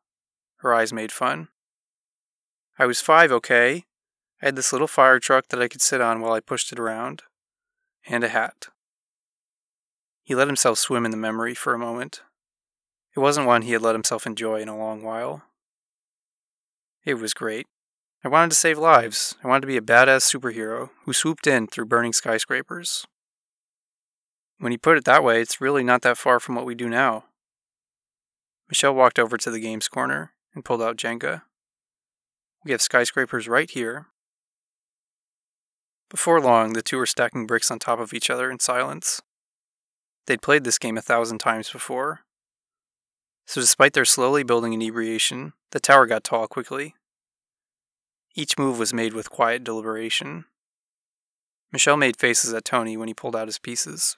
Her 0.61 0.73
eyes 0.73 0.91
made 0.91 1.11
fun. 1.11 1.49
I 2.79 2.87
was 2.87 2.99
five, 2.99 3.31
okay? 3.31 3.83
I 4.41 4.45
had 4.45 4.55
this 4.55 4.73
little 4.73 4.87
fire 4.87 5.19
truck 5.19 5.49
that 5.49 5.61
I 5.61 5.67
could 5.67 5.83
sit 5.83 6.01
on 6.01 6.19
while 6.19 6.33
I 6.33 6.39
pushed 6.39 6.71
it 6.71 6.79
around. 6.79 7.21
And 8.07 8.23
a 8.23 8.29
hat. 8.29 8.69
He 10.23 10.33
let 10.33 10.47
himself 10.47 10.79
swim 10.79 11.05
in 11.05 11.11
the 11.11 11.15
memory 11.17 11.53
for 11.53 11.75
a 11.75 11.79
moment. 11.79 12.21
It 13.15 13.19
wasn't 13.19 13.45
one 13.45 13.61
he 13.61 13.73
had 13.73 13.83
let 13.83 13.93
himself 13.93 14.25
enjoy 14.25 14.61
in 14.61 14.67
a 14.67 14.75
long 14.75 15.03
while. 15.03 15.43
It 17.03 17.19
was 17.19 17.35
great. 17.35 17.67
I 18.23 18.29
wanted 18.29 18.49
to 18.49 18.55
save 18.55 18.79
lives. 18.79 19.35
I 19.43 19.47
wanted 19.47 19.61
to 19.61 19.67
be 19.67 19.77
a 19.77 19.81
badass 19.81 20.23
superhero 20.23 20.89
who 21.03 21.13
swooped 21.13 21.45
in 21.45 21.67
through 21.67 21.85
burning 21.85 22.13
skyscrapers. 22.13 23.05
When 24.65 24.71
you 24.71 24.79
put 24.79 24.97
it 24.97 25.05
that 25.05 25.23
way, 25.23 25.41
it's 25.41 25.61
really 25.61 25.83
not 25.83 26.01
that 26.01 26.17
far 26.17 26.39
from 26.39 26.55
what 26.55 26.65
we 26.65 26.73
do 26.73 26.89
now. 26.89 27.25
Michelle 28.67 28.95
walked 28.95 29.19
over 29.19 29.37
to 29.37 29.51
the 29.51 29.59
games 29.59 29.87
corner 29.87 30.31
and 30.55 30.65
pulled 30.65 30.81
out 30.81 30.97
Jenga. 30.97 31.43
We 32.63 32.71
have 32.71 32.81
skyscrapers 32.81 33.47
right 33.47 33.69
here. 33.69 34.07
Before 36.09 36.41
long, 36.41 36.73
the 36.73 36.81
two 36.81 36.97
were 36.97 37.05
stacking 37.05 37.45
bricks 37.45 37.69
on 37.69 37.77
top 37.77 37.99
of 37.99 38.11
each 38.11 38.31
other 38.31 38.49
in 38.49 38.57
silence. 38.59 39.21
They'd 40.25 40.41
played 40.41 40.63
this 40.63 40.79
game 40.79 40.97
a 40.97 41.01
thousand 41.03 41.37
times 41.37 41.69
before. 41.69 42.21
So, 43.45 43.61
despite 43.61 43.93
their 43.93 44.03
slowly 44.03 44.41
building 44.41 44.73
inebriation, 44.73 45.53
the 45.73 45.79
tower 45.79 46.07
got 46.07 46.23
tall 46.23 46.47
quickly. 46.47 46.95
Each 48.33 48.57
move 48.57 48.79
was 48.79 48.95
made 48.95 49.13
with 49.13 49.29
quiet 49.29 49.63
deliberation. 49.63 50.45
Michelle 51.71 51.97
made 51.97 52.17
faces 52.17 52.51
at 52.51 52.65
Tony 52.65 52.97
when 52.97 53.07
he 53.07 53.13
pulled 53.13 53.35
out 53.35 53.47
his 53.47 53.59
pieces. 53.59 54.17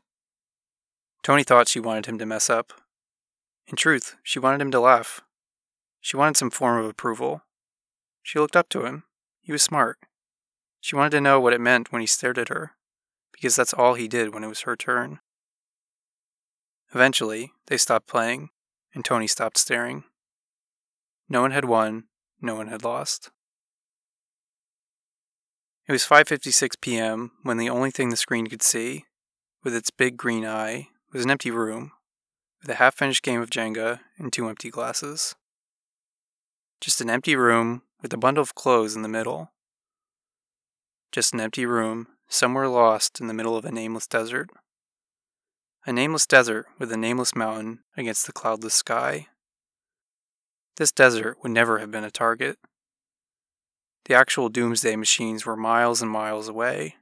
Tony 1.28 1.44
thought 1.44 1.68
she 1.68 1.82
wanted 1.82 2.06
him 2.06 2.18
to 2.20 2.26
mess 2.26 2.50
up. 2.50 2.72
In 3.68 3.76
truth, 3.76 4.16
she 4.24 4.40
wanted 4.40 4.62
him 4.62 4.72
to 4.72 4.80
laugh. 4.80 5.20
She 6.00 6.16
wanted 6.16 6.38
some 6.38 6.50
form 6.50 6.82
of 6.82 6.90
approval. 6.90 7.42
She 8.24 8.40
looked 8.40 8.56
up 8.56 8.70
to 8.70 8.86
him. 8.86 9.04
He 9.42 9.52
was 9.52 9.62
smart. 9.62 9.98
She 10.80 10.96
wanted 10.96 11.10
to 11.10 11.20
know 11.20 11.42
what 11.42 11.52
it 11.52 11.60
meant 11.60 11.92
when 11.92 12.00
he 12.00 12.08
stared 12.08 12.38
at 12.38 12.48
her, 12.48 12.76
because 13.34 13.58
that's 13.58 13.74
all 13.74 13.96
he 13.96 14.08
did 14.08 14.34
when 14.34 14.46
it 14.46 14.48
was 14.48 14.62
her 14.62 14.78
turn. 14.78 15.20
Eventually, 16.96 17.52
they 17.66 17.76
stopped 17.76 18.08
playing, 18.08 18.52
and 18.96 19.04
Tony 19.04 19.28
stopped 19.28 19.58
staring. 19.58 20.06
No 21.28 21.42
one 21.42 21.52
had 21.52 21.66
won, 21.66 22.06
no 22.40 22.56
one 22.56 22.68
had 22.68 22.86
lost. 22.86 23.32
It 25.90 25.92
was 25.92 26.06
5:56 26.06 26.80
p.m. 26.80 27.32
when 27.44 27.58
the 27.58 27.70
only 27.70 27.92
thing 27.92 28.12
the 28.12 28.16
screen 28.16 28.48
could 28.48 28.64
see, 28.64 29.04
with 29.62 29.76
its 29.76 29.92
big 29.92 30.16
green 30.16 30.46
eye, 30.46 30.88
was 31.18 31.26
an 31.26 31.32
empty 31.32 31.50
room 31.50 31.92
with 32.62 32.70
a 32.70 32.76
half-finished 32.76 33.24
game 33.24 33.42
of 33.42 33.50
Jenga 33.50 34.02
and 34.20 34.32
two 34.32 34.48
empty 34.48 34.70
glasses. 34.70 35.34
Just 36.80 37.02
an 37.02 37.10
empty 37.10 37.36
room 37.36 37.82
with 38.04 38.14
a 38.14 38.18
bundle 38.18 38.44
of 38.44 38.54
clothes 38.54 38.96
in 38.96 39.02
the 39.02 39.10
middle. 39.10 39.52
Just 41.12 41.34
an 41.34 41.40
empty 41.40 41.66
room, 41.66 42.06
somewhere 42.30 42.68
lost 42.68 43.20
in 43.20 43.26
the 43.26 43.34
middle 43.34 43.58
of 43.58 43.66
a 43.66 43.72
nameless 43.72 44.06
desert. 44.06 44.52
A 45.88 45.92
nameless 45.92 46.28
desert 46.28 46.68
with 46.78 46.92
a 46.92 46.98
nameless 46.98 47.36
mountain 47.36 47.80
against 47.98 48.28
the 48.28 48.32
cloudless 48.32 48.76
sky. 48.76 49.26
This 50.76 50.92
desert 50.92 51.38
would 51.42 51.52
never 51.52 51.80
have 51.80 51.90
been 51.90 52.04
a 52.04 52.12
target. 52.12 52.60
The 54.06 54.14
actual 54.14 54.50
doomsday 54.50 54.96
machines 54.96 55.48
were 55.48 55.58
miles 55.58 56.00
and 56.00 56.12
miles 56.12 56.48
away. 56.48 56.98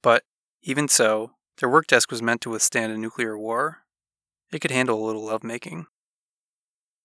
But, 0.00 0.22
even 0.62 0.86
so, 0.86 1.32
their 1.58 1.68
work 1.68 1.86
desk 1.86 2.10
was 2.10 2.22
meant 2.22 2.40
to 2.42 2.50
withstand 2.50 2.92
a 2.92 2.98
nuclear 2.98 3.38
war. 3.38 3.84
It 4.52 4.60
could 4.60 4.70
handle 4.70 5.02
a 5.02 5.06
little 5.06 5.24
lovemaking. 5.24 5.86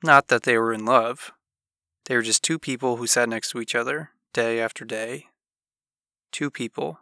Not 0.03 0.27
that 0.27 0.43
they 0.43 0.57
were 0.57 0.73
in 0.73 0.85
love, 0.85 1.31
they 2.07 2.15
were 2.15 2.21
just 2.21 2.43
two 2.43 2.57
people 2.57 2.95
who 2.95 3.05
sat 3.05 3.27
next 3.27 3.51
to 3.51 3.59
each 3.59 3.75
other, 3.75 4.11
day 4.33 4.61
after 4.61 4.85
day. 4.85 5.25
Two 6.31 6.49
people. 6.49 6.99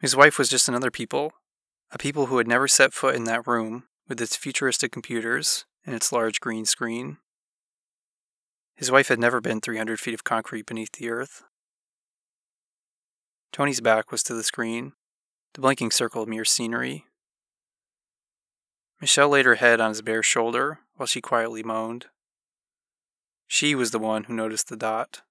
His 0.00 0.14
wife 0.14 0.38
was 0.38 0.50
just 0.50 0.68
another 0.68 0.90
people, 0.90 1.32
a 1.90 1.96
people 1.96 2.26
who 2.26 2.36
had 2.36 2.46
never 2.46 2.68
set 2.68 2.92
foot 2.92 3.14
in 3.14 3.24
that 3.24 3.46
room 3.46 3.84
with 4.06 4.20
its 4.20 4.36
futuristic 4.36 4.92
computers 4.92 5.64
and 5.86 5.94
its 5.94 6.12
large 6.12 6.40
green 6.40 6.66
screen. 6.66 7.16
His 8.74 8.90
wife 8.90 9.08
had 9.08 9.18
never 9.18 9.40
been 9.40 9.62
300 9.62 9.98
feet 9.98 10.12
of 10.12 10.24
concrete 10.24 10.66
beneath 10.66 10.92
the 10.92 11.08
earth. 11.08 11.42
Tony's 13.50 13.80
back 13.80 14.12
was 14.12 14.22
to 14.24 14.34
the 14.34 14.42
screen, 14.42 14.92
the 15.56 15.62
blinking 15.62 15.90
circle 15.90 16.22
of 16.22 16.28
mere 16.28 16.44
scenery. 16.44 17.06
Michelle 19.00 19.30
laid 19.30 19.46
her 19.46 19.54
head 19.54 19.80
on 19.80 19.88
his 19.88 20.02
bare 20.02 20.22
shoulder 20.22 20.80
while 20.96 21.06
she 21.06 21.22
quietly 21.22 21.62
moaned. 21.62 22.06
She 23.46 23.74
was 23.74 23.90
the 23.90 23.98
one 23.98 24.24
who 24.24 24.34
noticed 24.34 24.68
the 24.68 24.76
dot. 24.76 25.22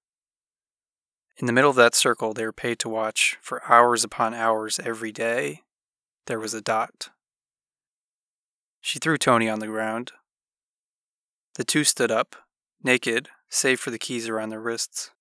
In 1.36 1.46
the 1.46 1.52
middle 1.52 1.70
of 1.70 1.76
that 1.76 1.94
circle 1.94 2.34
they 2.34 2.44
were 2.44 2.52
paid 2.52 2.80
to 2.80 2.88
watch 2.88 3.38
for 3.40 3.62
hours 3.70 4.02
upon 4.02 4.34
hours 4.34 4.80
every 4.82 5.12
day, 5.12 5.62
there 6.26 6.40
was 6.40 6.54
a 6.54 6.60
dot. 6.60 7.10
She 8.80 8.98
threw 8.98 9.18
Tony 9.18 9.48
on 9.48 9.60
the 9.60 9.68
ground. 9.68 10.10
The 11.54 11.64
two 11.64 11.84
stood 11.84 12.10
up, 12.10 12.34
naked, 12.82 13.28
save 13.48 13.78
for 13.78 13.92
the 13.92 13.98
keys 13.98 14.28
around 14.28 14.48
their 14.48 14.60
wrists. 14.60 15.12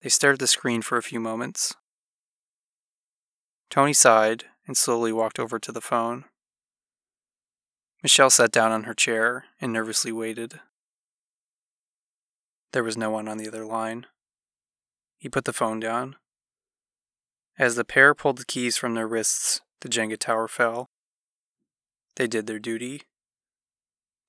They 0.00 0.08
stared 0.08 0.36
at 0.36 0.40
the 0.40 0.46
screen 0.46 0.80
for 0.80 0.96
a 0.96 1.02
few 1.02 1.20
moments. 1.20 1.74
Tony 3.70 3.92
sighed 3.92 4.44
and 4.66 4.76
slowly 4.76 5.12
walked 5.12 5.38
over 5.38 5.58
to 5.58 5.72
the 5.72 5.80
phone. 5.80 6.24
Michelle 8.02 8.30
sat 8.30 8.52
down 8.52 8.72
on 8.72 8.84
her 8.84 8.94
chair 8.94 9.44
and 9.60 9.72
nervously 9.72 10.12
waited. 10.12 10.60
There 12.72 12.84
was 12.84 12.96
no 12.96 13.10
one 13.10 13.28
on 13.28 13.38
the 13.38 13.48
other 13.48 13.64
line. 13.64 14.06
He 15.18 15.28
put 15.28 15.44
the 15.44 15.52
phone 15.52 15.80
down. 15.80 16.16
As 17.58 17.74
the 17.74 17.84
pair 17.84 18.14
pulled 18.14 18.38
the 18.38 18.44
keys 18.44 18.76
from 18.76 18.94
their 18.94 19.08
wrists, 19.08 19.60
the 19.80 19.88
Jenga 19.88 20.16
tower 20.16 20.46
fell. 20.46 20.90
They 22.16 22.28
did 22.28 22.46
their 22.46 22.60
duty. 22.60 23.02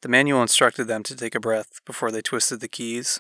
The 0.02 0.10
manual 0.10 0.42
instructed 0.42 0.86
them 0.86 1.04
to 1.04 1.16
take 1.16 1.36
a 1.36 1.40
breath 1.40 1.80
before 1.86 2.12
they 2.12 2.22
twisted 2.22 2.60
the 2.60 2.68
keys. 2.68 3.20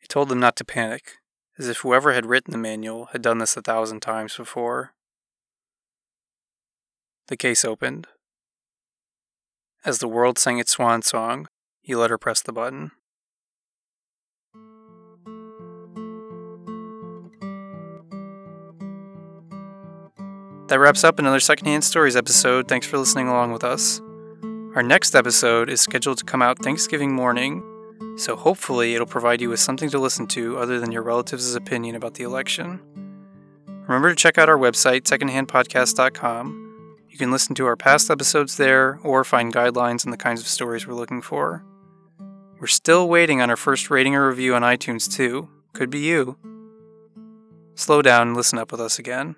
It 0.00 0.08
told 0.08 0.28
them 0.28 0.40
not 0.40 0.56
to 0.56 0.64
panic, 0.64 1.18
as 1.60 1.68
if 1.68 1.78
whoever 1.80 2.14
had 2.14 2.24
written 2.24 2.52
the 2.52 2.58
manual 2.58 3.10
had 3.12 3.20
done 3.20 3.36
this 3.36 3.54
a 3.54 3.60
thousand 3.60 4.00
times 4.00 4.34
before. 4.34 4.94
The 7.28 7.36
case 7.36 7.66
opened. 7.66 8.06
As 9.84 9.98
the 9.98 10.08
world 10.08 10.38
sang 10.38 10.58
its 10.58 10.72
swan 10.72 11.02
song, 11.02 11.48
he 11.82 11.94
let 11.94 12.08
her 12.08 12.16
press 12.16 12.40
the 12.40 12.52
button. 12.54 12.92
That 20.68 20.78
wraps 20.78 21.04
up 21.04 21.18
another 21.18 21.40
Secondhand 21.40 21.84
Stories 21.84 22.16
episode. 22.16 22.68
Thanks 22.68 22.86
for 22.86 22.96
listening 22.96 23.28
along 23.28 23.52
with 23.52 23.64
us. 23.64 24.00
Our 24.74 24.82
next 24.82 25.14
episode 25.14 25.68
is 25.68 25.82
scheduled 25.82 26.16
to 26.18 26.24
come 26.24 26.40
out 26.40 26.62
Thanksgiving 26.62 27.12
morning, 27.12 27.62
so 28.20 28.36
hopefully 28.36 28.94
it'll 28.94 29.06
provide 29.06 29.40
you 29.40 29.48
with 29.48 29.60
something 29.60 29.88
to 29.88 29.98
listen 29.98 30.26
to 30.26 30.58
other 30.58 30.78
than 30.78 30.92
your 30.92 31.02
relatives' 31.02 31.54
opinion 31.54 31.96
about 31.96 32.14
the 32.14 32.22
election. 32.24 32.80
Remember 33.66 34.10
to 34.10 34.14
check 34.14 34.36
out 34.36 34.48
our 34.48 34.58
website, 34.58 35.02
secondhandpodcast.com. 35.02 36.96
You 37.08 37.18
can 37.18 37.30
listen 37.30 37.54
to 37.56 37.66
our 37.66 37.76
past 37.76 38.10
episodes 38.10 38.58
there 38.58 39.00
or 39.02 39.24
find 39.24 39.52
guidelines 39.52 40.04
on 40.04 40.10
the 40.10 40.18
kinds 40.18 40.40
of 40.40 40.46
stories 40.46 40.86
we're 40.86 40.94
looking 40.94 41.22
for. 41.22 41.64
We're 42.60 42.66
still 42.66 43.08
waiting 43.08 43.40
on 43.40 43.48
our 43.48 43.56
first 43.56 43.90
rating 43.90 44.14
or 44.14 44.28
review 44.28 44.54
on 44.54 44.62
iTunes, 44.62 45.10
too. 45.10 45.48
Could 45.72 45.88
be 45.88 46.00
you. 46.00 46.36
Slow 47.74 48.02
down 48.02 48.28
and 48.28 48.36
listen 48.36 48.58
up 48.58 48.70
with 48.70 48.82
us 48.82 48.98
again. 48.98 49.36